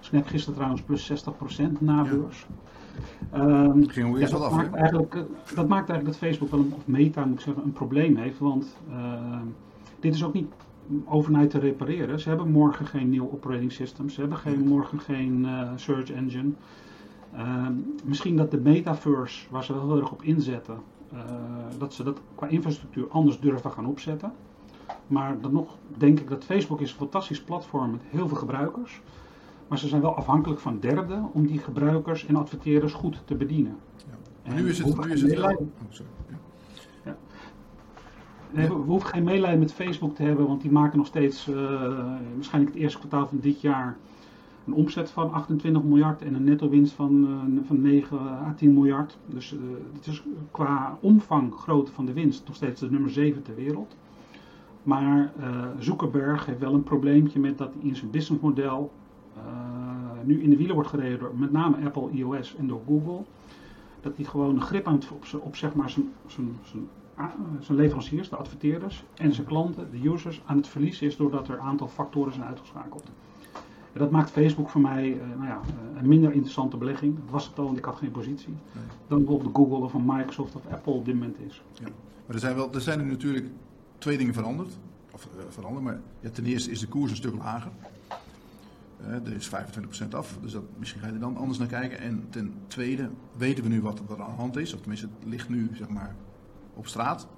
Snap 0.00 0.26
gisteren 0.26 0.54
trouwens 0.54 0.82
plus 0.82 1.26
60% 1.28 1.80
na 1.80 2.02
beurs. 2.02 2.46
Ja. 2.48 2.72
Um, 3.34 3.88
Ging 3.88 4.18
ja, 4.18 4.28
dat, 4.28 4.40
af, 4.40 4.52
maakt 4.52 4.74
eigenlijk, 4.74 5.14
dat 5.54 5.68
maakt 5.68 5.88
eigenlijk 5.88 6.04
dat 6.04 6.16
Facebook 6.16 6.50
wel 6.50 6.60
een, 6.60 6.72
of 6.74 6.86
Meta 6.86 7.24
moet 7.24 7.34
ik 7.34 7.40
zeggen, 7.40 7.64
een 7.64 7.72
probleem 7.72 8.16
heeft. 8.16 8.38
Want 8.38 8.76
uh, 8.90 9.40
dit 10.00 10.14
is 10.14 10.24
ook 10.24 10.32
niet 10.32 10.52
overnight 11.04 11.50
te 11.50 11.58
repareren. 11.58 12.20
Ze 12.20 12.28
hebben 12.28 12.50
morgen 12.50 12.86
geen 12.86 13.10
nieuw 13.10 13.30
operating 13.32 13.72
system. 13.72 14.08
Ze 14.08 14.20
hebben 14.20 14.38
geen, 14.38 14.66
morgen 14.66 15.00
geen 15.00 15.44
uh, 15.44 15.70
search 15.76 16.10
engine. 16.10 16.50
Uh, 17.34 17.66
misschien 18.04 18.36
dat 18.36 18.50
de 18.50 18.60
metaverse, 18.60 19.46
waar 19.50 19.64
ze 19.64 19.72
wel 19.72 19.86
heel 19.88 20.00
erg 20.00 20.12
op 20.12 20.22
inzetten, 20.22 20.78
uh, 21.12 21.20
dat 21.78 21.94
ze 21.94 22.02
dat 22.02 22.20
qua 22.34 22.46
infrastructuur 22.46 23.08
anders 23.08 23.40
durven 23.40 23.70
gaan 23.70 23.86
opzetten. 23.86 24.32
Maar 25.06 25.40
dan 25.40 25.52
nog 25.52 25.76
denk 25.96 26.20
ik 26.20 26.28
dat 26.28 26.44
Facebook 26.44 26.80
is 26.80 26.90
een 26.90 26.96
fantastisch 26.96 27.42
platform 27.42 27.90
met 27.90 28.00
heel 28.04 28.28
veel 28.28 28.36
gebruikers. 28.36 29.02
Maar 29.74 29.82
ze 29.82 29.88
zijn 29.88 30.02
wel 30.02 30.16
afhankelijk 30.16 30.60
van 30.60 30.78
derden 30.80 31.30
om 31.32 31.46
die 31.46 31.58
gebruikers 31.58 32.26
en 32.26 32.36
adverteerders 32.36 32.92
goed 32.92 33.22
te 33.24 33.34
bedienen. 33.34 33.76
Ja. 34.42 34.54
Nu 34.54 34.68
is 34.68 34.78
het, 34.78 35.04
nu 35.04 35.12
is 35.12 35.22
het 35.22 35.34
wel... 35.34 35.50
Oh. 35.50 37.12
Nee, 38.50 38.68
we, 38.68 38.74
hoeven 38.74 39.08
geen 39.08 39.24
medelijden 39.24 39.58
met 39.58 39.72
Facebook 39.72 40.14
te 40.14 40.22
hebben, 40.22 40.46
want 40.46 40.60
die 40.60 40.70
maken 40.70 40.98
nog 40.98 41.06
steeds, 41.06 41.48
uh, 41.48 41.56
waarschijnlijk 42.34 42.74
het 42.74 42.82
eerste 42.82 42.98
kwartaal 42.98 43.26
van 43.26 43.38
dit 43.40 43.60
jaar, 43.60 43.96
een 44.66 44.72
omzet 44.72 45.10
van 45.10 45.32
28 45.32 45.82
miljard 45.82 46.22
en 46.22 46.34
een 46.34 46.44
netto 46.44 46.68
winst 46.68 46.92
van, 46.92 47.24
uh, 47.24 47.66
van 47.66 47.80
9 47.80 48.18
à 48.18 48.54
10 48.56 48.72
miljard. 48.72 49.18
Dus 49.26 49.52
uh, 49.52 49.60
het 49.92 50.06
is 50.06 50.22
qua 50.50 50.98
omvang 51.00 51.54
grootte 51.54 51.92
van 51.92 52.06
de 52.06 52.12
winst 52.12 52.46
nog 52.46 52.56
steeds 52.56 52.80
de 52.80 52.90
nummer 52.90 53.10
7 53.10 53.42
ter 53.42 53.54
wereld. 53.54 53.96
Maar 54.82 55.32
Zuckerberg 55.78 56.46
heeft 56.46 56.58
wel 56.58 56.74
een 56.74 56.82
probleempje 56.82 57.40
met 57.40 57.58
dat 57.58 57.72
in 57.80 57.96
zijn 57.96 58.10
businessmodel 58.10 58.92
nu 60.22 60.42
in 60.42 60.50
de 60.50 60.56
wielen 60.56 60.74
wordt 60.74 60.90
gereden 60.90 61.18
door 61.18 61.32
met 61.36 61.52
name 61.52 61.76
Apple 61.84 62.10
iOS 62.10 62.56
en 62.56 62.66
door 62.66 62.80
Google. 62.86 63.24
Dat 64.00 64.16
hij 64.16 64.24
gewoon 64.24 64.54
een 64.54 64.62
grip 64.62 64.86
aan 64.86 64.94
het, 64.94 65.10
op, 65.10 65.24
op 65.40 65.56
zeg 65.56 65.74
maar 65.74 65.90
zijn, 65.90 66.12
zijn, 66.26 66.56
zijn 66.62 66.88
zijn 67.60 67.78
leveranciers, 67.78 68.28
de 68.28 68.36
adverteerders 68.36 69.04
en 69.14 69.32
zijn 69.32 69.46
klanten, 69.46 69.90
de 69.90 70.08
users, 70.08 70.42
aan 70.46 70.56
het 70.56 70.68
verliezen 70.68 71.06
is 71.06 71.16
doordat 71.16 71.48
er 71.48 71.54
een 71.54 71.60
aantal 71.60 71.88
factoren 71.88 72.32
zijn 72.32 72.46
uitgeschakeld. 72.46 73.04
En 73.92 74.00
dat 74.00 74.10
maakt 74.10 74.30
Facebook 74.30 74.70
voor 74.70 74.80
mij 74.80 75.08
uh, 75.08 75.20
nou 75.36 75.46
ja, 75.46 75.60
uh, 75.66 76.00
een 76.00 76.08
minder 76.08 76.32
interessante 76.32 76.76
belegging. 76.76 77.16
Dat 77.16 77.30
was 77.30 77.46
het 77.46 77.58
al, 77.58 77.64
want 77.64 77.78
ik 77.78 77.84
had 77.84 77.96
geen 77.96 78.10
positie. 78.10 78.48
Nee. 78.72 78.84
Dan 79.06 79.18
bijvoorbeeld 79.18 79.56
Google 79.56 79.84
of 79.84 79.94
een 79.94 80.04
Microsoft 80.06 80.54
of 80.54 80.66
Apple 80.70 80.92
op 80.92 81.04
dit 81.04 81.14
moment 81.14 81.36
is. 81.46 81.62
Ja. 81.72 81.88
Maar 82.26 82.34
er 82.34 82.38
zijn, 82.38 82.54
wel, 82.54 82.72
er 82.72 82.80
zijn 82.80 82.98
er 82.98 83.06
natuurlijk 83.06 83.46
twee 83.98 84.18
dingen 84.18 84.34
veranderd. 84.34 84.78
Of 85.12 85.28
uh, 85.36 85.42
veranderd, 85.48 85.84
maar 85.84 86.00
ja, 86.20 86.30
ten 86.30 86.44
eerste 86.44 86.70
is 86.70 86.80
de 86.80 86.88
koers 86.88 87.10
een 87.10 87.16
stuk 87.16 87.34
lager. 87.34 87.70
Er 89.08 89.34
is 89.34 89.50
25% 89.50 90.08
af, 90.10 90.38
dus 90.42 90.52
dat, 90.52 90.62
misschien 90.78 91.00
ga 91.00 91.06
je 91.06 91.12
er 91.12 91.18
dan 91.18 91.36
anders 91.36 91.58
naar 91.58 91.68
kijken. 91.68 91.98
En 91.98 92.26
ten 92.30 92.54
tweede 92.66 93.10
weten 93.36 93.62
we 93.62 93.68
nu 93.68 93.82
wat, 93.82 93.98
er 93.98 94.22
aan 94.22 94.30
de 94.30 94.36
hand 94.36 94.56
is. 94.56 94.74
Of 94.74 94.80
tenminste, 94.80 95.08
het 95.18 95.28
ligt 95.28 95.48
nu 95.48 95.70
zeg 95.72 95.88
maar 95.88 96.14
op 96.74 96.86
straat. 96.86 97.28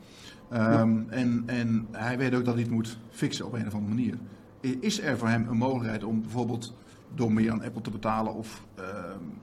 Um, 0.53 1.07
en, 1.09 1.43
en 1.47 1.87
hij 1.93 2.19
weet 2.19 2.35
ook 2.35 2.45
dat 2.45 2.55
hij 2.55 2.63
het 2.63 2.73
moet 2.73 2.99
fixen 3.11 3.47
op 3.47 3.53
een 3.53 3.67
of 3.67 3.75
andere 3.75 3.95
manier. 3.95 4.19
Is 4.61 5.01
er 5.01 5.19
voor 5.19 5.29
hem 5.29 5.49
een 5.49 5.57
mogelijkheid 5.57 6.05
om 6.05 6.21
bijvoorbeeld 6.21 6.75
door 7.15 7.33
meer 7.33 7.53
aan 7.53 7.63
Apple 7.63 7.83
te 7.83 7.91
betalen? 7.91 8.35
Of 8.35 8.67
uh, 8.79 8.85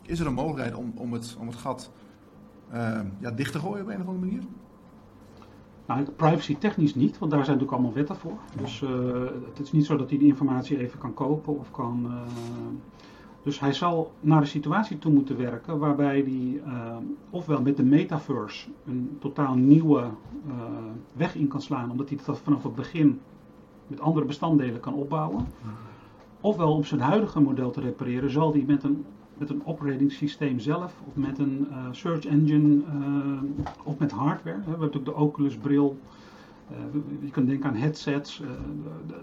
is 0.01 0.19
er 0.19 0.27
een 0.27 0.33
mogelijkheid 0.33 0.75
om, 0.75 0.93
om, 0.95 1.13
het, 1.13 1.35
om 1.39 1.47
het 1.47 1.55
gat 1.55 1.91
uh, 2.73 2.99
ja, 3.19 3.31
dicht 3.31 3.51
te 3.51 3.59
gooien 3.59 3.83
op 3.83 3.89
een 3.89 4.01
of 4.01 4.07
andere 4.07 4.25
manier? 4.25 4.43
Nou, 5.85 6.03
privacy 6.15 6.57
technisch 6.57 6.95
niet, 6.95 7.19
want 7.19 7.31
daar 7.31 7.45
zijn 7.45 7.57
natuurlijk 7.57 7.71
allemaal 7.71 7.93
wetten 7.93 8.15
voor. 8.15 8.37
Dus 8.61 8.81
uh, 8.81 8.89
het 9.53 9.59
is 9.59 9.71
niet 9.71 9.85
zo 9.85 9.97
dat 9.97 10.09
hij 10.09 10.17
die 10.17 10.27
informatie 10.27 10.79
even 10.79 10.99
kan 10.99 11.13
kopen 11.13 11.59
of 11.59 11.71
kan 11.71 12.11
dus 13.43 13.59
hij 13.59 13.73
zal 13.73 14.11
naar 14.19 14.41
een 14.41 14.47
situatie 14.47 14.97
toe 14.97 15.11
moeten 15.11 15.37
werken 15.37 15.79
waarbij 15.79 16.19
hij 16.19 16.61
uh, 16.65 16.95
ofwel 17.29 17.61
met 17.61 17.77
de 17.77 17.83
metaverse 17.83 18.69
een 18.85 19.17
totaal 19.19 19.55
nieuwe 19.55 20.03
weg 21.13 21.35
in 21.35 21.47
kan 21.47 21.61
slaan, 21.61 21.91
omdat 21.91 22.09
hij 22.09 22.19
dat 22.25 22.39
vanaf 22.39 22.63
het 22.63 22.75
begin 22.75 23.19
met 23.87 23.99
andere 23.99 24.25
bestanddelen 24.25 24.79
kan 24.79 24.93
opbouwen. 24.93 25.47
Ofwel 26.41 26.73
om 26.73 26.83
zijn 26.83 27.01
huidige 27.01 27.39
model 27.39 27.71
te 27.71 27.81
repareren, 27.81 28.29
zal 28.29 28.51
hij 28.51 28.63
met 28.67 28.83
een, 28.83 29.05
met 29.37 29.49
een 29.49 29.61
operating 29.65 30.11
systeem 30.11 30.59
zelf, 30.59 30.93
of 31.07 31.15
met 31.15 31.39
een 31.39 31.67
uh, 31.69 31.77
search 31.91 32.25
engine, 32.25 32.81
of 33.83 33.97
met 33.97 34.11
hardware. 34.11 34.57
We 34.57 34.69
hebben 34.69 34.87
natuurlijk 34.87 35.05
de 35.05 35.23
Oculus 35.23 35.55
bril. 35.55 35.97
je 37.21 37.29
kunt 37.31 37.47
denken 37.47 37.69
aan 37.69 37.75
headsets. 37.75 38.41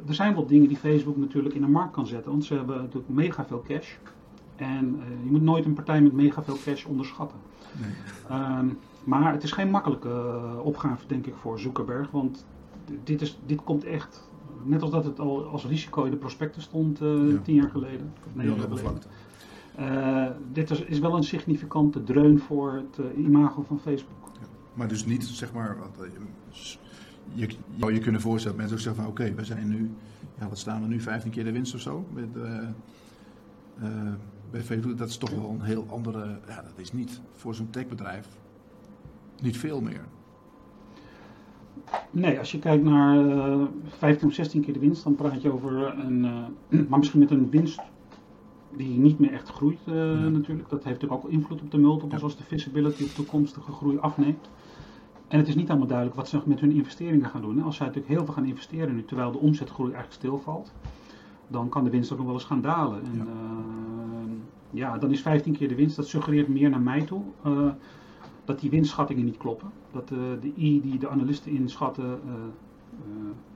er 0.07 0.15
zijn 0.15 0.35
wel 0.35 0.47
dingen 0.47 0.69
die 0.69 0.77
Facebook 0.77 1.17
natuurlijk 1.17 1.55
in 1.55 1.61
de 1.61 1.69
markt 1.69 1.93
kan 1.93 2.07
zetten, 2.07 2.31
want 2.31 2.45
ze 2.45 2.55
hebben 2.55 2.77
natuurlijk 2.77 3.09
mega 3.09 3.45
veel 3.45 3.63
cash. 3.67 3.95
En 4.57 5.01
je 5.25 5.31
moet 5.31 5.43
nooit 5.43 5.65
een 5.65 5.75
partij 5.75 6.01
met 6.01 6.13
mega 6.13 6.43
veel 6.43 6.59
cash 6.65 6.85
onderschatten. 6.85 7.39
Nee. 7.81 8.39
Um, 8.59 8.79
maar 9.05 9.33
het 9.33 9.43
is 9.43 9.53
geen 9.53 9.71
makkelijke 9.71 10.43
opgave, 10.63 11.07
denk 11.07 11.27
ik, 11.27 11.35
voor 11.35 11.59
Zuckerberg. 11.61 12.11
Want 12.11 12.47
dit, 13.05 13.21
is, 13.21 13.39
dit 13.47 13.65
komt 13.65 13.85
echt, 13.85 14.29
net 14.63 14.83
als 14.83 14.91
dat 14.91 15.05
het 15.05 15.21
al 15.21 15.45
als 15.45 15.67
risico 15.67 16.05
in 16.05 16.11
de 16.11 16.17
prospecten 16.17 16.63
stond 16.63 17.01
uh, 17.01 17.31
ja. 17.33 17.39
tien 17.39 17.55
jaar 17.55 17.71
geleden. 17.71 18.13
Nee, 18.33 18.47
jaar 18.47 18.59
geleden. 18.59 19.03
Uh, 19.81 20.27
dit 20.53 20.71
is, 20.71 20.81
is, 20.81 20.99
wel 20.99 21.17
een 21.17 21.25
significante 21.25 22.03
dreun 22.03 22.39
voor 22.39 22.73
het 22.73 23.17
imago 23.17 23.63
van 23.63 23.81
Facebook. 23.81 24.31
Ja. 24.41 24.47
Maar 24.75 24.89
dus 24.89 25.05
niet, 25.05 25.25
zeg 25.25 25.53
maar, 25.53 25.77
je 27.33 27.49
zou 27.79 27.93
je 27.93 28.01
kunnen 28.01 28.21
voorstellen 28.21 28.59
dat 28.59 28.69
mensen 28.69 28.77
ook 28.77 28.83
zeggen 28.83 29.03
van 29.03 29.13
oké, 29.13 29.23
okay, 29.23 29.35
we 29.35 29.45
zijn 29.45 29.69
nu, 29.69 29.91
ja, 30.39 30.49
wat 30.49 30.59
staan 30.59 30.83
we 30.83 30.89
nu, 30.89 31.01
15 31.01 31.31
keer 31.31 31.45
de 31.45 31.53
winst 31.53 31.75
of 31.75 31.81
zo? 31.81 32.07
Met, 32.13 32.29
bij 34.51 34.63
Facebook, 34.63 34.99
dat 34.99 35.09
is 35.09 35.17
toch 35.17 35.31
wel 35.31 35.51
een 35.51 35.63
heel 35.63 35.87
andere. 35.91 36.39
Ja, 36.49 36.63
dat 36.63 36.73
is 36.77 36.93
niet 36.93 37.21
voor 37.33 37.55
zo'n 37.55 37.71
techbedrijf 37.71 38.29
niet 39.41 39.59
veel 39.59 39.81
meer. 39.81 40.05
Nee, 42.11 42.39
als 42.39 42.53
je 42.53 42.59
kijkt 42.59 42.85
naar 42.85 43.25
uh, 43.25 43.63
15 43.87 44.29
of 44.29 44.35
16 44.35 44.63
keer 44.63 44.73
de 44.73 44.79
winst, 44.79 45.05
dan 45.05 45.15
praat 45.15 45.43
je 45.43 45.53
over 45.53 45.99
een. 45.99 46.21
Maar 46.89 46.99
misschien 46.99 47.21
met 47.21 47.31
een 47.31 47.51
winst 47.51 47.81
die 48.77 48.99
niet 48.99 49.19
meer 49.19 49.33
echt 49.33 49.49
groeit, 49.49 49.79
uh, 49.87 49.95
ja. 49.95 50.29
natuurlijk. 50.29 50.69
Dat 50.69 50.85
heeft 50.85 51.01
natuurlijk 51.01 51.25
ook 51.25 51.31
invloed 51.31 51.61
op 51.61 51.71
de 51.71 51.79
multiples 51.79 52.23
als 52.23 52.37
de 52.37 52.45
visibility 52.45 53.03
op 53.03 53.09
toekomstige 53.09 53.73
groei 53.73 53.99
afneemt. 53.99 54.51
En 55.29 55.39
het 55.39 55.49
is 55.49 55.55
niet 55.55 55.69
allemaal 55.69 55.87
duidelijk 55.87 56.17
wat 56.17 56.29
ze 56.29 56.41
met 56.45 56.61
hun 56.61 56.73
investeringen 56.73 57.29
gaan 57.29 57.41
doen. 57.41 57.63
Als 57.63 57.77
zij 57.77 57.87
natuurlijk 57.87 58.15
heel 58.15 58.25
veel 58.25 58.35
gaan 58.35 58.45
investeren 58.45 58.95
nu, 58.95 59.05
terwijl 59.05 59.33
de 59.33 59.39
omzetgroei 59.39 59.93
eigenlijk 59.93 60.23
stilvalt 60.23 60.73
dan 61.51 61.69
kan 61.69 61.85
de 61.85 61.91
winst 61.91 62.13
ook 62.13 62.19
nog 62.19 62.27
wel 62.27 62.37
eens 62.37 62.45
gaan 62.45 62.61
dalen. 62.61 63.03
En, 63.05 63.17
ja. 63.17 63.25
Uh, 63.25 64.33
ja. 64.71 64.99
dan 64.99 65.11
is 65.11 65.21
15 65.21 65.57
keer 65.57 65.69
de 65.69 65.75
winst. 65.75 65.97
Dat 65.97 66.07
suggereert 66.07 66.49
meer 66.49 66.71
naar 66.71 66.81
mij 66.81 67.03
toe 67.03 67.23
uh, 67.47 67.71
dat 68.45 68.61
die 68.61 68.71
winstschattingen 68.71 69.25
niet 69.25 69.37
kloppen. 69.37 69.71
Dat 69.93 70.09
de 70.09 70.53
I 70.57 70.81
die 70.81 70.99
de 70.99 71.09
analisten 71.09 71.53
inschatten 71.53 72.21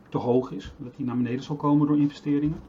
te 0.08 0.18
hoog 0.18 0.50
is. 0.50 0.72
Dat 0.76 0.96
die 0.96 1.06
naar 1.06 1.16
beneden 1.16 1.42
zal 1.42 1.56
komen 1.56 1.86
door 1.86 1.98
investeringen. 1.98 2.60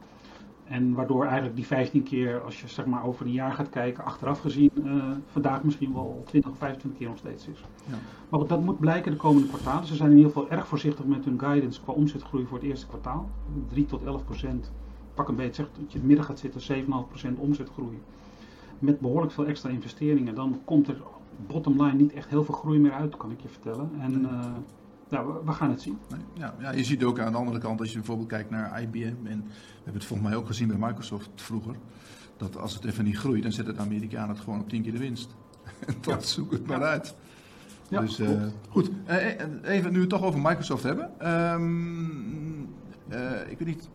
En 0.67 0.93
waardoor 0.93 1.23
eigenlijk 1.23 1.55
die 1.55 1.65
15 1.65 2.03
keer, 2.03 2.41
als 2.41 2.61
je 2.61 2.67
zeg 2.67 2.85
maar 2.85 3.05
over 3.05 3.25
een 3.25 3.31
jaar 3.31 3.51
gaat 3.51 3.69
kijken, 3.69 4.03
achteraf 4.03 4.39
gezien, 4.39 4.71
uh, 4.83 5.03
vandaag 5.25 5.63
misschien 5.63 5.93
wel 5.93 6.23
20 6.25 6.51
of 6.51 6.57
25 6.57 6.99
keer 6.99 7.09
nog 7.09 7.17
steeds 7.17 7.47
is. 7.47 7.63
Ja. 7.89 7.95
Maar 8.29 8.47
dat 8.47 8.61
moet 8.61 8.79
blijken 8.79 9.11
de 9.11 9.17
komende 9.17 9.47
kwartalen. 9.47 9.85
Ze 9.85 9.95
zijn 9.95 10.11
in 10.11 10.17
ieder 10.17 10.31
geval 10.31 10.49
erg 10.49 10.67
voorzichtig 10.67 11.05
met 11.05 11.25
hun 11.25 11.39
guidance 11.39 11.81
qua 11.81 11.93
omzetgroei 11.93 12.45
voor 12.45 12.57
het 12.57 12.67
eerste 12.67 12.87
kwartaal. 12.87 13.29
3 13.67 13.85
tot 13.85 14.03
11 14.03 14.25
procent. 14.25 14.71
Pak 15.13 15.27
een 15.27 15.35
beetje, 15.35 15.53
zegt 15.53 15.69
dat 15.79 15.91
je 15.91 15.97
het 15.97 16.07
midden 16.07 16.25
gaat 16.25 16.39
zitten, 16.39 16.83
7,5 16.83 16.87
procent 17.07 17.39
omzetgroei. 17.39 18.01
Met 18.79 18.99
behoorlijk 18.99 19.31
veel 19.31 19.45
extra 19.45 19.69
investeringen. 19.69 20.35
Dan 20.35 20.61
komt 20.63 20.87
er 20.87 21.01
bottom 21.47 21.83
line 21.83 21.93
niet 21.93 22.13
echt 22.13 22.29
heel 22.29 22.43
veel 22.43 22.55
groei 22.55 22.79
meer 22.79 22.91
uit, 22.91 23.17
kan 23.17 23.31
ik 23.31 23.41
je 23.41 23.47
vertellen. 23.47 23.89
En 23.99 24.21
uh, 24.21 24.45
nou, 25.15 25.45
we, 25.45 25.51
gaan 25.51 25.69
het 25.69 25.81
zien. 25.81 25.97
Ja, 26.33 26.55
ja, 26.59 26.71
je 26.71 26.83
ziet 26.83 27.03
ook 27.03 27.19
aan 27.19 27.31
de 27.31 27.37
andere 27.37 27.59
kant, 27.59 27.79
als 27.79 27.89
je 27.89 27.97
bijvoorbeeld 27.97 28.27
kijkt 28.27 28.49
naar 28.49 28.81
IBM, 28.81 28.97
en 29.25 29.43
we 29.47 29.53
hebben 29.75 29.93
het 29.93 30.05
volgens 30.05 30.29
mij 30.29 30.37
ook 30.37 30.47
gezien 30.47 30.67
bij 30.67 30.77
Microsoft 30.77 31.29
vroeger, 31.35 31.75
dat 32.37 32.57
als 32.57 32.73
het 32.73 32.85
even 32.85 33.03
niet 33.03 33.17
groeit, 33.17 33.43
dan 33.43 33.51
zetten 33.51 33.75
de 33.75 33.81
Amerikanen 33.81 34.29
het 34.29 34.39
gewoon 34.39 34.59
op 34.59 34.69
10 34.69 34.81
keer 34.81 34.91
de 34.91 34.97
winst. 34.97 35.35
en 35.87 35.95
dat 36.01 36.21
ja. 36.21 36.27
zoek 36.27 36.51
het 36.51 36.67
maar 36.67 36.83
uit. 36.83 37.15
Ja, 37.89 38.01
dus 38.01 38.19
uh, 38.19 38.43
goed, 38.69 38.91
uh, 39.07 39.25
even 39.63 39.91
nu 39.91 39.95
we 39.95 39.99
het 39.99 40.09
toch 40.09 40.23
over 40.23 40.39
Microsoft 40.39 40.83
hebben. 40.83 41.31
Um, 41.51 42.69
uh, 43.09 43.49
ik 43.49 43.57
weet 43.57 43.67
niet, 43.67 43.89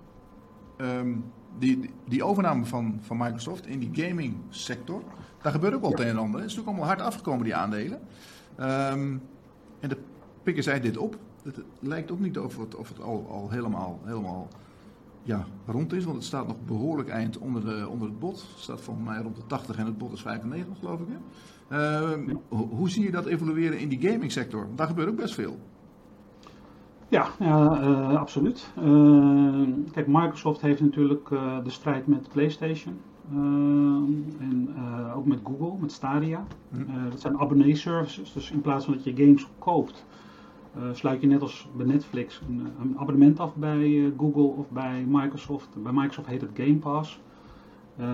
um, 0.79 1.25
die, 1.59 1.91
die 2.09 2.25
overname 2.25 2.65
van, 2.65 2.99
van 3.01 3.17
Microsoft 3.17 3.67
in 3.67 3.79
die 3.79 4.05
gaming 4.05 4.37
sector, 4.49 5.03
daar 5.43 5.53
gebeurt 5.53 5.75
ook 5.75 5.81
wel 5.81 5.91
het 5.91 6.01
een 6.01 6.07
en 6.07 6.19
ander. 6.19 6.41
Het 6.41 6.51
is 6.51 6.57
natuurlijk 6.57 6.79
allemaal 6.79 6.97
hard 6.97 7.13
afgekomen, 7.15 7.45
die 7.45 7.55
aandelen. 7.55 8.01
Um, 8.59 9.23
en 9.81 9.89
de 9.89 9.97
pikken 10.43 10.63
zij 10.63 10.81
dit 10.81 10.97
op. 10.97 11.17
Het 11.43 11.61
lijkt 11.81 12.11
ook 12.11 12.21
niet 12.21 12.39
of 12.39 12.59
het, 12.59 12.75
of 12.75 12.89
het 12.89 13.01
al, 13.01 13.27
al 13.31 13.51
helemaal, 13.51 14.01
helemaal 14.05 14.49
ja, 15.23 15.45
rond 15.67 15.93
is, 15.93 16.05
want 16.05 16.17
het 16.17 16.27
staat 16.27 16.47
nog 16.47 16.57
behoorlijk 16.67 17.09
eind 17.09 17.39
onder, 17.39 17.65
de, 17.65 17.89
onder 17.89 18.09
het 18.09 18.19
bot. 18.19 18.41
Het 18.41 18.61
staat 18.61 18.81
volgens 18.81 19.07
mij 19.07 19.23
rond 19.23 19.37
de 19.37 19.47
80 19.47 19.77
en 19.77 19.87
het 19.87 19.99
bot 19.99 20.13
is 20.13 20.23
95, 20.23 20.79
geloof 20.79 21.01
ik. 21.01 21.07
Hè? 21.09 21.17
Uh, 21.73 22.35
hoe 22.49 22.91
zie 22.91 23.05
je 23.05 23.11
dat 23.11 23.27
evolueren 23.27 23.79
in 23.79 23.89
die 23.89 24.11
gaming 24.11 24.33
sector? 24.33 24.67
Daar 24.75 24.87
gebeurt 24.87 25.09
ook 25.09 25.17
best 25.17 25.35
veel. 25.35 25.59
Ja, 27.09 27.27
ja 27.39 27.81
uh, 27.81 28.21
absoluut. 28.21 28.73
Uh, 28.79 29.69
kijk, 29.93 30.07
Microsoft 30.07 30.61
heeft 30.61 30.81
natuurlijk 30.81 31.29
de 31.65 31.71
strijd 31.71 32.07
met 32.07 32.29
PlayStation. 32.33 33.01
en 34.39 34.75
ook 35.15 35.27
met 35.27 35.39
Google, 35.45 35.81
met 35.81 35.93
Stadia. 35.93 36.45
Hm. 36.71 37.11
dat 37.11 37.21
zijn 37.21 37.39
abonnee-services. 37.39 38.33
Dus 38.33 38.51
in 38.51 38.61
plaats 38.61 38.85
van 38.85 38.95
dat 38.95 39.05
je 39.05 39.17
games 39.17 39.49
koopt, 39.59 40.07
sluit 40.93 41.21
je 41.21 41.27
net 41.27 41.43
als 41.43 41.69
bij 41.77 41.87
Netflix 41.87 42.43
een, 42.49 42.67
een 42.81 42.99
abonnement 42.99 43.41
af 43.41 43.55
bij 43.55 44.13
Google 44.17 44.43
of 44.43 44.71
bij 44.71 45.05
Microsoft. 45.09 45.69
Bij 45.83 45.93
Microsoft 45.93 46.29
heet 46.29 46.41
het 46.41 46.51
Game 46.55 46.77
Pass. 46.77 47.21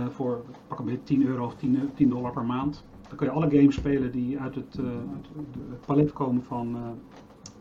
voor 0.09 0.45
pak 0.67 0.79
een 0.79 0.85
beetje 0.85 1.03
10 1.03 1.27
euro 1.27 1.45
of 1.45 1.55
10, 1.55 1.91
10 1.95 2.09
dollar 2.09 2.33
per 2.33 2.45
maand. 2.45 2.85
Dan 3.09 3.17
kun 3.17 3.27
je 3.27 3.33
alle 3.33 3.51
games 3.51 3.75
spelen 3.75 4.13
die 4.13 4.39
uit 4.41 4.55
het, 4.55 4.79
uit 4.79 5.81
palet 5.87 6.13
komen 6.13 6.43
van 6.43 6.77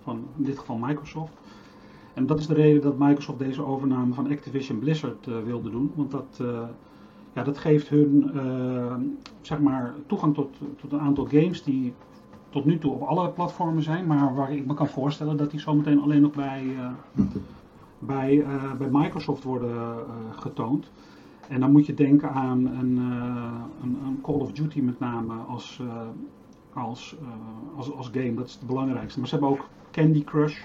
van 0.05 0.27
in 0.37 0.43
dit 0.43 0.59
geval 0.59 0.77
Microsoft. 0.77 1.33
En 2.13 2.25
dat 2.25 2.39
is 2.39 2.47
de 2.47 2.53
reden 2.53 2.81
dat 2.81 2.97
Microsoft 2.97 3.39
deze 3.39 3.65
overname 3.65 4.13
van 4.13 4.29
Activision 4.29 4.79
Blizzard 4.79 5.25
wilde 5.25 5.69
doen. 5.69 5.91
Want 5.95 6.11
dat, 6.11 6.43
ja, 7.33 7.43
dat 7.43 7.57
geeft 7.57 7.89
hun 7.89 8.31
zeg 9.41 9.59
maar 9.59 9.93
toegang 10.05 10.33
tot, 10.33 10.57
tot 10.75 10.91
een 10.91 10.99
aantal 10.99 11.25
games 11.25 11.63
die 11.63 11.93
tot 12.55 12.65
nu 12.65 12.77
toe 12.77 12.91
op 12.93 13.01
alle 13.01 13.29
platformen 13.29 13.83
zijn. 13.83 14.07
Maar 14.07 14.35
waar 14.35 14.51
ik 14.51 14.65
me 14.65 14.73
kan 14.73 14.87
voorstellen 14.87 15.37
dat 15.37 15.51
die 15.51 15.59
zometeen 15.59 16.01
alleen 16.01 16.21
nog 16.21 16.31
bij, 16.31 16.63
bij, 17.99 18.45
bij 18.77 18.87
Microsoft 18.91 19.43
worden 19.43 19.97
getoond. 20.35 20.91
En 21.47 21.59
dan 21.59 21.71
moet 21.71 21.85
je 21.85 21.93
denken 21.93 22.31
aan 22.31 22.65
een, 22.65 22.97
een, 23.81 23.97
een, 24.05 24.19
Call 24.21 24.35
of 24.35 24.51
Duty 24.51 24.81
met 24.81 24.99
name 24.99 25.33
als, 25.33 25.81
als, 26.73 27.15
als, 27.75 27.91
als 27.95 28.09
game. 28.13 28.33
Dat 28.33 28.47
is 28.47 28.53
het 28.53 28.67
belangrijkste. 28.67 29.19
Maar 29.19 29.27
ze 29.27 29.35
hebben 29.35 29.53
ook 29.53 29.67
Candy 29.91 30.23
Crush. 30.23 30.63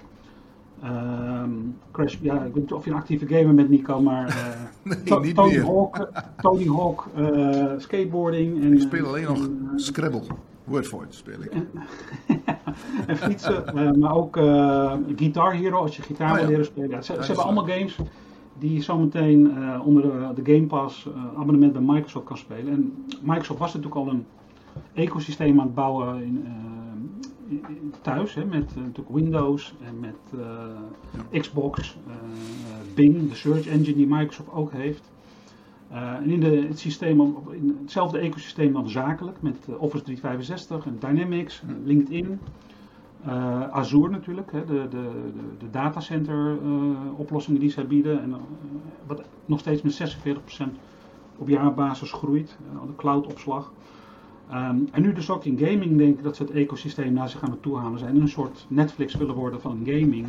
Um, 0.84 1.76
Crash, 1.90 2.16
ja, 2.20 2.34
ik 2.34 2.54
weet 2.54 2.62
niet 2.62 2.72
of 2.72 2.84
je 2.84 2.90
een 2.90 2.96
actieve 2.96 3.26
gamer 3.26 3.54
bent, 3.54 3.68
Nico, 3.68 4.00
maar 4.00 4.28
uh, 4.28 4.34
nee, 4.82 5.20
niet 5.20 5.34
Tony, 5.34 5.50
meer. 5.50 5.64
Hawk, 5.64 6.08
Tony 6.40 6.66
Hawk, 6.66 7.06
uh, 7.18 7.72
skateboarding. 7.76 8.62
En, 8.62 8.72
ik 8.72 8.80
speel 8.80 9.06
alleen 9.06 9.24
nog 9.24 9.48
Scrabble. 9.76 10.22
Ik. 11.42 11.52
en 13.06 13.16
fietsen, 13.16 13.98
maar 13.98 14.14
ook 14.14 14.36
Guitar 15.16 15.52
Hero 15.52 15.80
als 15.80 15.96
je 15.96 16.02
gitaar 16.02 16.30
oh, 16.30 16.38
wil 16.38 16.46
leren 16.46 16.64
spelen. 16.64 16.90
Ja, 16.90 17.02
ze, 17.02 17.12
ze 17.12 17.20
hebben 17.20 17.44
allemaal 17.44 17.66
games 17.66 17.96
die 18.58 18.74
je 18.74 18.82
zometeen 18.82 19.52
onder 19.84 20.02
de, 20.02 20.42
de, 20.42 20.54
Game 20.54 20.66
Pass 20.66 21.08
abonnement 21.36 21.72
bij 21.72 21.82
Microsoft 21.82 22.26
kan 22.26 22.38
spelen. 22.38 22.72
En 22.72 23.04
Microsoft 23.22 23.58
was 23.58 23.74
natuurlijk 23.74 24.00
al 24.00 24.08
een 24.08 24.26
ecosysteem 24.94 25.60
aan 25.60 25.66
het 25.66 25.74
bouwen 25.74 26.22
in, 26.22 26.44
thuis 28.02 28.34
hè, 28.34 28.44
met 28.44 28.72
uh, 28.76 28.82
natuurlijk 28.82 29.16
Windows 29.16 29.74
en 29.84 30.00
met 30.00 30.40
uh, 31.32 31.40
Xbox, 31.40 31.96
uh, 32.08 32.14
Bing, 32.94 33.28
de 33.28 33.34
search 33.34 33.66
engine 33.66 33.96
die 33.96 34.06
Microsoft 34.06 34.52
ook 34.52 34.72
heeft. 34.72 35.10
En 35.90 36.30
in, 36.30 36.40
de, 36.40 36.66
het 36.68 36.78
systeem, 36.78 37.20
in 37.50 37.78
hetzelfde 37.80 38.18
ecosysteem 38.18 38.72
dan 38.72 38.88
zakelijk 38.88 39.42
met 39.42 39.66
Office 39.78 40.04
365 40.04 40.86
en 40.86 40.96
Dynamics, 40.98 41.62
LinkedIn. 41.84 42.40
Azure 43.70 44.10
natuurlijk, 44.10 44.52
hè, 44.52 44.64
de, 44.64 44.86
de, 44.90 45.10
de, 45.58 45.70
datacenter 45.70 46.58
oplossingen 47.16 47.60
die 47.60 47.70
zij 47.70 47.86
bieden. 47.86 48.22
En, 48.22 48.34
wat 49.06 49.22
nog 49.46 49.58
steeds 49.58 49.82
met 49.82 50.16
46% 50.66 50.70
op 51.36 51.48
jaarbasis 51.48 52.12
groeit, 52.12 52.56
de 52.86 52.96
cloudopslag. 52.96 53.72
Um, 54.52 54.88
en 54.92 55.02
nu 55.02 55.12
dus 55.12 55.30
ook 55.30 55.44
in 55.44 55.58
gaming 55.58 55.98
denk 55.98 56.18
ik 56.18 56.22
dat 56.22 56.36
ze 56.36 56.42
het 56.42 56.52
ecosysteem 56.52 57.12
naar 57.12 57.28
zich 57.28 57.42
aan 57.42 57.50
het 57.50 57.62
toehalen 57.62 57.98
zijn. 57.98 58.20
Een 58.20 58.28
soort 58.28 58.66
Netflix 58.68 59.14
willen 59.14 59.34
worden 59.34 59.60
van 59.60 59.82
gaming. 59.84 60.26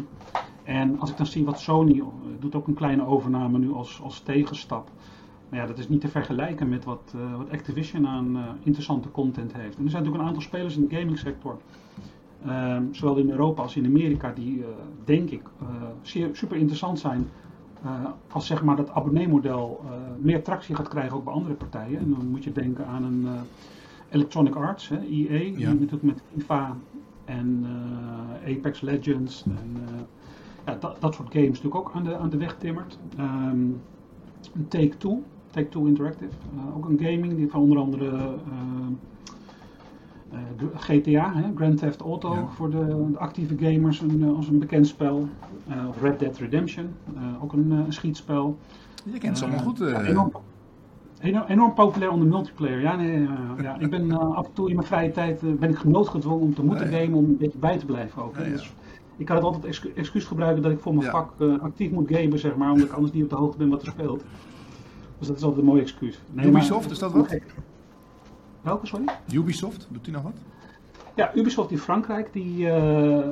En 0.63 0.99
als 0.99 1.09
ik 1.09 1.17
dan 1.17 1.25
zie 1.25 1.45
wat 1.45 1.59
Sony 1.59 1.93
uh, 1.93 2.03
doet 2.39 2.55
ook 2.55 2.67
een 2.67 2.73
kleine 2.73 3.05
overname 3.05 3.57
nu 3.57 3.71
als, 3.71 4.01
als 4.03 4.19
tegenstap. 4.19 4.89
Maar 5.51 5.59
ja, 5.59 5.65
dat 5.65 5.77
is 5.77 5.89
niet 5.89 6.01
te 6.01 6.07
vergelijken 6.07 6.69
met 6.69 6.83
wat, 6.83 7.13
uh, 7.15 7.37
wat 7.37 7.49
Activision 7.49 8.07
aan 8.07 8.35
uh, 8.35 8.41
interessante 8.63 9.11
content 9.11 9.53
heeft. 9.53 9.77
En 9.77 9.83
er 9.83 9.89
zijn 9.89 10.03
natuurlijk 10.03 10.21
een 10.21 10.27
aantal 10.27 10.41
spelers 10.41 10.77
in 10.77 10.87
de 10.87 10.95
gaming 10.95 11.17
sector. 11.17 11.57
Um, 12.47 12.93
zowel 12.93 13.17
in 13.17 13.29
Europa 13.29 13.61
als 13.61 13.75
in 13.75 13.85
Amerika 13.85 14.31
die 14.31 14.57
uh, 14.57 14.65
denk 15.03 15.29
ik 15.29 15.41
zeer, 16.01 16.29
super 16.31 16.57
interessant 16.57 16.99
zijn. 16.99 17.27
als 18.31 18.47
zeg 18.47 18.63
maar 18.63 18.75
dat 18.75 18.91
abonneemodel 18.91 19.81
meer 20.19 20.43
tractie 20.43 20.75
gaat 20.75 20.87
krijgen 20.87 21.17
ook 21.17 21.23
bij 21.23 21.33
andere 21.33 21.53
partijen. 21.53 21.99
En 21.99 22.09
dan 22.09 22.27
moet 22.27 22.43
je 22.43 22.51
denken 22.51 22.87
aan 22.87 23.03
een 23.03 23.27
Electronic 24.09 24.55
Arts, 24.55 24.89
hè, 24.89 24.97
EA, 24.97 25.39
ja. 25.39 25.51
die 25.51 25.65
natuurlijk 25.65 26.03
met 26.03 26.21
FIFA 26.33 26.77
en 27.25 27.65
uh, 28.45 28.55
Apex 28.55 28.81
Legends 28.81 29.43
en 29.43 29.75
uh, 29.75 29.99
ja, 30.65 30.75
dat, 30.79 31.01
dat 31.01 31.13
soort 31.13 31.33
games 31.33 31.61
natuurlijk 31.61 31.75
ook 31.75 31.91
aan 31.93 32.03
de, 32.03 32.17
aan 32.17 32.29
de 32.29 32.37
weg 32.37 32.57
timmert. 32.57 32.99
Um, 33.19 33.81
Take-Two, 34.67 35.23
Take-Two 35.51 35.85
Interactive, 35.85 36.31
uh, 36.55 36.77
ook 36.77 36.89
een 36.89 36.97
gaming 36.99 37.35
die 37.35 37.49
van 37.49 37.61
onder 37.61 37.77
andere 37.77 38.37
GTA, 40.75 41.33
hè, 41.35 41.43
Grand 41.55 41.77
Theft 41.77 42.01
Auto 42.01 42.33
ja. 42.33 42.47
voor 42.47 42.69
de, 42.69 42.85
de, 43.11 43.17
actieve 43.17 43.55
gamers 43.59 44.01
een, 44.01 44.33
als 44.35 44.47
een 44.47 44.59
bekend 44.59 44.87
spel. 44.87 45.27
of 45.87 46.01
Red 46.01 46.19
Dead 46.19 46.37
Redemption, 46.37 46.89
ook 47.41 47.53
een, 47.53 47.85
schietspel. 47.89 48.57
Je 49.03 49.17
kent 49.17 49.37
ze 49.37 49.43
allemaal 49.43 49.63
goed. 49.63 49.77
Ja, 49.77 50.01
Enorm, 51.21 51.45
enorm, 51.47 51.73
populair 51.73 52.11
onder 52.11 52.27
multiplayer. 52.27 52.81
Ja, 52.81 52.95
nee, 52.95 53.27
ja. 53.61 53.79
Ik 53.79 53.89
ben 53.89 54.11
af 54.35 54.45
en 54.45 54.53
toe 54.53 54.69
in 54.69 54.75
mijn 54.75 54.87
vrije 54.87 55.11
tijd 55.11 55.59
ben 55.59 55.69
ik 55.69 55.77
genoodgedwongen 55.77 56.41
om 56.41 56.53
te 56.53 56.63
moeten 56.63 56.87
gamen 56.87 57.13
om 57.13 57.25
een 57.25 57.37
beetje 57.37 57.57
bij 57.57 57.77
te 57.77 57.85
blijven 57.85 58.23
ook. 58.23 58.37
Dus 58.37 58.73
ik 59.21 59.27
kan 59.27 59.35
het 59.35 59.45
altijd 59.45 59.65
excu 59.65 59.91
excuus 59.95 60.25
gebruiken 60.25 60.63
dat 60.63 60.71
ik 60.71 60.79
voor 60.79 60.95
mijn 60.95 61.11
vak 61.11 61.33
uh, 61.39 61.59
actief 61.59 61.91
moet 61.91 62.09
gamen, 62.09 62.39
zeg 62.39 62.55
maar, 62.55 62.71
omdat 62.71 62.87
ik 62.87 62.93
anders 62.93 63.13
niet 63.13 63.23
op 63.23 63.29
de 63.29 63.35
hoogte 63.35 63.57
ben 63.57 63.69
wat 63.69 63.81
er 63.81 63.87
speelt. 63.87 64.23
Dus 65.21 65.29
dat 65.29 65.39
is 65.39 65.43
altijd 65.43 65.61
een 65.61 65.67
mooi 65.67 65.81
excuus. 65.81 66.19
Nee, 66.31 66.45
Ubisoft, 66.45 66.83
maar, 66.83 66.91
is 66.91 66.99
dat 66.99 67.11
wat? 67.11 67.37
Welke, 68.61 68.87
sorry? 68.87 69.05
Ubisoft, 69.31 69.87
doet 69.91 70.03
die 70.03 70.13
nog 70.13 70.23
wat? 70.23 70.37
Ja, 71.15 71.35
Ubisoft 71.35 71.71
in 71.71 71.77
Frankrijk, 71.77 72.33
die 72.33 72.57
uh, 72.57 73.29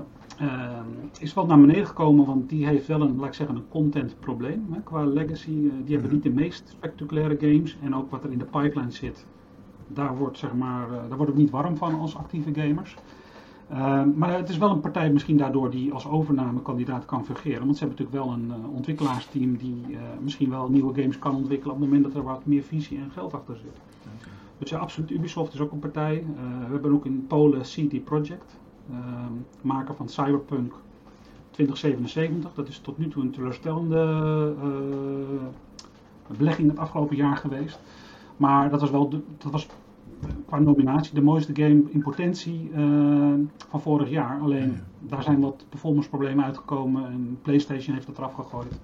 is 1.20 1.34
wel 1.34 1.46
naar 1.46 1.60
beneden 1.60 1.88
gekomen, 1.88 2.26
want 2.26 2.50
die 2.50 2.68
heeft 2.68 2.88
wel 2.88 3.02
een, 3.02 3.16
laat 3.16 3.28
ik 3.28 3.34
zeggen, 3.34 3.56
een 3.56 3.68
content 3.70 4.20
probleem 4.20 4.68
hè, 4.72 4.82
qua 4.82 5.04
legacy. 5.06 5.50
Uh, 5.50 5.72
die 5.86 5.96
hebben 5.96 6.14
niet 6.14 6.24
de 6.24 6.30
meest 6.30 6.70
spectaculaire 6.70 7.38
games 7.40 7.78
en 7.84 7.96
ook 7.96 8.12
wat 8.12 8.24
er 8.24 8.32
in 8.32 8.38
de 8.38 8.46
pipeline 8.46 8.92
zit, 8.92 9.26
daar 9.88 10.18
wordt, 10.18 10.38
zeg 10.38 10.54
maar, 10.54 10.88
daar 10.90 11.18
wordt 11.18 11.32
ook 11.32 11.38
niet 11.38 11.50
warm 11.50 11.78
van 11.78 12.00
als 12.00 12.16
actieve 12.16 12.54
gamers. 12.54 12.96
Ehm, 13.70 14.10
maar 14.16 14.38
het 14.38 14.50
is 14.50 14.58
wel 14.58 14.70
een 14.70 14.80
partij 14.80 15.12
misschien 15.12 15.38
daardoor 15.38 15.70
die 15.70 15.94
als 15.94 16.08
overnamekandidaat 16.08 17.06
kan 17.06 17.26
fungeren. 17.26 17.66
Want 17.66 17.78
ze 17.78 17.84
hebben 17.86 18.06
natuurlijk 18.06 18.26
wel 18.26 18.36
een 18.36 18.62
uh, 18.64 18.76
ontwikkelaarsteam 18.76 19.58
die 19.58 19.86
uh, 19.90 20.00
misschien 20.22 20.50
wel 20.50 20.70
nieuwe 20.70 21.02
games 21.02 21.20
kan 21.20 21.36
ontwikkelen 21.36 21.76
op 21.76 21.82
het 21.82 21.90
moment 21.90 22.08
dat 22.08 22.16
er 22.16 22.30
wat 22.30 22.46
meer 22.46 22.64
visie 22.64 22.98
en 22.98 23.12
geld 23.12 23.34
achter 23.34 23.56
zit. 23.56 23.78
Okay. 24.06 24.34
Dus 24.58 24.70
ja, 24.70 24.78
absoluut. 24.78 25.12
Ubisoft 25.12 25.54
is 25.54 25.60
ook 25.60 25.72
een 25.72 25.80
partij. 25.80 26.16
Uh, 26.16 26.66
we 26.66 26.72
hebben 26.72 26.94
ook 26.94 27.06
in 27.06 27.26
Polen 27.28 27.62
CD 27.62 28.04
Projekt. 28.04 28.58
Ehm, 28.92 29.34
maker 29.62 29.96
van 29.96 30.10
Cyberpunk 30.10 30.74
2077. 31.52 32.54
Dat 32.54 32.68
is 32.68 32.80
tot 32.80 32.98
nu 32.98 33.08
toe 33.08 33.24
een 33.24 33.32
teleurstellende 33.32 34.54
belegging 36.38 36.70
het 36.70 36.80
afgelopen 36.80 37.16
jaar 37.16 37.38
geweest. 37.38 37.80
Maar 38.38 38.70
dat 38.70 38.82
was 38.82 38.90
wel 38.90 39.10
dat 39.38 39.52
was 39.52 39.68
qua 40.46 40.60
nominatie 40.60 41.14
de 41.14 41.22
mooiste 41.22 41.56
game 41.56 41.84
in 41.90 42.02
potentie 42.02 42.72
van 43.70 43.82
vorig 43.82 44.10
jaar. 44.10 44.40
Alleen 44.40 44.78
daar 45.00 45.24
zijn 45.24 45.40
wat 45.40 45.66
performance 45.70 46.10
problemen 46.10 46.46
uitgekomen 46.46 47.06
en 47.06 47.40
PlayStation 47.42 47.96
heeft 47.96 48.08
dat 48.08 48.18
eraf 48.18 48.34
gegooid. 48.34 48.80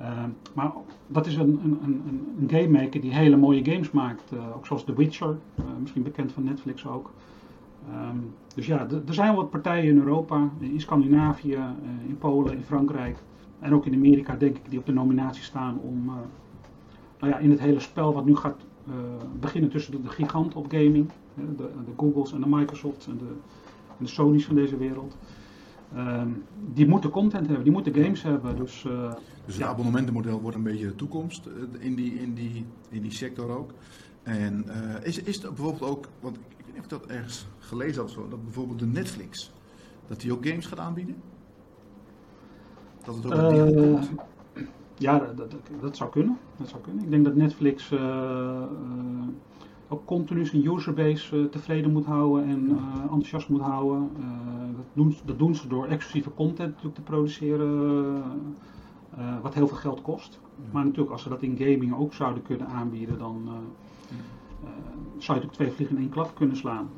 Uh, 0.00 0.24
maar 0.54 0.72
dat 1.06 1.26
is 1.26 1.36
een, 1.36 1.60
een, 1.64 1.78
een, 1.82 2.26
een 2.40 2.50
game 2.50 2.68
maker 2.68 3.00
die 3.00 3.14
hele 3.14 3.36
mooie 3.36 3.64
games 3.64 3.90
maakt. 3.90 4.32
Uh, 4.32 4.56
ook 4.56 4.66
zoals 4.66 4.84
The 4.84 4.94
Witcher, 4.94 5.36
misschien 5.80 6.02
bekend 6.02 6.32
van 6.32 6.44
Netflix 6.44 6.86
ook. 6.86 7.10
Um, 8.10 8.34
dus 8.54 8.66
ja, 8.66 8.86
er 9.06 9.14
zijn 9.14 9.34
wat 9.34 9.50
partijen 9.50 9.90
in 9.90 9.98
Europa, 9.98 10.50
in 10.58 10.80
Scandinavië, 10.80 11.58
in 12.06 12.18
Polen, 12.18 12.52
in 12.52 12.62
Frankrijk 12.62 13.18
en 13.58 13.74
ook 13.74 13.86
in 13.86 13.94
Amerika, 13.94 14.36
denk 14.36 14.56
ik, 14.56 14.70
die 14.70 14.78
op 14.78 14.86
de 14.86 14.92
nominatie 14.92 15.42
staan 15.42 15.78
om 15.78 16.04
nou 17.18 17.32
ja, 17.32 17.38
in 17.38 17.50
het 17.50 17.60
hele 17.60 17.80
spel 17.80 18.12
wat 18.12 18.24
nu 18.24 18.36
gaat 18.36 18.66
beginnen 19.40 19.70
tussen 19.70 19.92
de, 19.92 20.02
de, 20.02 20.08
giganten 20.08 20.58
op 20.58 20.70
gaming, 20.70 21.10
de, 21.34 21.54
de, 21.56 21.92
Googles 21.96 22.32
en 22.32 22.40
de 22.40 22.48
Microsofts 22.48 23.06
en 23.06 23.18
de, 23.18 23.28
en 23.88 24.04
de 24.04 24.06
Sony's 24.06 24.44
van 24.44 24.54
deze 24.54 24.76
wereld. 24.76 25.16
Ehm, 25.94 26.28
die 26.72 26.86
moeten 26.86 27.10
content 27.10 27.46
hebben, 27.46 27.64
die 27.64 27.72
moeten 27.72 27.94
games 27.94 28.22
hebben. 28.22 28.56
Dus, 28.56 28.84
uh, 28.84 29.12
dus 29.46 29.54
het 29.54 29.64
abonnementenmodel 29.64 30.40
wordt 30.40 30.56
een 30.56 30.62
beetje 30.62 30.86
de 30.86 30.96
toekomst 30.96 31.46
uh, 31.46 31.84
in, 31.84 31.94
die, 31.94 32.14
in, 32.14 32.34
die, 32.34 32.66
in 32.88 33.02
die 33.02 33.12
sector 33.12 33.50
ook. 33.50 33.70
En 34.22 34.64
uh, 34.66 35.06
is, 35.06 35.22
is 35.22 35.36
het 35.36 35.54
bijvoorbeeld 35.54 35.90
ook, 35.90 36.08
want 36.20 36.36
ik 36.36 36.42
weet 36.56 36.66
niet 36.66 36.76
of 36.78 36.84
ik 36.84 36.90
dat 36.90 37.06
ergens 37.06 37.46
gelezen 37.58 38.02
had, 38.02 38.10
zo, 38.10 38.28
dat 38.28 38.44
bijvoorbeeld 38.44 38.78
de 38.78 38.86
Netflix, 38.86 39.52
dat 40.06 40.20
die 40.20 40.32
ook 40.32 40.46
games 40.46 40.66
gaat 40.66 40.78
aanbieden? 40.78 41.16
Dat 43.04 43.14
het 43.14 43.26
ook 43.26 43.32
een? 43.32 44.08
Ja, 44.98 45.18
dat, 45.18 45.36
dat, 45.36 45.54
dat, 45.80 45.96
zou 45.96 46.10
kunnen. 46.10 46.38
dat 46.56 46.68
zou 46.68 46.82
kunnen. 46.82 47.04
Ik 47.04 47.10
denk 47.10 47.24
dat 47.24 47.34
Netflix 47.34 47.92
ook 49.88 50.04
continu 50.04 50.46
zijn 50.46 50.66
userbase 50.66 51.36
uh, 51.36 51.44
tevreden 51.44 51.92
moet 51.92 52.04
houden 52.04 52.48
en 52.48 52.78
enthousiast 53.00 53.48
moet 53.48 53.60
houden. 53.60 54.10
Dat, 54.76 54.84
doen, 54.92 55.16
dat, 55.24 55.38
doen, 55.38 55.54
ze 55.54 55.68
door 55.68 55.86
exclusieve 55.86 56.34
content 56.34 56.68
natuurlijk 56.68 56.94
te 56.94 57.00
produceren, 57.00 58.22
wat 59.42 59.54
heel 59.54 59.68
veel 59.68 59.76
geld 59.76 60.02
kost. 60.02 60.40
Maar 60.70 60.84
natuurlijk, 60.84 61.12
als 61.12 61.22
ze 61.22 61.28
dat 61.28 61.42
in 61.42 61.56
gaming 61.56 61.94
ook 61.96 62.14
zouden 62.14 62.42
kunnen 62.42 62.66
aanbieden, 62.66 63.18
dan 63.18 63.48
zou 65.18 65.38
je 65.38 65.44
natuurlijk 65.44 65.52
twee 65.52 65.70
vliegen 65.70 65.96
in 65.96 66.02
één 66.02 66.10
klap 66.10 66.34
kunnen 66.34 66.56
slaan. 66.56 66.88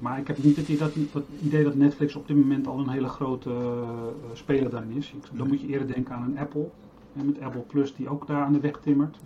maar 0.00 0.18
ik 0.18 0.26
heb 0.26 0.42
niet 0.42 0.56
het 0.56 0.68
idee 0.68 0.78
dat, 0.78 0.94
het 1.12 1.24
idee 1.42 1.64
dat 1.64 1.74
Netflix 1.74 2.14
op 2.14 2.26
dit 2.26 2.36
moment 2.36 2.66
al 2.66 2.78
een 2.78 2.88
hele 2.88 3.08
grote 3.08 3.84
speler 4.32 4.70
daarin 4.70 4.96
is. 4.96 5.14
Dan 5.32 5.48
moet 5.48 5.60
je 5.60 5.66
eerder 5.66 5.86
denken 5.86 6.14
aan 6.14 6.22
een 6.22 6.38
Apple, 6.38 6.70
met 7.26 7.40
Apple 7.40 7.60
Plus 7.60 7.94
die 7.94 8.08
ook 8.08 8.26
daar 8.26 8.44
aan 8.44 8.52
de 8.52 8.60
weg 8.60 8.80
timmert. 8.80 9.18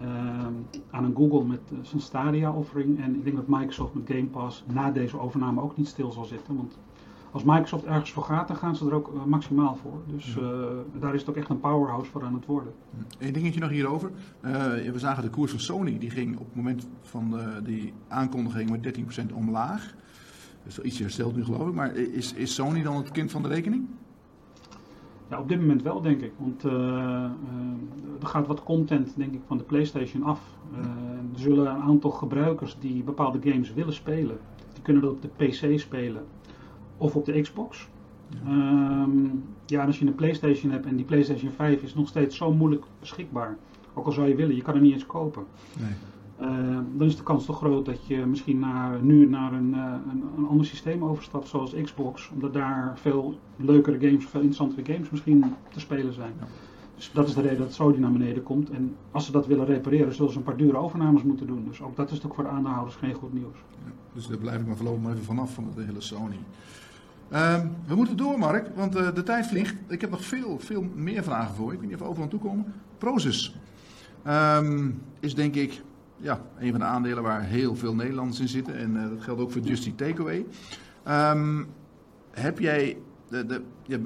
Ehm, 0.00 0.52
aan 0.90 1.04
een 1.04 1.14
Google 1.16 1.44
met 1.44 1.60
uh, 1.72 1.78
zijn 1.82 2.00
Stadia-offering. 2.00 3.00
En 3.00 3.14
ik 3.14 3.24
denk 3.24 3.36
dat 3.36 3.48
Microsoft 3.48 3.94
met 3.94 4.02
Game 4.06 4.26
Pass 4.26 4.64
na 4.72 4.90
deze 4.90 5.18
overname 5.18 5.60
ook 5.60 5.76
niet 5.76 5.88
stil 5.88 6.12
zal 6.12 6.24
zitten. 6.24 6.56
Want 6.56 6.78
als 7.30 7.44
Microsoft 7.44 7.84
ergens 7.84 8.12
voor 8.12 8.22
gaat, 8.22 8.48
dan 8.48 8.56
gaan 8.56 8.76
ze 8.76 8.86
er 8.86 8.94
ook 8.94 9.12
uh, 9.14 9.24
maximaal 9.24 9.76
voor. 9.76 10.02
Dus 10.06 10.36
uh, 10.36 10.44
daar 11.00 11.14
is 11.14 11.20
het 11.20 11.30
ook 11.30 11.36
echt 11.36 11.48
een 11.48 11.60
powerhouse 11.60 12.10
voor 12.10 12.22
aan 12.22 12.34
het 12.34 12.46
worden. 12.46 12.72
Eén 13.18 13.32
dingetje 13.32 13.60
nog 13.60 13.70
hierover. 13.70 14.10
we 14.40 14.92
zagen 14.96 15.22
de 15.22 15.30
koers 15.30 15.50
van 15.50 15.60
Sony, 15.60 15.98
die 15.98 16.10
ging 16.10 16.38
op 16.38 16.46
het 16.46 16.54
moment 16.54 16.88
van 17.00 17.30
de, 17.30 17.60
die 17.64 17.92
aankondiging 18.08 18.70
met 18.70 18.98
13% 19.30 19.34
omlaag. 19.34 19.94
Dus 20.64 20.78
iets 20.78 20.98
hersteld 20.98 21.36
nu 21.36 21.44
geloof 21.44 21.68
ik. 21.68 21.74
Maar 21.74 21.96
is, 21.96 22.32
is 22.32 22.54
Sony 22.54 22.82
dan 22.82 22.96
het 22.96 23.10
kind 23.10 23.30
van 23.30 23.42
de 23.42 23.48
rekening? 23.48 23.86
Ja, 25.32 25.38
op 25.38 25.48
dit 25.48 25.60
moment 25.60 25.82
wel, 25.82 26.00
denk 26.00 26.20
ik. 26.20 26.32
Want 26.36 26.64
uh, 26.64 26.72
uh, 26.72 27.30
er 28.20 28.26
gaat 28.26 28.46
wat 28.46 28.62
content, 28.62 29.16
denk 29.16 29.32
ik, 29.32 29.40
van 29.46 29.58
de 29.58 29.64
PlayStation 29.64 30.22
af. 30.22 30.40
Uh, 30.72 30.78
er 31.32 31.38
zullen 31.38 31.66
een 31.66 31.82
aantal 31.82 32.10
gebruikers 32.10 32.76
die 32.80 33.02
bepaalde 33.02 33.50
games 33.50 33.72
willen 33.72 33.92
spelen, 33.92 34.38
die 34.72 34.82
kunnen 34.82 35.02
dat 35.02 35.12
op 35.12 35.22
de 35.22 35.28
PC 35.46 35.80
spelen 35.80 36.24
of 36.96 37.16
op 37.16 37.24
de 37.24 37.40
Xbox. 37.40 37.88
Ja. 38.44 39.02
Um, 39.02 39.44
ja, 39.66 39.84
als 39.84 39.98
je 39.98 40.06
een 40.06 40.14
PlayStation 40.14 40.72
hebt 40.72 40.86
en 40.86 40.96
die 40.96 41.04
PlayStation 41.04 41.50
5 41.50 41.82
is 41.82 41.94
nog 41.94 42.08
steeds 42.08 42.36
zo 42.36 42.52
moeilijk 42.52 42.84
beschikbaar. 43.00 43.56
Ook 43.94 44.06
al 44.06 44.12
zou 44.12 44.28
je 44.28 44.34
willen, 44.34 44.56
je 44.56 44.62
kan 44.62 44.74
er 44.74 44.80
niet 44.80 44.92
eens 44.92 45.06
kopen. 45.06 45.44
Nee. 45.80 45.92
Uh, 46.40 46.78
dan 46.94 47.06
is 47.06 47.16
de 47.16 47.22
kans 47.22 47.44
toch 47.44 47.56
groot 47.56 47.84
dat 47.84 48.06
je 48.06 48.16
misschien 48.16 48.58
naar, 48.58 49.02
nu 49.02 49.28
naar 49.28 49.52
een, 49.52 49.70
uh, 49.74 49.94
een, 50.10 50.22
een, 50.36 50.46
ander 50.46 50.66
systeem 50.66 51.04
overstapt, 51.04 51.48
zoals 51.48 51.74
Xbox, 51.82 52.30
omdat 52.34 52.52
daar 52.52 52.98
veel 52.98 53.38
leukere 53.56 53.98
games, 54.08 54.24
veel 54.24 54.40
interessantere 54.40 54.92
games 54.92 55.10
misschien 55.10 55.54
te 55.68 55.80
spelen 55.80 56.12
zijn. 56.12 56.32
Ja. 56.38 56.46
Dus 56.94 57.10
dat 57.12 57.28
is 57.28 57.34
de 57.34 57.40
reden 57.40 57.58
dat 57.58 57.72
Sony 57.72 57.96
naar 57.96 58.12
beneden 58.12 58.42
komt. 58.42 58.70
En 58.70 58.96
als 59.10 59.26
ze 59.26 59.32
dat 59.32 59.46
willen 59.46 59.66
repareren, 59.66 60.14
zullen 60.14 60.32
ze 60.32 60.38
een 60.38 60.44
paar 60.44 60.56
dure 60.56 60.76
overnames 60.76 61.22
moeten 61.22 61.46
doen. 61.46 61.64
Dus 61.68 61.82
ook 61.82 61.96
dat 61.96 62.06
is 62.06 62.12
natuurlijk 62.12 62.34
voor 62.34 62.44
de 62.44 62.50
aandeelhouders 62.50 62.96
geen 62.96 63.14
goed 63.14 63.32
nieuws. 63.32 63.56
Ja, 63.84 63.92
dus 64.12 64.26
daar 64.26 64.38
blijf 64.38 64.60
ik 64.60 64.66
maar 64.66 64.76
voorlopig 64.76 65.02
maar 65.02 65.12
even 65.12 65.24
vanaf 65.24 65.54
van 65.54 65.72
de 65.74 65.82
hele 65.82 66.00
Sony. 66.00 66.38
Um, 67.32 67.72
we 67.86 67.94
moeten 67.94 68.16
door, 68.16 68.38
Mark, 68.38 68.70
want 68.74 68.96
uh, 68.96 69.14
de 69.14 69.22
tijd 69.22 69.46
vliegt. 69.46 69.74
Ik 69.88 70.00
heb 70.00 70.10
nog 70.10 70.24
veel, 70.24 70.58
veel 70.58 70.84
meer 70.94 71.22
vragen 71.22 71.54
voor 71.54 71.66
je. 71.66 71.72
Ik 71.72 71.80
weet 71.80 71.90
niet 71.90 71.94
of 71.98 72.02
we 72.02 72.08
overal 72.08 72.24
aan 72.24 72.38
toekomen. 72.38 72.72
Prozus 72.98 73.56
um, 74.26 75.02
is 75.20 75.34
denk 75.34 75.54
ik 75.54 75.82
ja, 76.22 76.40
een 76.58 76.70
van 76.70 76.80
de 76.80 76.86
aandelen 76.86 77.22
waar 77.22 77.42
heel 77.42 77.76
veel 77.76 77.94
Nederlanders 77.94 78.40
in 78.40 78.48
zitten. 78.48 78.76
En 78.76 78.94
uh, 78.94 79.08
dat 79.08 79.22
geldt 79.22 79.40
ook 79.40 79.50
voor 79.50 79.62
Just 79.62 79.86
Eat 79.86 79.98
Takeaway. 79.98 80.46
Um, 81.08 81.66
heb 82.30 82.58
jij, 82.58 82.96
de, 83.28 83.46
de, 83.46 83.62
je, 83.82 83.98
uh, 83.98 84.04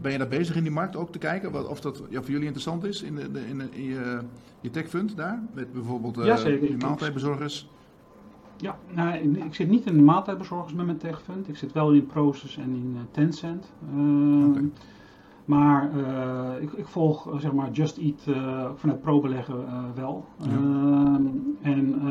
ben 0.00 0.12
je 0.12 0.18
daar 0.18 0.28
bezig 0.28 0.56
in 0.56 0.62
die 0.62 0.72
markt 0.72 0.96
ook 0.96 1.12
te 1.12 1.18
kijken 1.18 1.52
wat, 1.52 1.68
of 1.68 1.80
dat 1.80 2.02
ja, 2.08 2.20
voor 2.20 2.30
jullie 2.30 2.44
interessant 2.44 2.84
is 2.84 3.02
in, 3.02 3.14
de, 3.14 3.22
in, 3.48 3.58
de, 3.58 3.68
in 3.70 3.84
je, 3.84 4.18
je 4.60 4.70
techfund 4.70 5.16
daar? 5.16 5.42
Met 5.54 5.72
bijvoorbeeld 5.72 6.18
uh, 6.18 6.24
ja, 6.24 6.44
die 6.44 6.76
maaltijdbezorgers? 6.76 7.68
Ja, 8.56 8.78
nou, 8.90 9.36
ik 9.44 9.54
zit 9.54 9.68
niet 9.68 9.86
in 9.86 9.96
de 9.96 10.02
maaltijdbezorgers 10.02 10.74
met 10.74 10.86
mijn 10.86 10.98
techfund. 10.98 11.48
Ik 11.48 11.56
zit 11.56 11.72
wel 11.72 11.92
in 11.92 12.06
Proces 12.06 12.56
en 12.56 12.70
in 12.70 12.96
Tencent. 13.10 13.72
Okay. 14.48 14.70
Maar 15.50 15.90
uh, 15.96 16.62
ik, 16.62 16.72
ik, 16.72 16.86
volg 16.86 17.32
uh, 17.32 17.38
zeg 17.38 17.52
maar 17.52 17.70
Just 17.70 17.98
Eat 17.98 18.26
uh, 18.28 18.70
vanuit 18.74 19.00
pro-beleggen 19.00 19.64
wel. 19.94 20.24
Ja. 20.36 20.50
Ehm, 20.50 21.26
en 21.62 22.02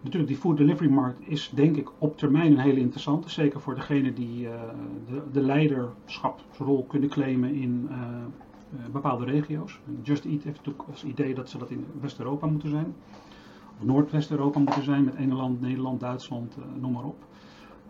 natuurlijk 0.00 0.26
die 0.26 0.36
food 0.36 0.56
delivery 0.56 0.90
markt 0.90 1.28
is 1.28 1.50
denk 1.54 1.76
ik 1.76 1.90
op 1.98 2.18
termijn 2.18 2.52
een 2.52 2.58
hele 2.58 2.80
interessante. 2.80 3.30
Zeker 3.30 3.60
voor 3.60 3.74
degene 3.74 4.12
die 4.12 4.48
de, 5.08 5.22
de, 5.32 5.40
leiderschapsrol 5.40 6.84
kunnen 6.88 7.08
claimen 7.08 7.54
in 7.54 7.88
bepaalde 8.92 9.24
regio's. 9.24 9.80
Just 10.02 10.24
Eat 10.24 10.42
heeft 10.42 10.56
natuurlijk 10.56 10.88
als 10.90 11.04
idee 11.04 11.34
dat 11.34 11.48
ze 11.48 11.58
dat 11.58 11.70
in 11.70 11.86
West-Europa 12.00 12.46
moeten 12.46 12.70
zijn. 12.70 12.94
Of 13.78 13.84
Noordwest-Europa 13.84 14.58
moeten 14.58 14.84
zijn 14.84 15.04
met 15.04 15.14
Engeland, 15.14 15.60
Nederland, 15.60 16.00
Duitsland, 16.00 16.56
noem 16.80 16.92
maar 16.92 17.04
op. 17.04 17.27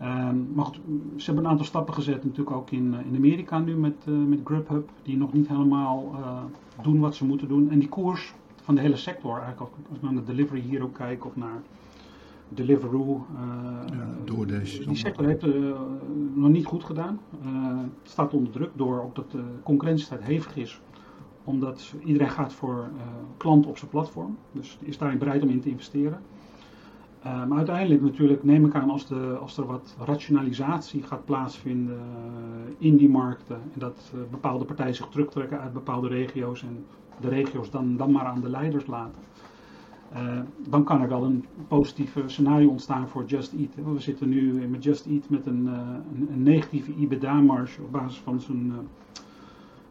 Um, 0.02 0.48
maar 0.54 0.64
goed, 0.64 0.80
ze 1.16 1.24
hebben 1.24 1.44
een 1.44 1.50
aantal 1.50 1.66
stappen 1.66 1.94
gezet, 1.94 2.24
natuurlijk 2.24 2.56
ook 2.56 2.70
in, 2.70 2.94
in 3.04 3.16
Amerika 3.16 3.58
nu 3.58 3.76
met, 3.76 3.94
uh, 4.08 4.24
met 4.24 4.40
Grubhub, 4.44 4.88
die 5.02 5.16
nog 5.16 5.32
niet 5.32 5.48
helemaal 5.48 6.10
uh, 6.14 6.42
doen 6.82 7.00
wat 7.00 7.14
ze 7.14 7.24
moeten 7.24 7.48
doen. 7.48 7.70
En 7.70 7.78
die 7.78 7.88
koers 7.88 8.34
van 8.62 8.74
de 8.74 8.80
hele 8.80 8.96
sector, 8.96 9.40
eigenlijk 9.40 9.72
als 9.90 9.98
we 10.00 10.06
naar 10.06 10.14
de 10.14 10.24
Delivery 10.24 10.60
Hero 10.60 10.88
kijken 10.88 11.26
of 11.26 11.36
naar 11.36 11.62
Deliveroo. 12.48 13.26
Uh, 13.34 13.40
ja, 13.98 14.08
DoorDash. 14.24 14.78
Die 14.78 14.96
sector 14.96 15.24
heeft 15.24 15.46
nog 16.34 16.48
niet 16.48 16.64
goed 16.64 16.84
gedaan. 16.84 17.20
het 17.82 18.10
staat 18.10 18.34
onder 18.34 18.52
druk 18.52 18.70
door 18.74 19.02
ook 19.02 19.14
dat 19.14 19.30
de 19.30 19.42
concurrentiestijd 19.62 20.22
hevig 20.22 20.56
is 20.56 20.80
omdat 21.44 21.94
iedereen 22.04 22.30
gaat 22.30 22.52
voor 22.52 22.88
klanten 23.36 23.70
op 23.70 23.78
zijn 23.78 23.90
platform. 23.90 24.36
Dus 24.52 24.78
is 24.80 24.98
daarin 24.98 25.18
bereid 25.18 25.42
om 25.42 25.48
in 25.48 25.60
te 25.60 25.68
investeren. 25.68 26.20
Uh, 27.26 27.46
maar 27.46 27.56
uiteindelijk 27.56 28.02
natuurlijk 28.02 28.44
neem 28.44 28.64
ik 28.64 28.74
aan 28.74 28.90
als, 28.90 29.06
de, 29.06 29.36
als 29.40 29.56
er 29.56 29.66
wat 29.66 29.96
rationalisatie 30.04 31.02
gaat 31.02 31.24
plaatsvinden 31.24 31.96
uh, 31.96 32.74
in 32.78 32.96
die 32.96 33.08
markten 33.08 33.56
en 33.56 33.80
dat 33.80 34.12
uh, 34.14 34.20
bepaalde 34.30 34.64
partijen 34.64 34.94
zich 34.94 35.08
terugtrekken 35.08 35.60
uit 35.60 35.72
bepaalde 35.72 36.08
regio's 36.08 36.62
en 36.62 36.84
de 37.20 37.28
regio's 37.28 37.70
dan, 37.70 37.96
dan 37.96 38.10
maar 38.10 38.24
aan 38.24 38.40
de 38.40 38.48
leiders 38.48 38.86
laten. 38.86 39.22
dan 40.68 40.84
kan 40.84 41.00
er 41.00 41.08
wel 41.08 41.24
een 41.24 41.44
positieve 41.68 42.22
scenario 42.26 42.68
ontstaan 42.68 43.08
voor 43.08 43.24
Just 43.24 43.52
Eat. 43.52 43.74
We 43.74 44.00
zitten 44.00 44.28
nu 44.28 44.66
met 44.68 44.84
Just 44.84 45.06
Eat 45.06 45.28
met 45.28 45.46
een, 45.46 45.66
een, 46.30 46.42
negatieve 46.42 46.94
EBITDA-marge 46.94 47.82
op 47.82 47.92
basis 47.92 48.18
van 48.18 48.40
zijn, 48.40 48.72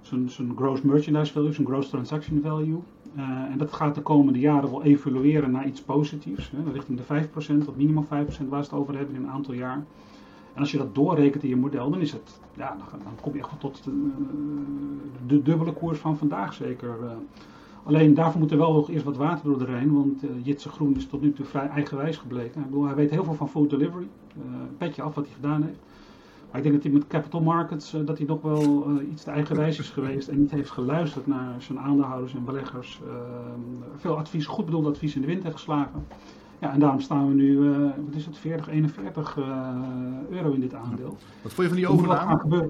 zijn, 0.07 0.29
zijn 0.29 0.53
gross 0.55 0.81
merchandise 0.81 1.33
value, 1.33 1.53
zijn 1.53 1.67
gross 1.67 1.89
transaction 1.89 2.41
value. 2.41 2.79
Uh, 3.17 3.23
en 3.23 3.57
dat 3.57 3.73
gaat 3.73 3.95
de 3.95 4.01
komende 4.01 4.39
jaren 4.39 4.69
wel 4.69 4.83
evolueren 4.83 5.51
naar 5.51 5.67
iets 5.67 5.81
positiefs, 5.81 6.51
hè, 6.55 6.71
richting 6.71 6.97
de 6.97 7.03
5%, 7.61 7.65
tot 7.65 7.77
minimaal 7.77 8.03
5% 8.03 8.07
waar 8.49 8.63
ze 8.63 8.69
het 8.69 8.79
over 8.79 8.97
hebben 8.97 9.15
in 9.15 9.23
een 9.23 9.29
aantal 9.29 9.53
jaar. 9.53 9.83
En 10.53 10.63
als 10.63 10.71
je 10.71 10.77
dat 10.77 10.95
doorrekent 10.95 11.43
in 11.43 11.49
je 11.49 11.55
model, 11.55 11.89
dan 11.89 12.01
is 12.01 12.11
het, 12.11 12.39
ja, 12.53 12.77
dan, 12.77 13.01
kom 13.21 13.33
je 13.33 13.39
echt 13.39 13.59
tot 13.59 13.83
de, 13.83 13.91
uh, 13.91 14.13
de, 15.27 15.41
dubbele 15.41 15.73
koers 15.73 15.99
van 15.99 16.17
vandaag 16.17 16.53
zeker. 16.53 16.95
Uh, 17.03 17.11
alleen 17.83 18.13
daarvoor 18.13 18.39
moet 18.41 18.51
er 18.51 18.57
wel 18.57 18.73
nog 18.73 18.89
eerst 18.89 19.05
wat 19.05 19.17
water 19.17 19.45
door 19.45 19.57
de 19.57 19.65
Rijn, 19.65 19.93
want 19.93 20.23
uh, 20.23 20.29
Jitse 20.43 20.69
Groen 20.69 20.95
is 20.95 21.07
tot 21.07 21.21
nu 21.21 21.33
toe 21.33 21.45
vrij 21.45 21.67
eigenwijs 21.67 22.17
gebleken. 22.17 22.67
Hij 22.85 22.95
weet 22.95 23.09
heel 23.09 23.23
veel 23.23 23.33
van 23.33 23.49
food 23.49 23.69
delivery, 23.69 24.07
petje 24.77 25.01
af 25.01 25.15
wat 25.15 25.25
hij 25.25 25.33
gedaan 25.33 25.63
heeft. 25.63 25.79
Maar 26.57 26.65
ik 26.65 26.71
denk 26.71 26.83
dat 26.83 26.91
hij 26.91 27.01
met 27.01 27.11
capital 27.11 27.41
markets 27.41 27.93
uh, 27.93 28.05
dat 28.05 28.17
hij 28.17 28.27
nog 28.27 28.41
wel 28.41 28.89
uh, 28.89 29.11
iets 29.11 29.23
te 29.23 29.31
eigenwijs 29.31 29.79
is 29.79 29.89
geweest 29.89 30.27
en 30.27 30.39
niet 30.39 30.51
heeft 30.51 30.69
geluisterd 30.69 31.27
naar 31.27 31.55
zijn 31.61 31.79
aandeelhouders 31.79 32.33
en 32.33 32.45
beleggers. 32.45 33.01
Uh, 33.07 33.13
veel 33.95 34.17
advies, 34.17 34.45
goed 34.45 34.65
bedoeld 34.65 34.85
advies 34.85 35.15
in 35.15 35.21
de 35.21 35.27
wind 35.27 35.43
heeft 35.43 35.55
geslagen. 35.55 36.07
Ja, 36.59 36.73
en 36.73 36.79
daarom 36.79 36.99
staan 36.99 37.27
we 37.27 37.33
nu, 37.33 37.69
wat 38.05 38.15
is 38.15 38.25
het, 38.25 38.37
40, 38.37 38.67
41 38.67 39.37
euro 40.29 40.51
in 40.51 40.59
dit 40.59 40.73
aandeel. 40.73 41.17
Wat 41.41 41.53
vond 41.53 41.57
je 41.57 41.67
van 41.67 41.75
die 41.75 41.87
overname? 41.87 42.69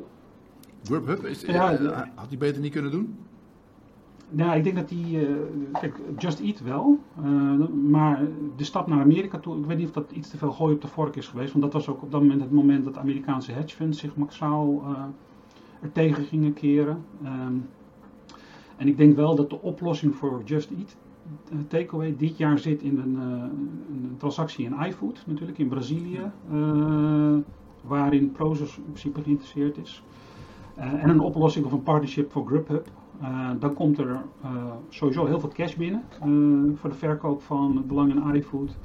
Is, 1.23 1.41
ja, 1.41 1.69
had 2.15 2.27
hij 2.27 2.37
beter 2.37 2.61
niet 2.61 2.71
kunnen 2.71 2.91
doen? 2.91 3.17
Nou, 4.29 4.57
ik 4.57 4.63
denk 4.63 4.75
dat 4.75 4.89
die. 4.89 5.29
Uh, 5.29 5.37
kijk, 5.79 5.99
Just 6.17 6.39
Eat 6.39 6.61
wel. 6.61 6.99
Uh, 7.25 7.67
maar 7.67 8.21
de 8.55 8.63
stap 8.63 8.87
naar 8.87 9.01
Amerika 9.01 9.39
toe. 9.39 9.57
Ik 9.57 9.65
weet 9.65 9.77
niet 9.77 9.87
of 9.87 9.93
dat 9.93 10.11
iets 10.11 10.29
te 10.29 10.37
veel 10.37 10.51
gooi 10.51 10.73
op 10.73 10.81
de 10.81 10.87
vork 10.87 11.15
is 11.15 11.27
geweest. 11.27 11.51
Want 11.51 11.63
dat 11.63 11.73
was 11.73 11.87
ook 11.87 12.01
op 12.01 12.11
dat 12.11 12.21
moment 12.21 12.41
het 12.41 12.51
moment 12.51 12.85
dat 12.85 12.97
Amerikaanse 12.97 13.51
hedge 13.51 13.75
funds 13.75 13.99
zich 13.99 14.15
massaal 14.15 14.83
uh, 14.83 15.03
er 15.81 15.91
tegen 15.91 16.23
gingen 16.23 16.53
keren. 16.53 17.03
Um, 17.23 17.69
en 18.77 18.87
ik 18.87 18.97
denk 18.97 19.15
wel 19.15 19.35
dat 19.35 19.49
de 19.49 19.61
oplossing 19.61 20.15
voor 20.15 20.41
Just 20.45 20.71
Eat 20.71 20.97
takeaway 21.67 22.15
dit 22.17 22.37
jaar 22.37 22.59
zit 22.59 22.81
in 22.81 22.97
een, 22.97 23.15
een 23.15 24.15
transactie 24.17 24.65
in 24.65 24.87
iFood, 24.87 25.23
natuurlijk 25.25 25.57
in 25.57 25.67
Brazilië. 25.67 26.31
waarin 27.81 28.31
Prozus 28.31 28.77
in 28.77 28.83
principe 28.83 29.21
geïnteresseerd 29.21 29.77
is. 29.77 30.03
en 30.75 31.09
een 31.09 31.19
oplossing 31.19 31.65
of 31.65 31.71
een 31.71 31.83
partnership 31.83 32.31
voor 32.31 32.45
Grubhub. 32.45 32.87
Uh, 33.21 33.49
dan 33.59 33.73
komt 33.73 33.97
er 33.97 34.07
uh, 34.07 34.51
sowieso 34.89 35.25
heel 35.25 35.39
veel 35.39 35.49
cash 35.49 35.75
binnen 35.75 36.03
uh, 36.25 36.77
voor 36.77 36.89
de 36.89 36.95
verkoop 36.95 37.41
van 37.41 37.77
het 37.77 37.87
belang 37.87 38.15
in 38.15 38.35
iFood. 38.35 38.77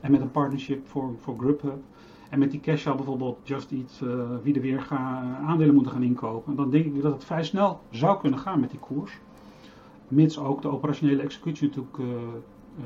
En 0.00 0.10
met 0.10 0.20
een 0.20 0.30
partnership 0.30 0.88
voor, 0.88 1.14
voor 1.18 1.34
Grubhub. 1.38 1.82
En 2.30 2.38
met 2.38 2.50
die 2.50 2.60
cash 2.60 2.82
zou 2.82 2.96
bijvoorbeeld 2.96 3.38
Just 3.42 3.72
Eat 3.72 4.02
wie 4.42 4.52
de 4.52 4.60
weer 4.60 4.86
aandelen 5.46 5.74
moeten 5.74 5.92
gaan 5.92 6.02
inkopen. 6.02 6.50
En 6.50 6.56
dan 6.56 6.70
denk 6.70 6.84
ik 6.84 7.02
dat 7.02 7.12
het 7.12 7.24
vrij 7.24 7.44
snel 7.44 7.80
zou 7.90 8.20
kunnen 8.20 8.38
gaan 8.38 8.60
met 8.60 8.70
die 8.70 8.78
koers. 8.78 9.18
Mits 10.08 10.38
ook 10.38 10.62
de 10.62 10.68
operationele 10.68 11.22
executie 11.22 11.68
natuurlijk 11.68 11.98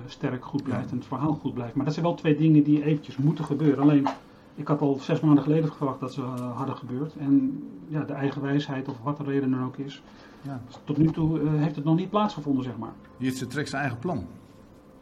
sterk 0.07 0.45
goed 0.45 0.63
blijft 0.63 0.91
en 0.91 0.97
het 0.97 1.07
verhaal 1.07 1.33
goed 1.33 1.55
blijft. 1.55 1.75
Maar 1.75 1.85
dat 1.85 1.95
zijn 1.95 2.07
wel 2.07 2.15
twee 2.15 2.37
dingen 2.37 2.63
die 2.63 2.85
eventjes 2.85 3.17
moeten 3.17 3.45
gebeuren. 3.45 3.83
Alleen, 3.83 4.07
ik 4.55 4.69
had 4.69 4.81
al 4.81 4.95
zes 4.95 5.21
maanden 5.21 5.43
geleden 5.43 5.73
verwacht 5.73 6.01
dat 6.01 6.13
ze 6.13 6.21
hadden 6.55 6.77
gebeurd. 6.77 7.17
En 7.17 7.63
ja, 7.89 8.05
de 8.05 8.13
eigen 8.13 8.43
wijsheid 8.43 8.89
of 8.89 9.03
wat 9.03 9.17
de 9.17 9.25
reden 9.25 9.51
dan 9.51 9.65
ook 9.65 9.77
is 9.77 10.03
ja. 10.43 10.61
Dus 10.67 10.79
tot 10.85 10.97
nu 10.97 11.11
toe 11.11 11.41
uh, 11.41 11.51
heeft 11.55 11.77
het 11.77 11.85
nog 11.85 11.97
niet 11.97 12.11
plaatsgevonden, 12.11 12.65
zeg 12.65 12.77
maar. 12.79 12.93
Jitse 13.17 13.47
trekt 13.47 13.69
zijn 13.69 13.83
eigen 13.83 13.99
plan. 13.99 14.27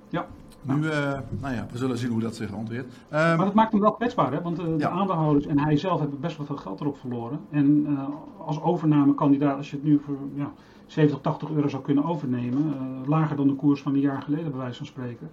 Ja. 0.09 0.26
Nu, 0.62 0.74
uh, 0.74 1.18
nou 1.41 1.55
ja, 1.55 1.66
we 1.70 1.78
zullen 1.78 1.99
zien 1.99 2.11
hoe 2.11 2.20
dat 2.20 2.36
zich 2.36 2.53
ontweert. 2.53 2.84
Um, 2.84 2.93
maar 3.11 3.36
dat 3.36 3.55
maakt 3.55 3.72
hem 3.72 3.80
wel 3.80 3.93
kwetsbaar, 3.93 4.32
hè? 4.32 4.43
want 4.43 4.59
uh, 4.61 4.64
de 4.78 4.89
aandeelhouders 4.89 5.47
en 5.47 5.59
hij 5.59 5.76
zelf 5.76 6.01
hebben 6.01 6.20
best 6.20 6.36
wel 6.36 6.47
veel 6.47 6.57
geld 6.57 6.80
erop 6.80 6.99
verloren. 6.99 7.41
En 7.51 7.99
als 8.39 8.62
overnamekandidaat, 8.62 9.57
als 9.57 9.70
je 9.70 9.76
het 9.76 9.84
nu 9.84 10.01
voor 10.05 10.16
ja, 10.34 10.53
70, 10.86 11.20
80 11.20 11.51
euro 11.51 11.68
zou 11.68 11.82
kunnen 11.82 12.05
overnemen, 12.05 12.74
lager 13.07 13.36
dan 13.36 13.47
de 13.47 13.55
koers 13.55 13.82
van 13.82 13.95
een 13.95 14.01
jaar 14.01 14.22
geleden, 14.22 14.51
bij 14.51 14.61
wijze 14.61 14.76
van 14.76 14.86
spreken. 14.86 15.30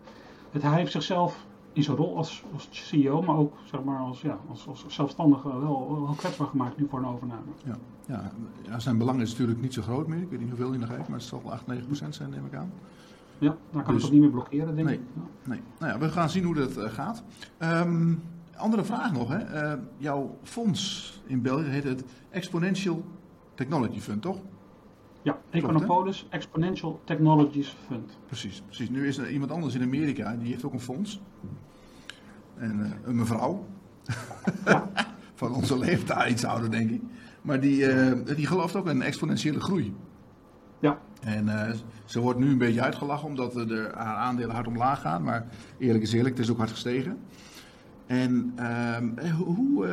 Het, 0.52 0.62
hij 0.62 0.78
heeft 0.80 0.92
zichzelf 0.92 1.46
in 1.76 1.84
zijn 1.84 1.98
rol 1.98 2.18
als, 2.18 2.44
als 2.54 2.68
CEO, 2.72 3.22
maar 3.22 3.36
ook 3.36 3.54
zeg 3.66 3.84
maar, 3.84 4.00
als, 4.00 4.22
ja, 4.22 4.40
als, 4.50 4.68
als 4.68 4.86
zelfstandige 4.88 5.48
wel, 5.48 6.02
wel 6.06 6.14
kwetsbaar 6.18 6.48
gemaakt 6.48 6.78
nu 6.78 6.88
voor 6.90 7.00
een 7.00 7.08
overname. 7.08 7.52
Ja. 7.64 7.78
Ja, 8.08 8.32
ja, 8.62 8.80
zijn 8.80 8.98
belang 8.98 9.22
is 9.22 9.32
natuurlijk 9.32 9.62
niet 9.62 9.74
zo 9.74 9.82
groot 9.82 10.08
meer. 10.08 10.22
Ik 10.22 10.30
weet 10.30 10.40
niet 10.40 10.50
hoeveel 10.50 10.70
hij 10.70 10.78
nog 10.78 10.90
heeft, 10.90 11.08
maar 11.08 11.18
het 11.18 11.28
zal 11.28 11.42
8, 11.52 11.68
9 11.68 11.86
procent 11.86 12.16
zijn, 12.16 12.30
neem 12.30 12.46
ik 12.46 12.56
aan. 12.56 12.72
Ja, 13.38 13.56
daar 13.72 13.84
kan 13.84 13.94
dus, 13.94 14.04
het 14.04 14.06
ook 14.06 14.12
niet 14.12 14.22
meer 14.22 14.32
blokkeren, 14.32 14.76
denk 14.76 14.88
nee, 14.88 14.98
ik. 14.98 15.04
Ja. 15.14 15.50
Nee, 15.50 15.62
nou 15.80 15.92
ja, 15.92 16.00
we 16.00 16.10
gaan 16.10 16.30
zien 16.30 16.44
hoe 16.44 16.56
dat 16.56 16.78
uh, 16.78 16.84
gaat. 16.84 17.24
Um, 17.60 18.24
andere 18.56 18.84
vraag 18.84 19.12
nog, 19.12 19.30
hè. 19.30 19.74
Uh, 19.74 19.82
jouw 19.98 20.38
fonds 20.44 21.14
in 21.26 21.42
België 21.42 21.70
heet 21.70 21.84
het 21.84 22.04
Exponential 22.30 23.04
Technology 23.54 24.00
Fund, 24.00 24.22
toch? 24.22 24.38
Ja, 25.26 25.40
Econopolis 25.50 26.28
Exponential 26.30 27.02
Technologies 27.04 27.76
Fund. 27.88 28.18
Precies, 28.26 28.62
precies. 28.66 28.90
Nu 28.90 29.08
is 29.08 29.18
er 29.18 29.30
iemand 29.30 29.52
anders 29.52 29.76
in 29.76 29.82
Amerika, 29.82 30.36
die 30.36 30.48
heeft 30.48 30.66
ook 30.66 30.74
een 30.74 30.80
fonds. 30.80 31.22
En 32.56 32.80
uh, 32.80 32.92
een 33.04 33.16
mevrouw. 33.16 33.66
Ja. 34.66 34.90
Van 35.34 35.54
onze 35.54 35.78
leeftijd, 35.78 36.32
iets 36.32 36.46
ouder 36.46 36.72
denk 36.72 36.90
ik. 36.90 37.02
Maar 37.42 37.60
die, 37.60 37.94
uh, 37.94 38.12
die 38.36 38.48
gelooft 38.48 38.76
ook 38.76 38.88
in 38.88 39.02
exponentiële 39.02 39.60
groei. 39.60 39.96
Ja. 40.80 41.00
En 41.22 41.46
uh, 41.46 41.70
ze 42.06 42.20
wordt 42.20 42.40
nu 42.40 42.50
een 42.50 42.58
beetje 42.58 42.82
uitgelachen 42.82 43.28
omdat 43.28 43.54
de, 43.54 43.92
haar 43.96 44.16
aandelen 44.16 44.56
hard 44.56 44.68
omlaag 44.68 45.02
gaan. 45.02 45.24
Maar 45.24 45.48
eerlijk 45.78 46.04
is 46.04 46.14
eerlijk, 46.14 46.36
het 46.36 46.46
is 46.46 46.52
ook 46.52 46.58
hard 46.58 46.72
gestegen. 46.72 47.18
En 48.06 48.54
uh, 48.60 49.32
hoe. 49.34 49.86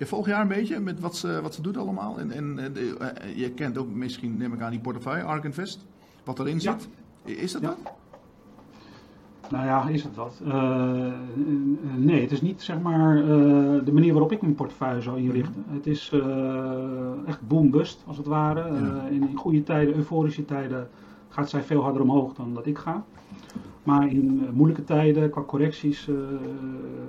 Je 0.00 0.06
volgt 0.06 0.28
jaar 0.28 0.40
een 0.40 0.48
beetje 0.48 0.80
met 0.80 1.00
wat 1.00 1.16
ze, 1.16 1.40
wat 1.42 1.54
ze 1.54 1.62
doet 1.62 1.76
allemaal. 1.76 2.18
En, 2.18 2.30
en 2.30 2.74
je 3.34 3.50
kent 3.50 3.78
ook 3.78 3.94
misschien, 3.94 4.36
neem 4.36 4.52
ik 4.52 4.60
aan, 4.60 4.70
die 4.70 4.80
portefeuille, 4.80 5.22
Ark 5.22 5.44
Invest. 5.44 5.86
Wat 6.24 6.38
erin 6.38 6.60
zit. 6.60 6.88
Ja. 7.24 7.34
Is 7.34 7.52
dat 7.52 7.62
ja. 7.62 7.68
dat? 7.68 7.92
Nou 9.50 9.66
ja, 9.66 9.88
is 9.88 10.02
het 10.02 10.14
wat? 10.14 10.40
Uh, 10.46 11.12
nee, 11.96 12.20
het 12.20 12.30
is 12.30 12.40
niet 12.40 12.62
zeg 12.62 12.80
maar 12.80 13.16
uh, 13.16 13.26
de 13.84 13.92
manier 13.92 14.12
waarop 14.12 14.32
ik 14.32 14.40
mijn 14.40 14.54
portefeuille 14.54 15.00
zou 15.00 15.18
inrichten. 15.18 15.64
Het 15.68 15.86
is 15.86 16.12
echt 17.26 17.48
boom-bust 17.48 18.02
als 18.06 18.16
het 18.16 18.26
ware. 18.26 18.60
Ja. 18.60 19.06
in 19.10 19.36
goede 19.36 19.62
tijden, 19.62 19.94
euforische 19.94 20.44
tijden 20.44 20.88
gaat 21.28 21.50
zij 21.50 21.62
veel 21.62 21.82
harder 21.82 22.02
omhoog 22.02 22.34
dan 22.34 22.54
dat 22.54 22.66
ik 22.66 22.78
ga. 22.78 23.04
Maar 23.82 24.08
in 24.08 24.48
moeilijke 24.52 24.84
tijden, 24.84 25.30
qua 25.30 25.42
correcties, 25.42 26.08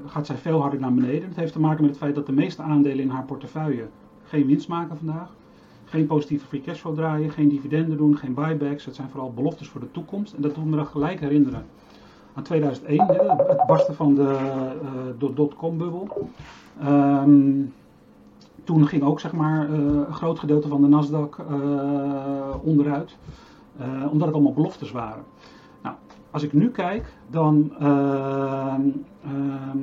gaat 0.06 0.26
zij 0.26 0.36
veel 0.36 0.62
harder 0.62 0.80
naar 0.80 0.94
beneden. 0.94 1.28
Het 1.28 1.38
heeft 1.38 1.54
te 1.54 1.60
maken 1.60 1.82
met 1.82 1.90
het 1.90 2.00
feit 2.00 2.16
dat 2.16 2.26
de 2.26 2.32
meeste 2.32 2.62
aandelen 2.62 3.00
in 3.00 3.10
haar 3.10 3.24
portefeuille 3.24 3.88
geen 4.24 4.48
winst 4.48 4.68
maken 4.68 4.98
vandaag. 4.98 5.30
Geen 5.86 6.08
positieve 6.08 6.46
free 6.46 6.62
cash 6.62 6.80
flow 6.80 6.96
draaien, 6.96 7.32
geen 7.32 7.50
dividenden 7.50 7.98
doen, 7.98 8.18
geen 8.18 8.34
buybacks. 8.34 8.86
Het 8.86 8.96
zijn 8.96 9.10
vooral 9.10 9.34
beloftes 9.34 9.68
voor 9.68 9.82
de 9.82 9.92
toekomst. 9.92 10.34
En 10.34 10.42
dat 10.42 10.56
doet 10.56 10.66
me 10.66 10.76
dan 10.76 10.86
gelijk 10.86 11.20
herinneren 11.20 11.66
aan 12.34 12.44
2001, 12.44 13.06
het 13.48 13.66
barsten 13.68 13.96
van 13.96 14.16
de 14.16 14.38
uh, 15.22 15.30
dotcom-bubbel. 15.36 16.30
Um, 16.84 17.74
toen 18.64 18.88
ging 18.88 19.04
ook 19.04 19.20
zeg 19.20 19.34
maar, 19.34 19.70
een 19.70 20.14
groot 20.14 20.40
gedeelte 20.40 20.68
van 20.68 20.82
de 20.82 20.88
Nasdaq 20.88 21.46
onderuit, 22.64 23.18
omdat 24.12 24.28
het 24.28 24.34
allemaal 24.36 24.54
beloftes 24.54 24.92
waren. 24.92 25.24
Als 26.32 26.44
ik 26.44 26.54
nu 26.54 26.70
kijk, 26.70 27.14
dan 27.30 27.74
ehm, 27.80 28.82
ehm, 29.24 29.80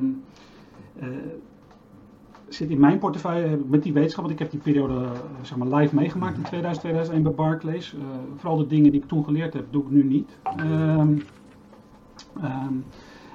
zit 2.48 2.70
in 2.70 2.80
mijn 2.80 2.98
portefeuille 2.98 3.58
met 3.68 3.82
die 3.82 3.92
wetenschap, 3.92 4.24
want 4.24 4.34
ik 4.34 4.38
heb 4.38 4.50
die 4.50 4.60
periode 4.60 5.06
zeg 5.42 5.58
maar, 5.58 5.80
live 5.80 5.94
meegemaakt 5.94 6.36
in 6.36 6.42
2000, 6.42 6.84
2001 6.84 7.22
bij 7.22 7.32
Barclays. 7.32 7.96
vooral 8.36 8.56
de 8.56 8.66
dingen 8.66 8.90
die 8.90 9.00
ik 9.00 9.08
toen 9.08 9.24
geleerd 9.24 9.52
heb, 9.52 9.66
doe 9.70 9.82
ik 9.82 9.90
nu 9.90 10.04
niet. 10.04 10.38
Um, 10.60 11.24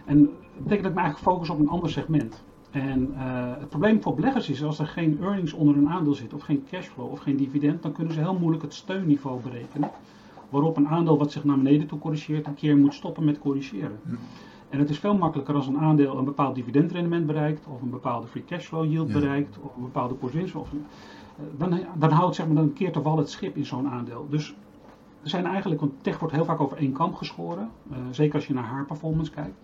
en 0.06 0.20
dat 0.24 0.64
betekent 0.64 0.84
dat 0.84 0.92
ik 0.92 0.98
me 0.98 1.02
eigenlijk 1.02 1.18
focus 1.18 1.50
op 1.50 1.60
een 1.60 1.70
ander 1.70 1.90
segment. 1.90 2.44
En 2.72 3.14
uh, 3.14 3.58
het 3.60 3.70
probleem 3.70 4.02
voor 4.02 4.16
beleggers 4.16 4.50
is, 4.50 4.64
als 4.64 4.80
er 4.80 4.88
geen 4.88 5.20
earnings 5.22 5.54
onder 5.54 5.76
een 5.76 5.90
aandeel 5.90 6.14
zit, 6.14 6.34
of 6.34 6.42
geen 6.42 6.66
cashflow, 6.70 7.12
of 7.12 7.20
geen 7.20 7.38
dividend, 7.38 7.82
dan 7.82 7.92
kunnen 7.92 8.14
ze 8.14 8.20
heel 8.20 8.38
moeilijk 8.40 8.64
het 8.64 8.74
steunniveau 8.74 9.42
berekenen. 9.42 9.90
Waarop 10.54 10.78
een 10.78 10.88
aandeel 10.88 11.18
wat 11.18 11.32
zich 11.32 11.44
naar 11.44 11.58
beneden 11.58 11.88
toe 11.88 12.00
corrigeert, 12.00 12.48
een 12.48 12.54
keer 12.54 12.78
moet 12.78 12.94
stoppen 12.94 13.24
met 13.24 13.40
corrigeren. 13.40 14.00
En 14.70 14.80
het 14.80 14.90
is 14.90 15.00
veel 15.00 15.18
makkelijker 15.18 15.56
als 15.56 15.68
een 15.68 15.78
aandeel 15.78 16.18
een 16.18 16.26
bepaald 16.26 16.56
dividendrendement 16.56 17.26
bereikt, 17.26 17.66
of 17.68 17.82
een 17.82 17.90
bepaalde 17.90 18.28
free 18.28 18.44
cashflow 18.46 18.92
yield 18.92 19.08
ja. 19.08 19.14
bereikt, 19.14 19.58
of 19.62 19.76
een 19.76 19.82
bepaalde 19.82 20.14
positie. 20.14 20.60
Of, 20.60 20.74
uh, 20.74 20.80
dan, 21.58 21.80
dan 21.98 22.12
houdt 22.12 22.36
zeg 22.36 22.46
maar, 22.46 22.56
dan 22.56 22.74
keert 22.74 22.96
er 22.96 23.04
wel 23.04 23.18
het 23.18 23.30
schip 23.30 23.56
in 23.56 23.66
zo'n 23.66 23.88
aandeel. 23.88 24.28
Dus 24.30 24.56
er 25.24 25.30
zijn 25.30 25.46
eigenlijk, 25.46 25.82
want 25.82 25.94
tech 26.02 26.20
wordt 26.20 26.34
heel 26.34 26.46
vaak 26.46 26.60
over 26.60 26.78
één 26.78 26.94
kamp 26.94 27.16
geschoren. 27.16 27.70
Uh, 27.92 27.98
zeker 28.12 28.36
als 28.36 28.48
je 28.48 28.54
naar 28.54 28.64
haar 28.64 28.86
performance 28.86 29.32
kijkt. 29.32 29.58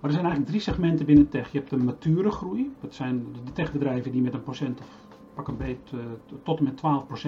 Maar 0.00 0.10
er 0.10 0.16
zijn 0.16 0.24
eigenlijk 0.24 0.46
drie 0.46 0.60
segmenten 0.60 1.06
binnen 1.06 1.28
tech. 1.28 1.52
Je 1.52 1.58
hebt 1.58 1.70
de 1.70 1.76
mature 1.76 2.30
groei. 2.30 2.72
Dat 2.80 2.94
zijn 2.94 3.26
de 3.44 3.52
techbedrijven 3.52 4.12
die 4.12 4.22
met 4.22 4.34
een 4.34 4.42
procent 4.42 4.80
of 4.80 4.86
pak 5.34 5.48
een 5.48 5.56
beet 5.56 5.92
uh, 5.94 6.00
tot 6.42 6.58
en 6.58 6.64
met 6.64 6.80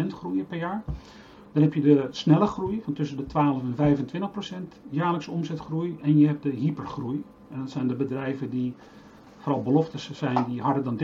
12% 0.05 0.07
groeien 0.07 0.47
per 0.47 0.59
jaar. 0.59 0.83
Dan 1.53 1.63
heb 1.63 1.75
je 1.75 1.81
de 1.81 2.09
snelle 2.11 2.47
groei 2.47 2.81
van 2.83 2.93
tussen 2.93 3.17
de 3.17 3.27
12 3.27 3.63
en 3.63 3.97
25% 4.65 4.79
jaarlijks 4.91 5.29
omzetgroei. 5.29 5.99
En 6.03 6.19
je 6.19 6.27
hebt 6.27 6.43
de 6.43 6.51
hypergroei. 6.51 7.23
En 7.51 7.59
dat 7.59 7.71
zijn 7.71 7.89
de 7.89 7.95
bedrijven 7.95 8.51
die 8.51 8.75
vooral 9.41 9.63
beloftes 9.63 10.11
zijn 10.13 10.45
die 10.49 10.61
harder 10.61 10.83
dan 10.83 10.99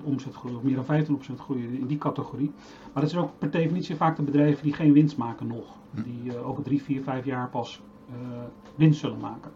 30% 0.00 0.04
omzetgroei 0.04 0.54
of 0.54 0.62
meer 0.62 0.84
dan 0.84 1.06
25% 1.06 1.40
groeien 1.40 1.78
in 1.78 1.86
die 1.86 1.98
categorie. 1.98 2.52
Maar 2.92 3.02
dat 3.02 3.10
zijn 3.10 3.22
ook 3.22 3.38
per 3.38 3.50
definitie 3.50 3.96
vaak 3.96 4.16
de 4.16 4.22
bedrijven 4.22 4.62
die 4.62 4.72
geen 4.72 4.92
winst 4.92 5.16
maken 5.16 5.46
nog. 5.46 5.64
Hm. 5.94 6.02
Die 6.02 6.22
uh, 6.24 6.48
over 6.48 6.62
3, 6.62 6.82
4, 6.82 7.02
5 7.02 7.24
jaar 7.24 7.48
pas 7.48 7.80
uh, 8.10 8.14
winst 8.74 9.00
zullen 9.00 9.18
maken. 9.18 9.50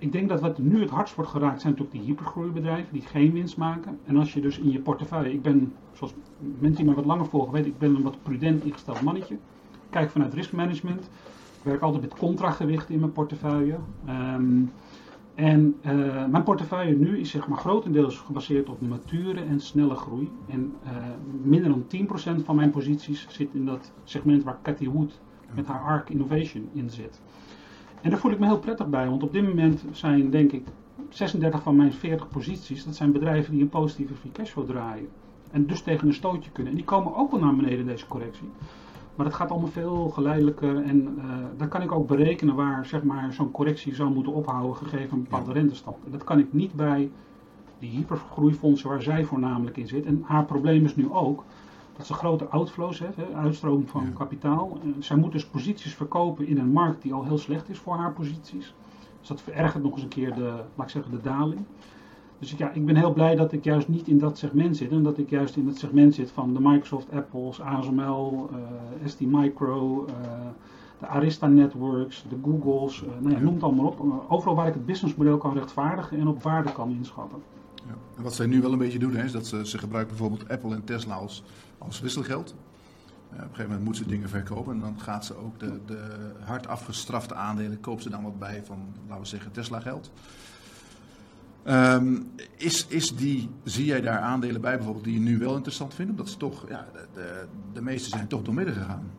Ik 0.00 0.12
denk 0.12 0.28
dat 0.28 0.40
wat 0.40 0.58
nu 0.58 0.80
het 0.80 0.90
hardst 0.90 1.14
wordt 1.14 1.30
geraakt 1.30 1.60
zijn 1.60 1.72
natuurlijk 1.72 1.98
die 1.98 2.08
hypergroeibedrijven 2.08 2.92
die 2.92 3.02
geen 3.02 3.32
winst 3.32 3.56
maken. 3.56 3.98
En 4.04 4.16
als 4.16 4.32
je 4.32 4.40
dus 4.40 4.58
in 4.58 4.70
je 4.70 4.80
portefeuille, 4.80 5.32
ik 5.32 5.42
ben, 5.42 5.72
zoals 5.92 6.14
mensen 6.58 6.82
die 6.82 6.84
me 6.84 6.94
wat 6.94 7.04
langer 7.04 7.26
volgen 7.26 7.52
weten, 7.52 7.70
ik 7.70 7.78
ben 7.78 7.94
een 7.94 8.02
wat 8.02 8.22
prudent 8.22 8.64
ingesteld 8.64 9.00
mannetje. 9.00 9.38
Kijk 9.90 10.10
vanuit 10.10 10.34
riskmanagement. 10.34 11.04
Ik 11.56 11.62
werk 11.62 11.80
altijd 11.80 12.02
met 12.02 12.14
contragewichten 12.14 12.94
in 12.94 13.00
mijn 13.00 13.12
portefeuille. 13.12 13.78
Um, 14.08 14.70
En 15.34 15.76
uh, 15.86 16.26
mijn 16.26 16.42
portefeuille 16.42 16.96
nu 16.96 17.18
is 17.18 17.30
zeg 17.30 17.48
maar 17.48 17.58
grotendeels 17.58 18.18
gebaseerd 18.18 18.68
op 18.68 18.80
mature 18.80 19.40
en 19.40 19.60
snelle 19.60 19.94
groei. 19.94 20.30
En 20.48 20.74
uh, 20.84 20.90
minder 21.42 21.68
dan 21.68 21.84
10% 22.40 22.44
van 22.44 22.56
mijn 22.56 22.70
posities 22.70 23.26
zit 23.28 23.48
in 23.52 23.64
dat 23.64 23.92
segment 24.04 24.42
waar 24.42 24.58
Cathy 24.62 24.88
Wood 24.88 25.20
met 25.54 25.66
haar 25.66 25.80
ARC 25.80 26.10
Innovation 26.10 26.68
in 26.72 26.90
zit. 26.90 27.20
En 28.02 28.10
daar 28.10 28.18
voel 28.18 28.30
ik 28.30 28.38
me 28.38 28.46
heel 28.46 28.58
prettig 28.58 28.88
bij, 28.88 29.08
want 29.08 29.22
op 29.22 29.32
dit 29.32 29.46
moment 29.46 29.84
zijn 29.92 30.30
denk 30.30 30.52
ik 30.52 30.66
36 31.08 31.62
van 31.62 31.76
mijn 31.76 31.92
40 31.92 32.28
posities, 32.28 32.84
dat 32.84 32.96
zijn 32.96 33.12
bedrijven 33.12 33.52
die 33.52 33.62
een 33.62 33.68
positieve 33.68 34.14
free 34.14 34.32
cashflow 34.32 34.66
draaien. 34.66 35.08
En 35.50 35.66
dus 35.66 35.82
tegen 35.82 36.06
een 36.06 36.14
stootje 36.14 36.50
kunnen. 36.50 36.72
En 36.72 36.78
die 36.78 36.86
komen 36.86 37.16
ook 37.16 37.30
wel 37.30 37.40
naar 37.40 37.56
beneden 37.56 37.86
deze 37.86 38.06
correctie. 38.06 38.48
Maar 39.14 39.26
het 39.26 39.34
gaat 39.34 39.50
allemaal 39.50 39.70
veel 39.70 40.08
geleidelijker 40.08 40.82
en 40.82 41.14
uh, 41.18 41.24
dan 41.56 41.68
kan 41.68 41.82
ik 41.82 41.92
ook 41.92 42.06
berekenen 42.06 42.54
waar 42.54 42.86
zeg 42.86 43.02
maar, 43.02 43.32
zo'n 43.32 43.50
correctie 43.50 43.94
zou 43.94 44.12
moeten 44.12 44.32
ophouden 44.32 44.76
gegeven 44.76 45.16
een 45.16 45.22
bepaalde 45.22 45.52
rentestand. 45.52 45.96
En 46.04 46.10
dat 46.10 46.24
kan 46.24 46.38
ik 46.38 46.52
niet 46.52 46.72
bij 46.72 47.10
die 47.78 47.90
hypergroeifondsen 47.90 48.88
waar 48.88 49.02
zij 49.02 49.24
voornamelijk 49.24 49.76
in 49.76 49.88
zit. 49.88 50.06
En 50.06 50.22
haar 50.26 50.44
probleem 50.44 50.84
is 50.84 50.96
nu 50.96 51.10
ook 51.10 51.44
dat 52.00 52.08
ze 52.08 52.14
grote 52.14 52.48
outflows 52.48 52.98
hè, 52.98 53.06
uitstroom 53.34 53.86
van 53.86 54.04
ja. 54.04 54.10
kapitaal. 54.16 54.78
En 54.82 54.94
zij 54.98 55.16
moet 55.16 55.32
dus 55.32 55.46
posities 55.46 55.94
verkopen 55.94 56.46
in 56.46 56.58
een 56.58 56.72
markt 56.72 57.02
die 57.02 57.12
al 57.12 57.24
heel 57.24 57.38
slecht 57.38 57.68
is 57.68 57.78
voor 57.78 57.96
haar 57.96 58.12
posities. 58.12 58.74
Dus 59.18 59.28
dat 59.28 59.42
verergert 59.42 59.82
nog 59.82 59.92
eens 59.92 60.02
een 60.02 60.08
keer 60.08 60.34
de, 60.34 60.62
laat 60.74 60.86
ik 60.86 60.88
zeggen, 60.88 61.12
de 61.12 61.20
daling. 61.20 61.60
Dus 62.38 62.54
ja, 62.56 62.70
ik 62.70 62.86
ben 62.86 62.96
heel 62.96 63.12
blij 63.12 63.36
dat 63.36 63.52
ik 63.52 63.64
juist 63.64 63.88
niet 63.88 64.08
in 64.08 64.18
dat 64.18 64.38
segment 64.38 64.76
zit. 64.76 64.90
En 64.90 65.02
dat 65.02 65.18
ik 65.18 65.30
juist 65.30 65.56
in 65.56 65.66
het 65.66 65.78
segment 65.78 66.14
zit 66.14 66.30
van 66.30 66.54
de 66.54 66.60
Microsoft, 66.60 67.12
Apples, 67.12 67.60
ASML, 67.60 68.50
uh, 68.52 68.58
ST 69.04 69.20
Micro, 69.20 70.06
uh, 70.08 70.14
de 70.98 71.06
Arista 71.06 71.46
Networks, 71.46 72.24
de 72.28 72.36
Googles. 72.42 73.02
Uh, 73.02 73.08
nou 73.20 73.34
ja, 73.34 73.40
noem 73.40 73.54
het 73.54 73.62
allemaal 73.62 73.86
op. 73.86 74.24
overal 74.28 74.54
waar 74.54 74.66
ik 74.66 74.74
het 74.74 74.86
businessmodel 74.86 75.36
kan 75.36 75.54
rechtvaardigen 75.54 76.18
en 76.18 76.28
op 76.28 76.42
waarde 76.42 76.72
kan 76.72 76.90
inschatten. 76.90 77.38
Ja. 77.74 77.94
En 78.16 78.22
wat 78.22 78.34
zij 78.34 78.46
nu 78.46 78.60
wel 78.60 78.72
een 78.72 78.78
beetje 78.78 78.98
doen, 78.98 79.14
hè, 79.14 79.24
is 79.24 79.32
dat 79.32 79.46
ze, 79.46 79.66
ze 79.66 79.78
gebruiken 79.78 80.16
bijvoorbeeld 80.16 80.48
Apple 80.48 80.74
en 80.74 80.84
Tesla 80.84 81.14
als, 81.14 81.42
als 81.80 82.00
wisselgeld. 82.00 82.54
op 83.30 83.32
een 83.32 83.40
gegeven 83.40 83.64
moment 83.64 83.84
moet 83.84 83.96
ze 83.96 84.06
dingen 84.06 84.28
verkopen 84.28 84.72
en 84.72 84.80
dan 84.80 85.00
gaat 85.00 85.24
ze 85.24 85.36
ook 85.36 85.58
de, 85.58 85.80
de 85.86 86.32
hard 86.44 86.66
afgestrafte 86.66 87.34
aandelen, 87.34 87.80
koopt 87.80 88.02
ze 88.02 88.10
dan 88.10 88.22
wat 88.22 88.38
bij 88.38 88.62
van, 88.64 88.78
laten 89.06 89.22
we 89.22 89.28
zeggen, 89.28 89.52
Tesla 89.52 89.80
geld. 89.80 90.10
Um, 91.64 92.30
is, 92.56 92.86
is 92.86 93.16
die, 93.16 93.50
zie 93.64 93.84
jij 93.84 94.00
daar 94.00 94.18
aandelen 94.18 94.60
bij 94.60 94.76
bijvoorbeeld 94.76 95.04
die 95.04 95.14
je 95.14 95.20
nu 95.20 95.38
wel 95.38 95.54
interessant 95.54 95.94
vindt? 95.94 96.10
Omdat 96.10 96.28
ze 96.28 96.36
toch, 96.36 96.68
ja, 96.68 96.86
de, 97.14 97.46
de, 97.72 97.82
meeste 97.82 98.08
zijn 98.08 98.26
toch 98.26 98.42
doormidden 98.42 98.74
gegaan. 98.74 99.10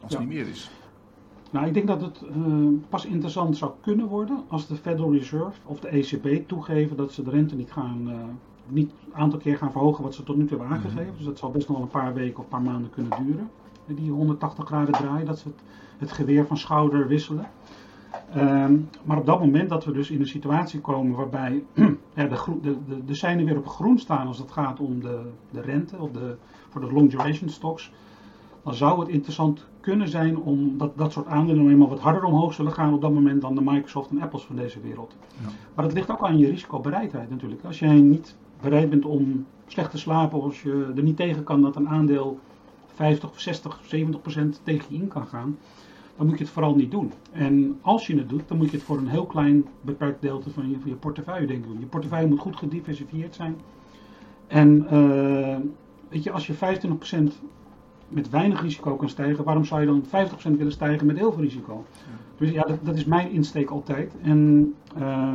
Als 0.00 0.12
ja. 0.12 0.18
het 0.18 0.28
niet 0.28 0.38
meer 0.38 0.48
is. 0.48 0.70
Nou, 1.50 1.66
ik 1.66 1.74
denk 1.74 1.86
dat 1.86 2.00
het 2.00 2.22
uh, 2.36 2.68
pas 2.88 3.04
interessant 3.04 3.56
zou 3.56 3.72
kunnen 3.80 4.06
worden 4.06 4.44
als 4.48 4.66
de 4.66 4.76
Federal 4.76 5.12
Reserve 5.12 5.58
of 5.64 5.80
de 5.80 5.88
ECB 5.88 6.48
toegeven 6.48 6.96
dat 6.96 7.12
ze 7.12 7.22
de 7.22 7.30
rente 7.30 7.54
niet 7.54 7.72
gaan, 7.72 8.08
uh, 8.08 8.14
niet 8.68 8.92
een 9.06 9.14
aantal 9.14 9.38
keer 9.38 9.56
gaan 9.56 9.72
verhogen 9.72 10.04
wat 10.04 10.14
ze 10.14 10.22
tot 10.22 10.36
nu 10.36 10.46
toe 10.46 10.58
hebben 10.58 10.76
aangegeven. 10.76 11.02
Mm 11.02 11.08
-hmm. 11.08 11.16
Dus 11.16 11.26
dat 11.26 11.38
zal 11.38 11.50
best 11.50 11.68
nog 11.68 11.76
wel 11.76 11.86
een 11.86 11.92
paar 11.92 12.14
weken 12.14 12.38
of 12.38 12.44
een 12.44 12.50
paar 12.50 12.62
maanden 12.62 12.90
kunnen 12.90 13.24
duren. 13.24 13.50
Die 13.86 14.10
180 14.10 14.66
graden 14.66 14.94
draaien, 14.94 15.26
dat 15.26 15.38
ze 15.38 15.48
het, 15.48 15.60
het 15.98 16.12
geweer 16.12 16.46
van 16.46 16.56
schouder 16.56 17.08
wisselen. 17.08 17.46
Um, 18.36 18.88
maar 19.04 19.18
op 19.18 19.26
dat 19.26 19.40
moment 19.40 19.68
dat 19.68 19.84
we 19.84 19.92
dus 19.92 20.10
in 20.10 20.20
een 20.20 20.26
situatie 20.26 20.80
komen 20.80 21.16
waarbij 21.16 21.64
ja, 22.14 22.26
de, 22.26 22.58
de, 22.62 22.76
de, 22.88 23.04
de 23.04 23.14
seinen 23.14 23.44
weer 23.44 23.56
op 23.56 23.68
groen 23.68 23.98
staan 23.98 24.26
als 24.26 24.38
het 24.38 24.50
gaat 24.50 24.80
om 24.80 25.00
de, 25.00 25.30
de 25.50 25.60
rente 25.60 25.96
of 25.96 26.10
de, 26.10 26.36
voor 26.68 26.80
de 26.80 26.92
long 26.92 27.10
duration 27.10 27.48
stocks, 27.48 27.92
dan 28.62 28.74
zou 28.74 29.00
het 29.00 29.08
interessant 29.08 29.66
kunnen 29.80 30.08
zijn 30.08 30.38
om 30.38 30.78
dat, 30.78 30.98
dat 30.98 31.12
soort 31.12 31.26
aandelen 31.26 31.62
nog 31.62 31.72
eenmaal 31.72 31.88
wat 31.88 32.00
harder 32.00 32.24
omhoog 32.24 32.54
zullen 32.54 32.72
gaan 32.72 32.94
op 32.94 33.00
dat 33.00 33.12
moment 33.12 33.40
dan 33.40 33.54
de 33.54 33.60
Microsoft 33.60 34.10
en 34.10 34.20
Apples 34.20 34.42
van 34.42 34.56
deze 34.56 34.80
wereld. 34.80 35.16
Ja. 35.40 35.48
Maar 35.74 35.84
dat 35.84 35.94
ligt 35.94 36.10
ook 36.10 36.24
aan 36.24 36.38
je 36.38 36.50
risicobereidheid 36.50 37.30
natuurlijk. 37.30 37.64
Als 37.64 37.78
jij 37.78 38.00
niet 38.00 38.36
bereid 38.60 38.90
bent 38.90 39.04
om 39.04 39.46
slecht 39.66 39.90
te 39.90 39.98
slapen, 39.98 40.42
als 40.42 40.62
je 40.62 40.92
er 40.96 41.02
niet 41.02 41.16
tegen 41.16 41.44
kan 41.44 41.62
dat 41.62 41.76
een 41.76 41.88
aandeel 41.88 42.38
50, 42.86 43.40
60, 43.40 43.80
70 43.84 44.20
procent 44.20 44.60
tegen 44.62 44.86
je 44.88 45.02
in 45.02 45.08
kan 45.08 45.26
gaan, 45.26 45.58
dan 46.16 46.26
moet 46.26 46.38
je 46.38 46.44
het 46.44 46.52
vooral 46.52 46.74
niet 46.74 46.90
doen. 46.90 47.12
En 47.32 47.78
als 47.80 48.06
je 48.06 48.16
het 48.16 48.28
doet, 48.28 48.48
dan 48.48 48.56
moet 48.56 48.70
je 48.70 48.76
het 48.76 48.86
voor 48.86 48.98
een 48.98 49.08
heel 49.08 49.26
klein 49.26 49.64
beperkt 49.80 50.22
deelte 50.22 50.50
van 50.50 50.70
je, 50.70 50.78
van 50.80 50.90
je 50.90 50.96
portefeuille 50.96 51.46
denken 51.46 51.70
doen. 51.70 51.80
Je 51.80 51.86
portefeuille 51.86 52.28
moet 52.28 52.38
goed 52.38 52.56
gediversifieerd 52.56 53.34
zijn. 53.34 53.56
En 54.46 54.86
uh, 54.92 55.56
weet 56.08 56.22
je, 56.22 56.30
als 56.30 56.46
je 56.46 56.54
25% 56.54 56.58
met 58.08 58.30
weinig 58.30 58.62
risico 58.62 58.96
kan 58.96 59.08
stijgen, 59.08 59.44
waarom 59.44 59.64
zou 59.64 59.80
je 59.80 59.86
dan 59.86 60.04
50% 60.04 60.56
willen 60.56 60.72
stijgen 60.72 61.06
met 61.06 61.16
heel 61.16 61.32
veel 61.32 61.42
risico? 61.42 61.84
Dus 62.36 62.50
ja, 62.50 62.62
dat, 62.62 62.78
dat, 62.82 62.96
is 62.96 63.04
mijn 63.04 63.30
insteek 63.30 63.70
altijd. 63.70 64.16
En 64.22 64.74
uh, 64.98 65.32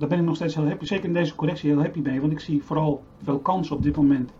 daar 0.00 0.08
ben 0.08 0.18
ik 0.18 0.24
nog 0.24 0.34
steeds 0.34 0.54
heel 0.54 0.66
happy, 0.66 0.84
zeker 0.84 1.04
in 1.04 1.12
deze 1.12 1.34
correctie 1.34 1.70
heel 1.70 1.80
happy 1.80 2.00
mee, 2.00 2.20
want 2.20 2.32
ik 2.32 2.40
zie 2.40 2.62
vooral 2.62 3.02
veel 3.22 3.38
kansen 3.38 3.76
op 3.76 3.82
dit 3.82 3.96
moment 3.96 4.30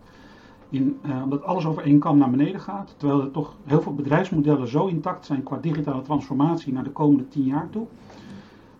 in, 0.69 0.99
uh, 1.05 1.23
omdat 1.23 1.43
alles 1.43 1.65
over 1.65 1.83
één 1.83 1.99
kam 1.99 2.17
naar 2.17 2.29
beneden 2.29 2.61
gaat. 2.61 2.93
Terwijl 2.97 3.21
er 3.21 3.31
toch 3.31 3.55
heel 3.65 3.81
veel 3.81 3.95
bedrijfsmodellen 3.95 4.67
zo 4.67 4.85
intact 4.85 5.25
zijn 5.25 5.43
qua 5.43 5.57
digitale 5.57 6.01
transformatie 6.01 6.73
naar 6.73 6.83
de 6.83 6.89
komende 6.89 7.27
tien 7.27 7.43
jaar 7.43 7.69
toe. 7.69 7.85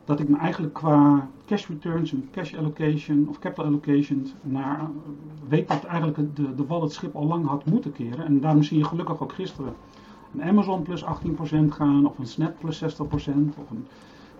Dat 0.06 0.20
ik 0.20 0.30
me 0.30 0.38
eigenlijk 0.38 0.74
qua 0.74 1.30
cash 1.46 1.68
returns 1.68 2.12
en 2.14 2.30
cash 2.32 2.56
allocation 2.56 3.26
of 3.30 3.40
capital 3.40 3.66
allocation 3.66 4.28
naar, 4.42 4.80
uh, 4.80 4.86
weet 5.48 5.68
dat 5.68 5.84
eigenlijk 5.84 6.36
de, 6.36 6.56
de 6.56 6.66
wal 6.66 6.82
het 6.82 6.94
schip 6.94 7.16
al 7.16 7.26
lang 7.26 7.48
had 7.48 7.66
moeten 7.66 7.92
keren. 7.92 8.26
En 8.26 8.40
daarom 8.40 8.64
zie 8.64 8.78
je 8.78 8.84
gelukkig 8.86 9.22
ook 9.22 9.34
gisteren 9.34 9.74
een 10.34 10.44
Amazon 10.44 10.82
plus 10.82 11.04
18% 11.04 11.08
gaan, 11.70 12.06
of 12.06 12.18
een 12.18 12.26
Snap 12.26 12.60
plus 12.60 12.84
60%, 12.84 12.86
of 13.58 13.70
een 13.70 13.88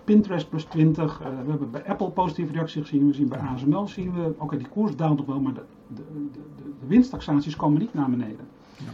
Pinterest 0.04 0.48
plus 0.48 0.64
20. 0.64 1.20
Uh, 1.20 1.26
we 1.26 1.50
hebben 1.50 1.70
bij 1.70 1.84
Apple 1.86 2.10
positieve 2.10 2.52
reactie 2.52 2.80
gezien. 2.82 3.06
We 3.06 3.12
zien 3.12 3.28
bij 3.28 3.38
ASML 3.38 3.88
zien 3.88 4.12
we, 4.14 4.26
oké, 4.26 4.42
okay, 4.42 4.58
die 4.58 4.68
koers 4.68 4.96
daalt 4.96 5.16
nog 5.16 5.26
wel, 5.26 5.40
maar 5.40 5.54
de, 5.54 5.62
de, 5.86 6.02
de, 6.32 6.40
de 6.80 6.86
winsttaxaties 6.86 7.56
komen 7.56 7.80
niet 7.80 7.94
naar 7.94 8.10
beneden. 8.10 8.46
Ja. 8.76 8.90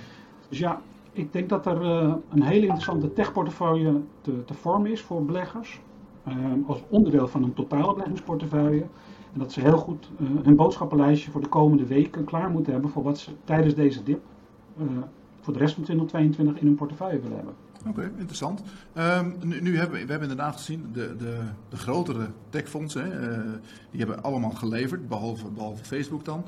Dus 0.48 0.58
ja, 0.58 0.80
ik 1.12 1.32
denk 1.32 1.48
dat 1.48 1.66
er 1.66 1.82
uh, 1.82 2.14
een 2.28 2.42
hele 2.42 2.66
interessante 2.66 3.12
techportefeuille 3.12 4.00
te, 4.20 4.44
te 4.44 4.54
vormen 4.54 4.90
is 4.90 5.00
voor 5.00 5.24
beleggers. 5.24 5.80
Uh, 6.28 6.34
als 6.66 6.82
onderdeel 6.88 7.28
van 7.28 7.42
een 7.42 7.54
totale 7.54 7.92
beleggingsportefeuille. 7.92 8.86
En 9.32 9.38
dat 9.38 9.52
ze 9.52 9.60
heel 9.60 9.78
goed 9.78 10.10
uh, 10.20 10.28
hun 10.42 10.56
boodschappenlijstje 10.56 11.30
voor 11.30 11.40
de 11.40 11.48
komende 11.48 11.86
weken 11.86 12.24
klaar 12.24 12.50
moeten 12.50 12.72
hebben 12.72 12.90
voor 12.90 13.02
wat 13.02 13.18
ze 13.18 13.30
tijdens 13.44 13.74
deze 13.74 14.02
dip 14.02 14.20
voor 15.40 15.52
de 15.52 15.58
rest 15.58 15.74
van 15.74 15.84
2022 15.84 16.60
in 16.60 16.66
hun 16.66 16.76
portefeuille 16.76 17.20
willen 17.20 17.36
hebben. 17.36 17.54
Oké, 17.78 17.88
okay, 17.88 18.10
interessant. 18.16 18.62
Um, 18.94 19.36
nu, 19.42 19.60
nu, 19.60 19.78
hebben 19.78 19.98
we, 19.98 20.04
we 20.04 20.10
hebben 20.10 20.30
inderdaad 20.30 20.56
gezien, 20.56 20.90
de, 20.92 21.16
de, 21.16 21.38
de 21.68 21.76
grotere 21.76 22.30
techfondsen, 22.48 23.06
uh, 23.06 23.38
die 23.90 23.98
hebben 24.00 24.22
allemaal 24.22 24.50
geleverd, 24.50 25.08
behalve, 25.08 25.46
behalve 25.50 25.84
Facebook 25.84 26.24
dan. 26.24 26.44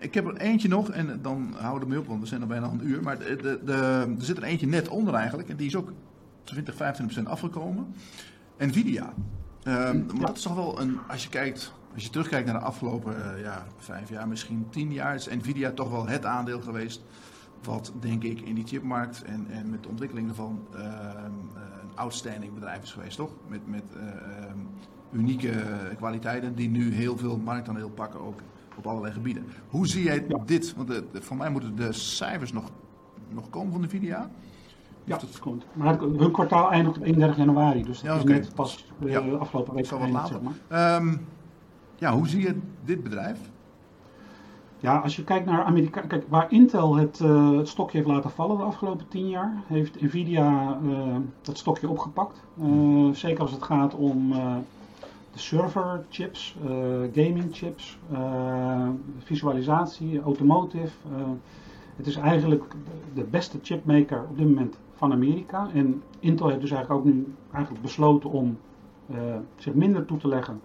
Ik 0.00 0.14
heb 0.14 0.26
er 0.26 0.36
eentje 0.36 0.68
nog, 0.68 0.90
en 0.90 1.18
dan 1.22 1.54
houden 1.56 1.88
we 1.88 1.94
mee 1.94 1.98
op, 1.98 2.06
want 2.06 2.20
we 2.20 2.26
zijn 2.26 2.40
al 2.40 2.46
bijna 2.46 2.66
een 2.66 2.86
uur. 2.86 3.02
Maar 3.02 3.18
de, 3.18 3.36
de, 3.36 3.60
de, 3.64 3.72
er 4.18 4.24
zit 4.24 4.36
er 4.36 4.42
eentje 4.42 4.66
net 4.66 4.88
onder 4.88 5.14
eigenlijk, 5.14 5.48
en 5.48 5.56
die 5.56 5.66
is 5.66 5.76
ook 5.76 5.92
20, 6.44 6.74
25% 6.74 7.22
afgekomen. 7.24 7.94
Nvidia. 8.58 9.12
Um, 9.64 9.72
ja. 9.72 9.92
Maar 9.92 10.26
dat 10.26 10.36
is 10.36 10.42
toch 10.42 10.54
wel 10.54 10.80
een, 10.80 10.98
als 11.08 11.22
je 11.22 11.28
kijkt, 11.28 11.72
als 11.94 12.04
je 12.04 12.10
terugkijkt 12.10 12.46
naar 12.46 12.58
de 12.58 12.66
afgelopen 12.66 13.16
uh, 13.16 13.42
ja, 13.42 13.66
vijf 13.76 14.08
jaar, 14.08 14.28
misschien 14.28 14.66
tien 14.70 14.92
jaar, 14.92 15.14
is 15.14 15.28
Nvidia 15.28 15.70
toch 15.70 15.90
wel 15.90 16.06
het 16.06 16.24
aandeel 16.24 16.60
geweest 16.60 17.02
wat 17.64 17.92
denk 18.00 18.22
ik 18.22 18.40
in 18.40 18.54
die 18.54 18.66
chipmarkt 18.66 19.22
en, 19.22 19.46
en 19.50 19.70
met 19.70 19.82
de 19.82 19.88
ontwikkeling 19.88 20.26
daarvan 20.26 20.60
uh, 20.74 20.82
een 21.24 21.96
outstanding 21.96 22.54
bedrijf 22.54 22.82
is 22.82 22.92
geweest, 22.92 23.16
toch? 23.16 23.30
Met, 23.48 23.60
met 23.66 23.82
uh, 23.96 24.02
unieke 25.12 25.52
kwaliteiten 25.96 26.54
die 26.54 26.70
nu 26.70 26.92
heel 26.94 27.16
veel 27.16 27.38
marktaandeel 27.38 27.90
pakken, 27.90 28.20
ook 28.20 28.40
op 28.76 28.86
allerlei 28.86 29.12
gebieden. 29.12 29.44
Hoe 29.68 29.86
zie 29.86 30.02
jij 30.02 30.24
ja. 30.28 30.38
dit? 30.46 30.74
Want 30.74 30.88
de, 30.88 31.04
de, 31.12 31.22
voor 31.22 31.36
mij 31.36 31.50
moeten 31.50 31.76
de 31.76 31.92
cijfers 31.92 32.52
nog, 32.52 32.70
nog 33.28 33.50
komen 33.50 33.72
van 33.72 33.82
de 33.82 33.88
VIDIA. 33.88 34.30
Ja, 35.04 35.18
dat 35.18 35.38
komt. 35.38 35.64
Maar 35.72 35.98
hun 35.98 36.32
kwartaal 36.32 36.70
eindigt 36.70 36.96
op 36.96 37.02
31 37.04 37.36
januari, 37.36 37.82
dus 37.84 38.00
dat 38.00 38.10
ja, 38.10 38.16
is 38.16 38.22
okay. 38.22 38.38
net 38.38 38.54
pas 38.54 38.86
ja. 39.04 39.20
afgelopen 39.20 39.74
week. 39.74 39.86
Zal 39.86 39.98
wat 39.98 40.10
later. 40.10 40.40
Zeg 40.40 40.54
maar. 40.68 40.96
um, 40.96 41.26
ja, 41.96 42.12
hoe 42.12 42.28
zie 42.28 42.42
je 42.42 42.58
dit 42.84 43.02
bedrijf? 43.02 43.38
Ja, 44.82 44.98
als 44.98 45.16
je 45.16 45.24
kijkt 45.24 45.46
naar 45.46 45.64
Amerika, 45.64 46.00
kijk, 46.00 46.24
waar 46.28 46.52
Intel 46.52 46.96
het, 46.96 47.20
uh, 47.20 47.56
het, 47.56 47.68
stokje 47.68 47.96
heeft 47.96 48.10
laten 48.10 48.30
vallen 48.30 48.56
de 48.56 48.62
afgelopen 48.62 49.08
tien 49.08 49.28
jaar, 49.28 49.62
heeft 49.66 50.00
Nvidia 50.00 50.78
uh, 50.84 51.16
dat 51.42 51.58
stokje 51.58 51.88
opgepakt. 51.88 52.44
Uh, 52.62 53.12
zeker 53.12 53.40
als 53.40 53.50
het 53.50 53.62
gaat 53.62 53.94
om 53.94 54.32
de 55.32 55.38
server 55.38 56.04
chips, 56.10 56.56
gaming 57.12 57.48
chips, 57.50 57.98
visualisatie, 59.18 60.20
automotive. 60.20 60.92
het 61.96 62.06
is 62.06 62.16
eigenlijk 62.16 62.74
de 63.14 63.24
beste 63.24 63.58
chipmaker 63.62 64.26
op 64.30 64.36
dit 64.36 64.46
moment 64.46 64.78
van 64.94 65.12
Amerika. 65.12 65.68
En 65.74 66.02
Intel 66.18 66.48
heeft 66.48 66.60
dus 66.60 66.70
eigenlijk 66.70 67.00
ook 67.00 67.12
nu 67.14 67.34
eigenlijk 67.52 67.82
besloten 67.82 68.30
om 68.30 68.58
zich 69.56 69.74
minder 69.74 70.04
toe 70.04 70.18
te 70.18 70.28
leggen 70.28 70.60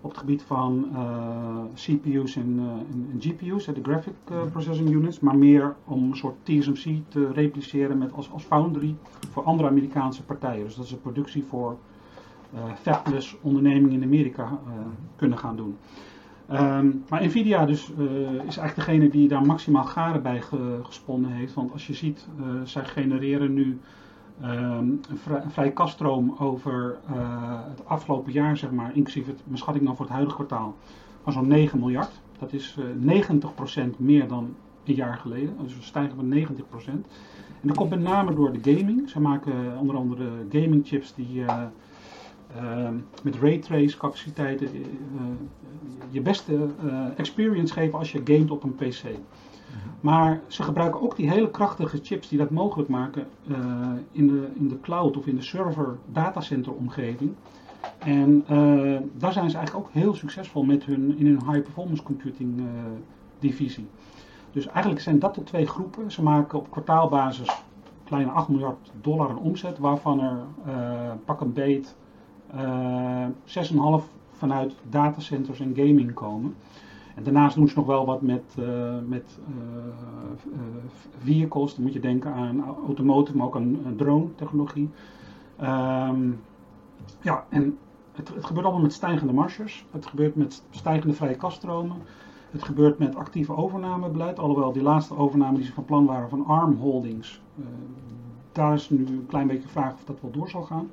op 0.00 0.10
het 0.10 0.18
gebied 0.18 0.42
van 0.42 0.88
uh, 0.92 1.62
CPU's 1.74 2.36
en, 2.36 2.54
uh, 2.58 2.64
en, 2.64 3.08
en, 3.12 3.20
GPU's, 3.20 3.64
de 3.64 3.82
Graphic 3.82 4.14
uh, 4.32 4.42
Processing 4.50 4.90
Units, 4.90 5.20
maar 5.20 5.36
meer 5.36 5.76
om 5.84 6.10
een 6.10 6.16
soort 6.16 6.34
TSMC 6.42 7.00
te 7.08 7.32
repliceren 7.32 7.98
met 7.98 8.12
als, 8.12 8.30
als 8.32 8.42
foundry 8.42 8.96
voor 9.30 9.42
andere 9.42 9.68
Amerikaanse 9.68 10.24
partijen. 10.24 10.64
Dus 10.64 10.74
dat 10.74 10.84
is 10.84 10.92
een 10.92 11.00
productie 11.00 11.44
voor 11.44 11.76
fabless 12.80 13.36
ondernemingen 13.40 13.92
in 13.92 14.02
Amerika 14.02 14.58
kunnen 15.16 15.38
gaan 15.38 15.56
doen. 15.56 15.76
Ehm, 16.46 16.90
maar 17.08 17.24
Nvidia 17.24 17.66
dus, 17.66 17.90
is 18.46 18.56
eigenlijk 18.56 18.74
degene 18.74 19.08
die 19.08 19.28
daar 19.28 19.46
maximaal 19.46 19.84
garen 19.84 20.22
bij 20.22 20.42
gesponnen 20.82 21.30
heeft. 21.30 21.54
Want 21.54 21.72
als 21.72 21.86
je 21.86 21.94
ziet, 21.94 22.28
zij 22.64 22.84
genereren 22.84 23.54
nu 23.54 23.78
een, 24.40 25.04
vrij, 25.14 25.42
vrij 25.48 25.70
kaststroom 25.70 26.34
over 26.38 26.98
het 27.68 27.86
afgelopen 27.86 28.32
jaar, 28.32 28.56
zeg 28.56 28.70
maar, 28.70 28.96
inclusief 28.96 29.26
het, 29.26 29.40
mijn 29.44 29.58
schatting 29.58 29.84
dan 29.84 29.96
voor 29.96 30.04
het 30.04 30.14
huidige 30.14 30.36
kwartaal, 30.36 30.76
van 31.22 31.32
zo'n 31.32 31.48
9 31.48 31.78
miljard. 31.78 32.20
Dat 32.38 32.52
is 32.52 32.76
90% 32.78 33.96
meer 33.96 34.28
dan 34.28 34.54
een 34.84 34.94
jaar 34.94 35.16
geleden. 35.16 35.56
Dus 35.62 35.76
we 35.76 35.82
stijgen 35.82 36.28
met 36.28 36.48
90%. 36.48 36.52
En 37.60 37.68
dat 37.68 37.76
komt 37.76 37.90
met 37.90 38.00
name 38.00 38.34
door 38.34 38.52
de 38.52 38.76
gaming. 38.76 39.10
Ze 39.10 39.20
maken 39.20 39.78
onder 39.78 39.96
andere 39.96 40.30
gaming 40.50 40.86
chips 40.86 41.14
die 41.14 41.40
uh, 41.40 41.62
met 43.22 43.36
raytrace 43.36 43.96
capaciteiten 43.96 44.68
je 46.10 46.20
beste 46.20 46.68
experience 47.16 47.72
geven 47.72 47.98
als 47.98 48.12
je 48.12 48.20
gamet 48.24 48.50
op 48.50 48.62
een 48.62 48.74
PC. 48.74 49.02
Maar 50.00 50.40
ze 50.46 50.62
gebruiken 50.62 51.02
ook 51.02 51.16
die 51.16 51.30
hele 51.30 51.50
krachtige 51.50 51.98
chips 52.02 52.28
die 52.28 52.38
dat 52.38 52.50
mogelijk 52.50 52.88
maken 52.88 53.26
in, 54.12 54.26
de, 54.26 54.48
in 54.54 54.68
de 54.68 54.80
cloud 54.80 55.16
of 55.16 55.26
in 55.26 55.36
de 55.36 55.42
server 55.42 55.96
datacenter 56.12 56.72
omgeving. 56.72 57.34
En 57.98 58.44
daar 59.12 59.32
zijn 59.32 59.50
ze 59.50 59.56
eigenlijk 59.56 59.86
ook 59.86 59.92
heel 59.92 60.14
succesvol 60.14 60.64
met 60.64 60.84
hun, 60.84 61.18
in 61.18 61.26
hun 61.26 61.52
high 61.52 61.62
performance 61.62 62.02
computing 62.02 62.62
divisie. 63.38 63.88
Dus 64.52 64.66
eigenlijk 64.66 65.00
zijn 65.00 65.18
dat 65.18 65.34
de 65.34 65.42
twee 65.42 65.66
groepen. 65.66 66.12
Ze 66.12 66.22
maken 66.22 66.58
op 66.58 66.70
kwartaalbasis 66.70 67.62
kleine 68.04 68.30
8 68.30 68.48
miljard 68.48 68.92
dollar 69.00 69.28
aan 69.28 69.38
omzet, 69.38 69.78
waarvan 69.78 70.20
er 70.20 70.36
pak 71.24 71.40
een 71.40 71.52
beet 71.52 71.96
uh, 72.54 73.24
eh, 73.24 74.00
6,5 74.00 74.04
vanuit 74.30 74.74
datacenters 74.88 75.60
en 75.60 75.72
gaming 75.76 76.14
komen. 76.14 76.54
En 77.18 77.24
daarnaast 77.24 77.56
doen 77.56 77.68
ze 77.68 77.76
nog 77.76 77.86
wel 77.86 78.06
wat 78.06 78.22
met, 78.22 78.56
uh, 78.58 78.94
met 79.06 79.38
vehicles. 81.18 81.74
Dan 81.74 81.84
moet 81.84 81.92
je 81.92 82.00
denken 82.00 82.32
aan 82.32 82.64
automotive, 82.86 83.36
maar 83.36 83.46
ook 83.46 83.56
aan, 83.56 83.94
drone 83.96 84.34
technologie. 84.34 84.90
Um, 85.60 86.40
ja, 87.20 87.44
en 87.48 87.78
het, 88.12 88.34
het, 88.34 88.44
gebeurt 88.44 88.64
allemaal 88.64 88.82
met 88.82 88.92
stijgende 88.92 89.32
marges. 89.32 89.86
Het 89.90 90.06
gebeurt 90.06 90.34
met 90.34 90.62
stijgende 90.70 91.14
vrije 91.14 91.36
kaststromen. 91.36 91.96
Het 92.50 92.62
gebeurt 92.62 92.98
met 92.98 93.16
actieve 93.16 93.56
overnamebeleid, 93.56 94.38
alhoewel 94.38 94.72
die 94.72 94.82
laatste 94.82 95.16
overname 95.16 95.56
die 95.56 95.66
ze 95.66 95.72
van 95.72 95.84
plan 95.84 96.06
waren 96.06 96.28
van 96.28 96.46
ARM 96.46 96.74
Holdings, 96.74 97.40
uh, 97.58 97.64
daar 98.52 98.74
is 98.74 98.90
nu 98.90 99.06
een 99.06 99.26
klein 99.28 99.46
beetje 99.46 99.68
vraag 99.68 99.92
of 99.92 100.04
dat 100.04 100.20
wel 100.20 100.30
door 100.30 100.48
zal 100.48 100.62
gaan. 100.62 100.90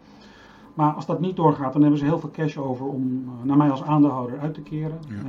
Maar 0.73 0.93
als 0.93 1.05
dat 1.05 1.19
niet 1.19 1.36
doorgaat, 1.36 1.73
dan 1.73 1.82
hebben 1.82 1.99
ze 1.99 2.05
heel 2.05 2.19
veel 2.19 2.32
cash 2.32 2.57
over 2.57 2.86
om 2.86 3.26
naar 3.43 3.57
mij 3.57 3.69
als 3.69 3.84
aandeelhouder 3.84 4.39
uit 4.39 4.53
te 4.53 4.61
keren. 4.61 4.99
Uh, 5.09 5.19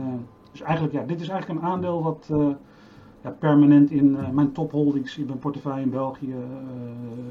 dus 0.56 0.66
eigenlijk, 0.66 0.96
ja, 0.96 1.02
dit 1.02 1.20
is 1.20 1.28
eigenlijk 1.28 1.60
een 1.60 1.66
aandeel 1.68 2.02
wat 2.02 2.26
ja, 3.22 3.30
permanent 3.30 3.90
in 3.90 4.34
mijn 4.34 4.52
topholdings 4.52 5.18
in 5.18 5.26
mijn 5.26 5.38
portefeuille 5.38 5.82
in 5.82 5.90
België 5.90 6.34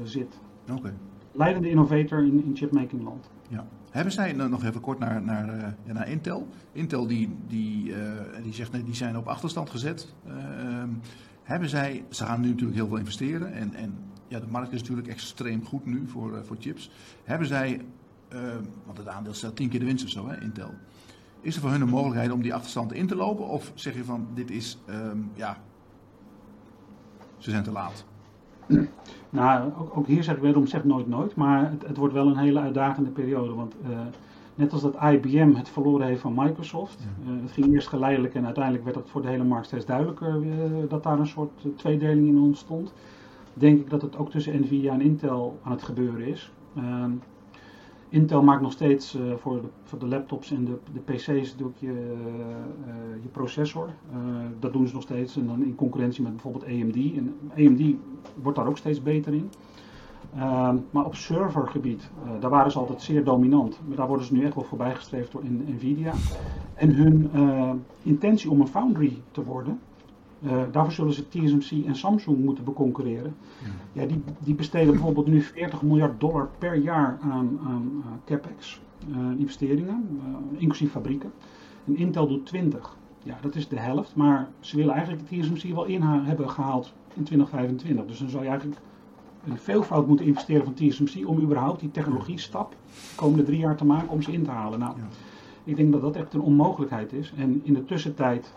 zit. 0.02 0.38
Okay. 0.72 0.92
Leidende 1.32 1.70
innovator 1.70 2.18
in, 2.18 2.44
in 2.44 2.56
chipmaking 2.56 3.02
land. 3.02 3.30
Ja. 3.48 3.66
Hebben 3.90 4.12
zij, 4.12 4.32
nou, 4.32 4.50
nog 4.50 4.64
even 4.64 4.80
kort 4.80 4.98
naar, 4.98 5.22
naar, 5.22 5.76
ja, 5.84 5.92
naar 5.92 6.08
Intel. 6.08 6.46
Intel 6.72 7.06
die, 7.06 7.36
die, 7.48 7.94
die 8.42 8.52
zegt 8.52 8.72
nee, 8.72 8.82
die 8.82 8.94
zijn 8.94 9.16
op 9.16 9.26
achterstand 9.26 9.70
gezet. 9.70 10.14
Uh, 10.26 10.34
hebben 11.42 11.68
zij, 11.68 12.04
ze 12.08 12.24
gaan 12.24 12.40
nu 12.40 12.48
natuurlijk 12.48 12.76
heel 12.76 12.88
veel 12.88 12.96
investeren 12.96 13.52
en, 13.52 13.74
en 13.74 13.94
ja, 14.28 14.40
de 14.40 14.46
markt 14.50 14.72
is 14.72 14.80
natuurlijk 14.80 15.08
extreem 15.08 15.64
goed 15.64 15.86
nu 15.86 16.06
voor, 16.06 16.44
voor 16.44 16.56
chips. 16.58 16.90
Hebben 17.24 17.46
zij, 17.46 17.80
want 18.84 18.98
het 18.98 19.08
aandeel 19.08 19.34
stelt 19.34 19.56
tien 19.56 19.68
keer 19.68 19.80
de 19.80 19.86
winst 19.86 20.04
of 20.04 20.10
zo, 20.10 20.28
hè, 20.28 20.40
Intel. 20.40 20.70
Is 21.40 21.54
er 21.54 21.60
voor 21.60 21.70
hun 21.70 21.80
een 21.80 21.88
mogelijkheid 21.88 22.32
om 22.32 22.42
die 22.42 22.54
achterstand 22.54 22.92
in 22.92 23.06
te 23.06 23.16
lopen? 23.16 23.48
Of 23.48 23.72
zeg 23.74 23.94
je 23.94 24.04
van, 24.04 24.26
dit 24.34 24.50
is, 24.50 24.78
um, 24.88 25.30
ja, 25.34 25.56
ze 27.38 27.50
zijn 27.50 27.62
te 27.62 27.72
laat? 27.72 28.04
Nou, 29.30 29.72
ook, 29.78 29.96
ook 29.96 30.06
hier 30.06 30.24
zeg 30.24 30.34
ik 30.36 30.42
wederom, 30.42 30.66
zeg 30.66 30.84
nooit 30.84 31.08
nooit, 31.08 31.34
maar 31.34 31.70
het, 31.70 31.86
het, 31.86 31.96
wordt 31.96 32.14
wel 32.14 32.26
een 32.26 32.36
hele 32.36 32.60
uitdagende 32.60 33.10
periode. 33.10 33.54
Want 33.54 33.74
uh, 33.88 33.98
net 34.54 34.72
als 34.72 34.82
dat 34.82 34.96
IBM 35.02 35.52
het 35.54 35.68
verloren 35.68 36.06
heeft 36.06 36.20
van 36.20 36.34
Microsoft, 36.34 37.06
uh, 37.26 37.42
het 37.42 37.52
ging 37.52 37.72
eerst 37.72 37.88
geleidelijk 37.88 38.34
en 38.34 38.44
uiteindelijk 38.44 38.84
werd 38.84 38.96
het 38.96 39.10
voor 39.10 39.22
de 39.22 39.28
hele 39.28 39.44
markt 39.44 39.66
steeds 39.66 39.86
duidelijker 39.86 40.42
uh, 40.42 40.54
dat 40.88 41.02
daar 41.02 41.18
een 41.18 41.26
soort 41.26 41.64
tweedeling 41.76 42.28
in 42.28 42.38
ontstond. 42.38 42.92
Denk 43.54 43.80
ik 43.80 43.90
dat 43.90 44.02
het 44.02 44.16
ook 44.16 44.30
tussen 44.30 44.60
Nvidia 44.60 44.92
en 44.92 45.00
Intel 45.00 45.58
aan 45.62 45.72
het 45.72 45.82
gebeuren 45.82 46.26
is. 46.26 46.52
Intel 48.08 48.42
maakt 48.42 48.62
nog 48.62 48.72
steeds 48.72 49.14
uh, 49.14 49.34
voor, 49.36 49.60
de, 49.60 49.68
voor, 49.82 49.98
de, 49.98 50.06
laptops 50.06 50.50
en 50.50 50.64
de, 50.64 50.78
de 50.92 51.00
PC's 51.00 51.56
doe 51.56 51.70
je, 51.78 51.86
uh, 51.86 51.94
je 53.22 53.28
processor. 53.32 53.88
Dat 54.58 54.72
doen 54.72 54.86
ze 54.86 54.94
nog 54.94 55.02
steeds 55.02 55.36
en 55.36 55.46
dan 55.46 55.64
in 55.64 55.74
concurrentie 55.74 56.22
met 56.22 56.32
bijvoorbeeld 56.32 56.64
AMD. 56.64 56.96
En 56.96 57.36
AMD 57.56 57.94
wordt 58.42 58.58
daar 58.58 58.66
ook 58.66 58.78
steeds 58.78 59.02
beter 59.02 59.34
in. 59.34 59.50
Ehm, 60.36 60.76
maar 60.90 61.04
op 61.04 61.14
servergebied, 61.14 62.10
daar 62.40 62.50
waren 62.50 62.70
ze 62.70 62.78
altijd 62.78 63.02
zeer 63.02 63.24
dominant. 63.24 63.80
Maar 63.86 63.96
daar 63.96 64.08
worden 64.08 64.26
ze 64.26 64.32
nu 64.32 64.44
echt 64.44 64.54
wel 64.54 64.64
voorbijgestreefd 64.64 65.32
door 65.32 65.44
in, 65.44 65.64
Nvidia. 65.68 66.12
En 66.74 66.94
hun 66.94 67.30
intentie 68.02 68.50
om 68.50 68.60
een 68.60 68.68
foundry 68.68 69.22
te 69.30 69.44
worden, 69.44 69.80
uh, 70.40 70.62
daarvoor 70.72 70.92
zullen 70.92 71.12
ze 71.12 71.28
TSMC 71.28 71.86
en 71.86 71.96
Samsung 71.96 72.44
moeten 72.44 72.64
beconcurreren. 72.64 73.34
Ja, 73.92 74.00
ja 74.00 74.06
die, 74.06 74.22
die, 74.38 74.54
besteden 74.54 74.92
bijvoorbeeld 74.92 75.26
nu 75.26 75.42
40 75.42 75.82
miljard 75.82 76.20
dollar 76.20 76.48
per 76.58 76.74
jaar 76.74 77.18
aan, 77.22 77.58
aan 77.66 77.92
uh, 77.98 78.04
capex, 78.24 78.80
uh, 79.08 79.16
investeringen, 79.38 80.20
inclusief 80.56 80.90
fabrieken. 80.90 81.32
En 81.86 81.96
Intel 81.96 82.28
doet 82.28 82.46
20. 82.46 82.96
Ja, 83.22 83.38
dat 83.40 83.54
is 83.54 83.68
de 83.68 83.78
helft, 83.78 84.16
maar 84.16 84.48
ze 84.60 84.76
willen 84.76 84.94
eigenlijk 84.94 85.28
de 85.28 85.38
TSMC 85.38 85.74
wel 85.74 85.84
in 85.84 86.02
hebben 86.02 86.50
gehaald 86.50 86.92
in 87.14 87.24
2025. 87.24 88.06
Dus 88.06 88.18
dan 88.18 88.28
zou 88.28 88.42
je 88.42 88.48
eigenlijk 88.48 88.80
een 89.46 89.58
veelvoud 89.58 90.06
moeten 90.06 90.26
investeren 90.26 90.64
van 90.64 90.74
TSMC 90.74 91.28
om 91.28 91.40
überhaupt 91.40 91.80
die 91.80 91.90
technologiestap 91.90 92.70
de 92.70 92.76
komende 93.16 93.42
drie 93.42 93.58
jaar 93.58 93.76
te 93.76 93.84
maken 93.84 94.08
om 94.08 94.22
ze 94.22 94.32
in 94.32 94.42
te 94.42 94.50
halen. 94.50 94.78
Nou, 94.78 94.96
ja. 94.96 95.06
ik 95.64 95.76
denk 95.76 95.92
dat 95.92 96.00
dat 96.00 96.16
echt 96.16 96.34
een 96.34 96.40
onmogelijkheid 96.40 97.12
is. 97.12 97.32
En 97.36 97.60
in 97.64 97.74
de 97.74 97.84
tussentijd 97.84 98.54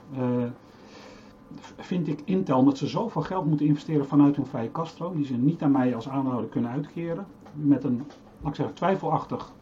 vind 1.78 2.08
ik 2.08 2.22
Intel 2.26 2.64
dat 2.64 2.78
ze 2.78 2.88
zoveel 2.88 3.22
geld 3.22 3.46
moeten 3.46 3.66
investeren 3.66 4.08
vanuit 4.08 4.36
hun 4.36 4.46
vrije 4.46 4.70
kaststroom, 4.70 5.16
die 5.16 5.26
ze 5.26 5.36
niet 5.36 5.62
aan 5.62 5.72
mij 5.72 5.96
als 5.96 6.10
aandeelhouder 6.10 6.50
kunnen 6.50 6.72
uitkeren, 6.72 7.26
met 7.54 7.84
een, 7.84 8.04
laat 8.42 8.50
ik 8.50 8.56
zeggen, 8.56 8.76
twijfelachtig 8.76 9.54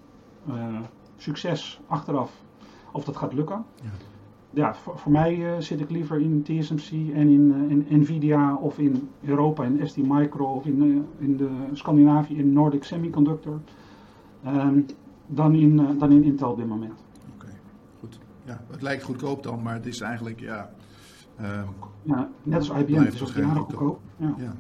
uh, 0.50 0.80
succes 1.18 1.80
achteraf 1.88 2.44
of 2.92 3.04
dat 3.04 3.18
gaat 3.18 3.34
lukken. 3.34 3.66
Ja, 3.82 3.90
ja 4.50 4.74
voor, 4.74 4.98
voor 4.98 5.12
mij 5.12 5.36
uh, 5.36 5.60
zit 5.60 5.80
ik 5.80 5.90
liever 5.90 6.20
in 6.20 6.44
TSMC 6.44 6.92
en 6.92 7.28
in, 7.30 7.54
uh, 7.56 7.92
in, 7.92 8.00
Nvidia 8.02 8.56
of 8.56 8.80
in 8.80 9.10
Europa 9.24 9.64
in 9.64 9.88
ST 9.88 9.98
Micro 9.98 10.46
of 10.46 10.66
in, 10.66 11.08
in 11.18 11.38
de 11.38 11.50
Scandinavië 11.74 12.38
in 12.38 12.54
Nordic 12.54 12.84
Semiconductor 12.84 13.60
um, 14.46 14.86
dan, 15.26 15.56
in, 15.56 15.98
dan 15.98 16.12
in 16.12 16.24
Intel 16.24 16.52
op 16.52 16.58
dit 16.58 16.68
moment. 16.68 16.94
Oké, 17.36 17.50
goed. 18.00 18.20
Ja, 18.44 18.62
het 18.70 18.82
lijkt 18.82 19.04
goedkoop 19.04 19.44
dan, 19.44 19.62
maar 19.62 19.74
het 19.74 19.86
is 19.86 20.02
eigenlijk, 20.02 20.40
ja, 20.40 20.70
ja, 22.04 22.30
net 22.44 22.58
als 22.58 22.70
IBM, 22.70 23.04
het 23.04 23.14
is 23.14 23.22
ook 23.22 23.30
jaren 23.30 23.56
goedkoop. 23.56 24.00
Ja. 24.18 24.34
ja. 24.38 24.54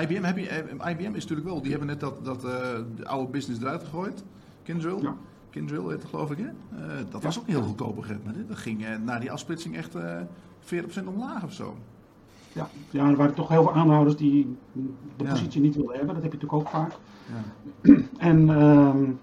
IBM, 0.00 0.22
heb 0.22 0.36
je, 0.36 0.48
eh, 0.48 0.90
IBM 0.90 1.14
is 1.14 1.22
natuurlijk 1.22 1.48
wel, 1.48 1.60
die 1.60 1.70
hebben 1.70 1.88
net 1.88 2.00
dat, 2.00 2.24
dat 2.24 2.44
uh, 2.44 2.50
de 2.96 3.06
oude 3.06 3.30
business 3.30 3.60
eruit 3.60 3.82
gegooid. 3.82 4.24
Kindrill. 4.62 5.02
Ja. 5.02 5.14
Kindrill 5.50 5.82
heet 5.82 6.02
het 6.02 6.04
geloof 6.04 6.30
ik, 6.30 6.38
hè? 6.38 6.44
Uh, 6.44 7.04
dat 7.10 7.22
was 7.22 7.38
ook 7.38 7.46
heel 7.46 7.62
goedkoop 7.62 7.94
begreep. 7.94 8.20
Dat 8.48 8.56
ging 8.56 8.84
na 9.04 9.18
die 9.18 9.32
afsplitsing 9.32 9.76
echt 9.76 9.94
40% 9.94 11.04
omlaag 11.06 11.44
of 11.44 11.52
zo. 11.52 11.76
Ja. 12.52 12.68
ja, 12.90 13.08
er 13.08 13.16
waren 13.16 13.34
toch 13.34 13.48
heel 13.48 13.62
veel 13.62 13.72
aandeelhouders 13.72 14.16
die 14.16 14.56
de 15.16 15.24
positie 15.24 15.60
niet 15.60 15.74
wilden 15.74 15.96
hebben. 15.96 16.14
Dat 16.14 16.22
heb 16.22 16.32
je 16.32 16.38
natuurlijk 16.38 16.68
ook 16.68 16.74
vaak. 16.74 16.92
Ja. 17.82 17.94
en 18.30 18.48
um, 18.48 19.18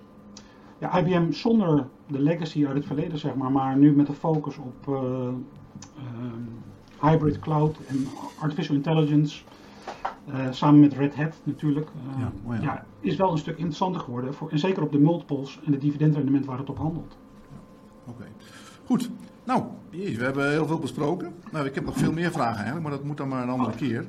ja, 0.77 0.97
IBM 0.97 1.31
zonder 1.31 1.87
de 2.07 2.19
legacy 2.19 2.65
uit 2.65 2.75
het 2.75 2.85
verleden, 2.85 3.19
zeg 3.19 3.35
maar, 3.35 3.51
maar 3.51 3.77
nu 3.77 3.95
met 3.95 4.07
de 4.07 4.13
focus 4.13 4.57
op 4.57 4.87
hybrid 7.03 7.39
cloud 7.39 7.77
en 7.87 8.07
artificial 8.39 8.75
intelligence. 8.75 9.43
Uh, 10.29 10.47
samen 10.51 10.79
met 10.79 10.93
Red 10.93 11.15
Hat 11.15 11.33
natuurlijk. 11.43 11.87
Uh, 11.87 12.19
ja, 12.19 12.31
oh 12.45 12.55
ja. 12.55 12.61
ja, 12.61 12.85
is 12.99 13.15
wel 13.15 13.31
een 13.31 13.37
stuk 13.37 13.57
interessanter 13.57 14.01
geworden. 14.01 14.33
Voor, 14.33 14.49
en 14.49 14.59
zeker 14.59 14.83
op 14.83 14.91
de 14.91 14.99
multiples 14.99 15.59
en 15.65 15.71
het 15.71 15.81
dividendrendement 15.81 16.45
waar 16.45 16.57
het 16.57 16.69
op 16.69 16.77
handelt. 16.77 17.17
Oké, 18.05 18.25
goed. 18.85 19.09
Nou, 19.43 19.63
we 19.89 20.23
hebben 20.23 20.49
heel 20.49 20.65
veel 20.65 20.79
besproken. 20.79 21.33
Nou, 21.51 21.65
ik 21.65 21.75
heb 21.75 21.85
nog 21.85 21.97
veel 21.97 22.11
meer 22.11 22.31
vragen 22.31 22.55
eigenlijk, 22.55 22.83
maar 22.83 22.91
dat 22.91 23.03
moet 23.03 23.17
dan 23.17 23.27
maar 23.27 23.43
een 23.43 23.49
andere 23.49 23.71
oh. 23.71 23.77
keer. 23.77 24.05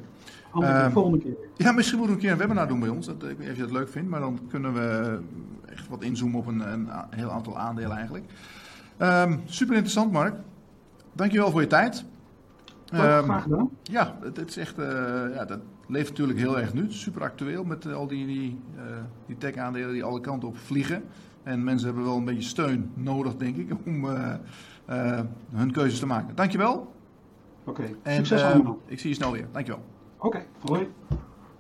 Andere 0.51 0.73
uh, 0.73 0.93
volgende 0.93 1.19
keer. 1.19 1.37
Ja, 1.57 1.73
misschien 1.73 1.99
moeten 1.99 2.17
we 2.17 2.23
een 2.23 2.29
keer 2.29 2.41
een 2.41 2.49
webinar 2.49 2.69
doen 2.69 2.81
bij 2.81 2.89
ons. 2.89 3.07
Dat, 3.07 3.15
ik 3.15 3.23
weet 3.23 3.39
niet 3.39 3.51
of 3.51 3.57
je 3.57 3.63
dat 3.63 3.71
leuk 3.71 3.89
vindt, 3.89 4.11
maar 4.11 4.21
dan 4.21 4.39
kunnen 4.49 4.75
we 4.75 5.19
echt 5.67 5.89
wat 5.89 6.03
inzoomen 6.03 6.39
op 6.39 6.47
een, 6.47 6.73
een 6.73 6.89
heel 7.11 7.31
aantal 7.31 7.59
aandelen 7.59 7.97
eigenlijk. 7.97 8.25
Um, 8.99 9.43
super 9.45 9.75
interessant, 9.75 10.13
Mark. 10.13 10.35
Dankjewel 11.13 11.51
voor 11.51 11.61
je 11.61 11.67
tijd. 11.67 12.05
Ehm, 12.95 13.25
graag 13.25 13.43
gedaan. 13.43 13.71
Ja, 13.83 14.17
het, 14.23 14.37
het 14.37 14.49
is 14.49 14.57
echt, 14.57 14.79
eh, 14.79 14.87
ja, 15.35 15.45
dat 15.45 15.59
leeft 15.89 16.09
natuurlijk 16.09 16.39
heel 16.39 16.59
erg 16.59 16.75
nu. 16.75 16.87
Super 16.93 17.23
actueel 17.23 17.65
met 17.65 17.87
eh, 17.87 17.95
al 17.95 18.07
die, 18.07 18.27
die, 18.27 18.61
eh, 18.77 18.83
die 19.27 19.37
tech-aandelen 19.37 19.93
die 19.93 20.05
alle 20.05 20.21
kanten 20.21 20.49
op 20.49 20.57
vliegen. 20.59 21.03
En 21.43 21.65
mensen 21.65 21.87
hebben 21.87 22.05
wel 22.05 22.17
een 22.17 22.25
beetje 22.25 22.49
steun 22.49 22.91
nodig, 22.95 23.37
denk 23.37 23.57
ik, 23.57 23.71
om 23.87 24.07
hun 25.53 25.73
keuzes 25.73 25.99
te 25.99 26.07
maken. 26.07 26.35
Dankjewel. 26.35 26.93
Oké, 27.65 27.83
En 28.03 28.15
succes 28.15 28.43
allemaal. 28.43 28.81
ik 28.87 28.99
zie 29.01 29.09
je 29.09 29.17
snel 29.17 29.33
weer. 29.33 29.47
Dankjewel. 29.53 29.83
Oké, 30.19 30.45
hoi. 30.61 30.89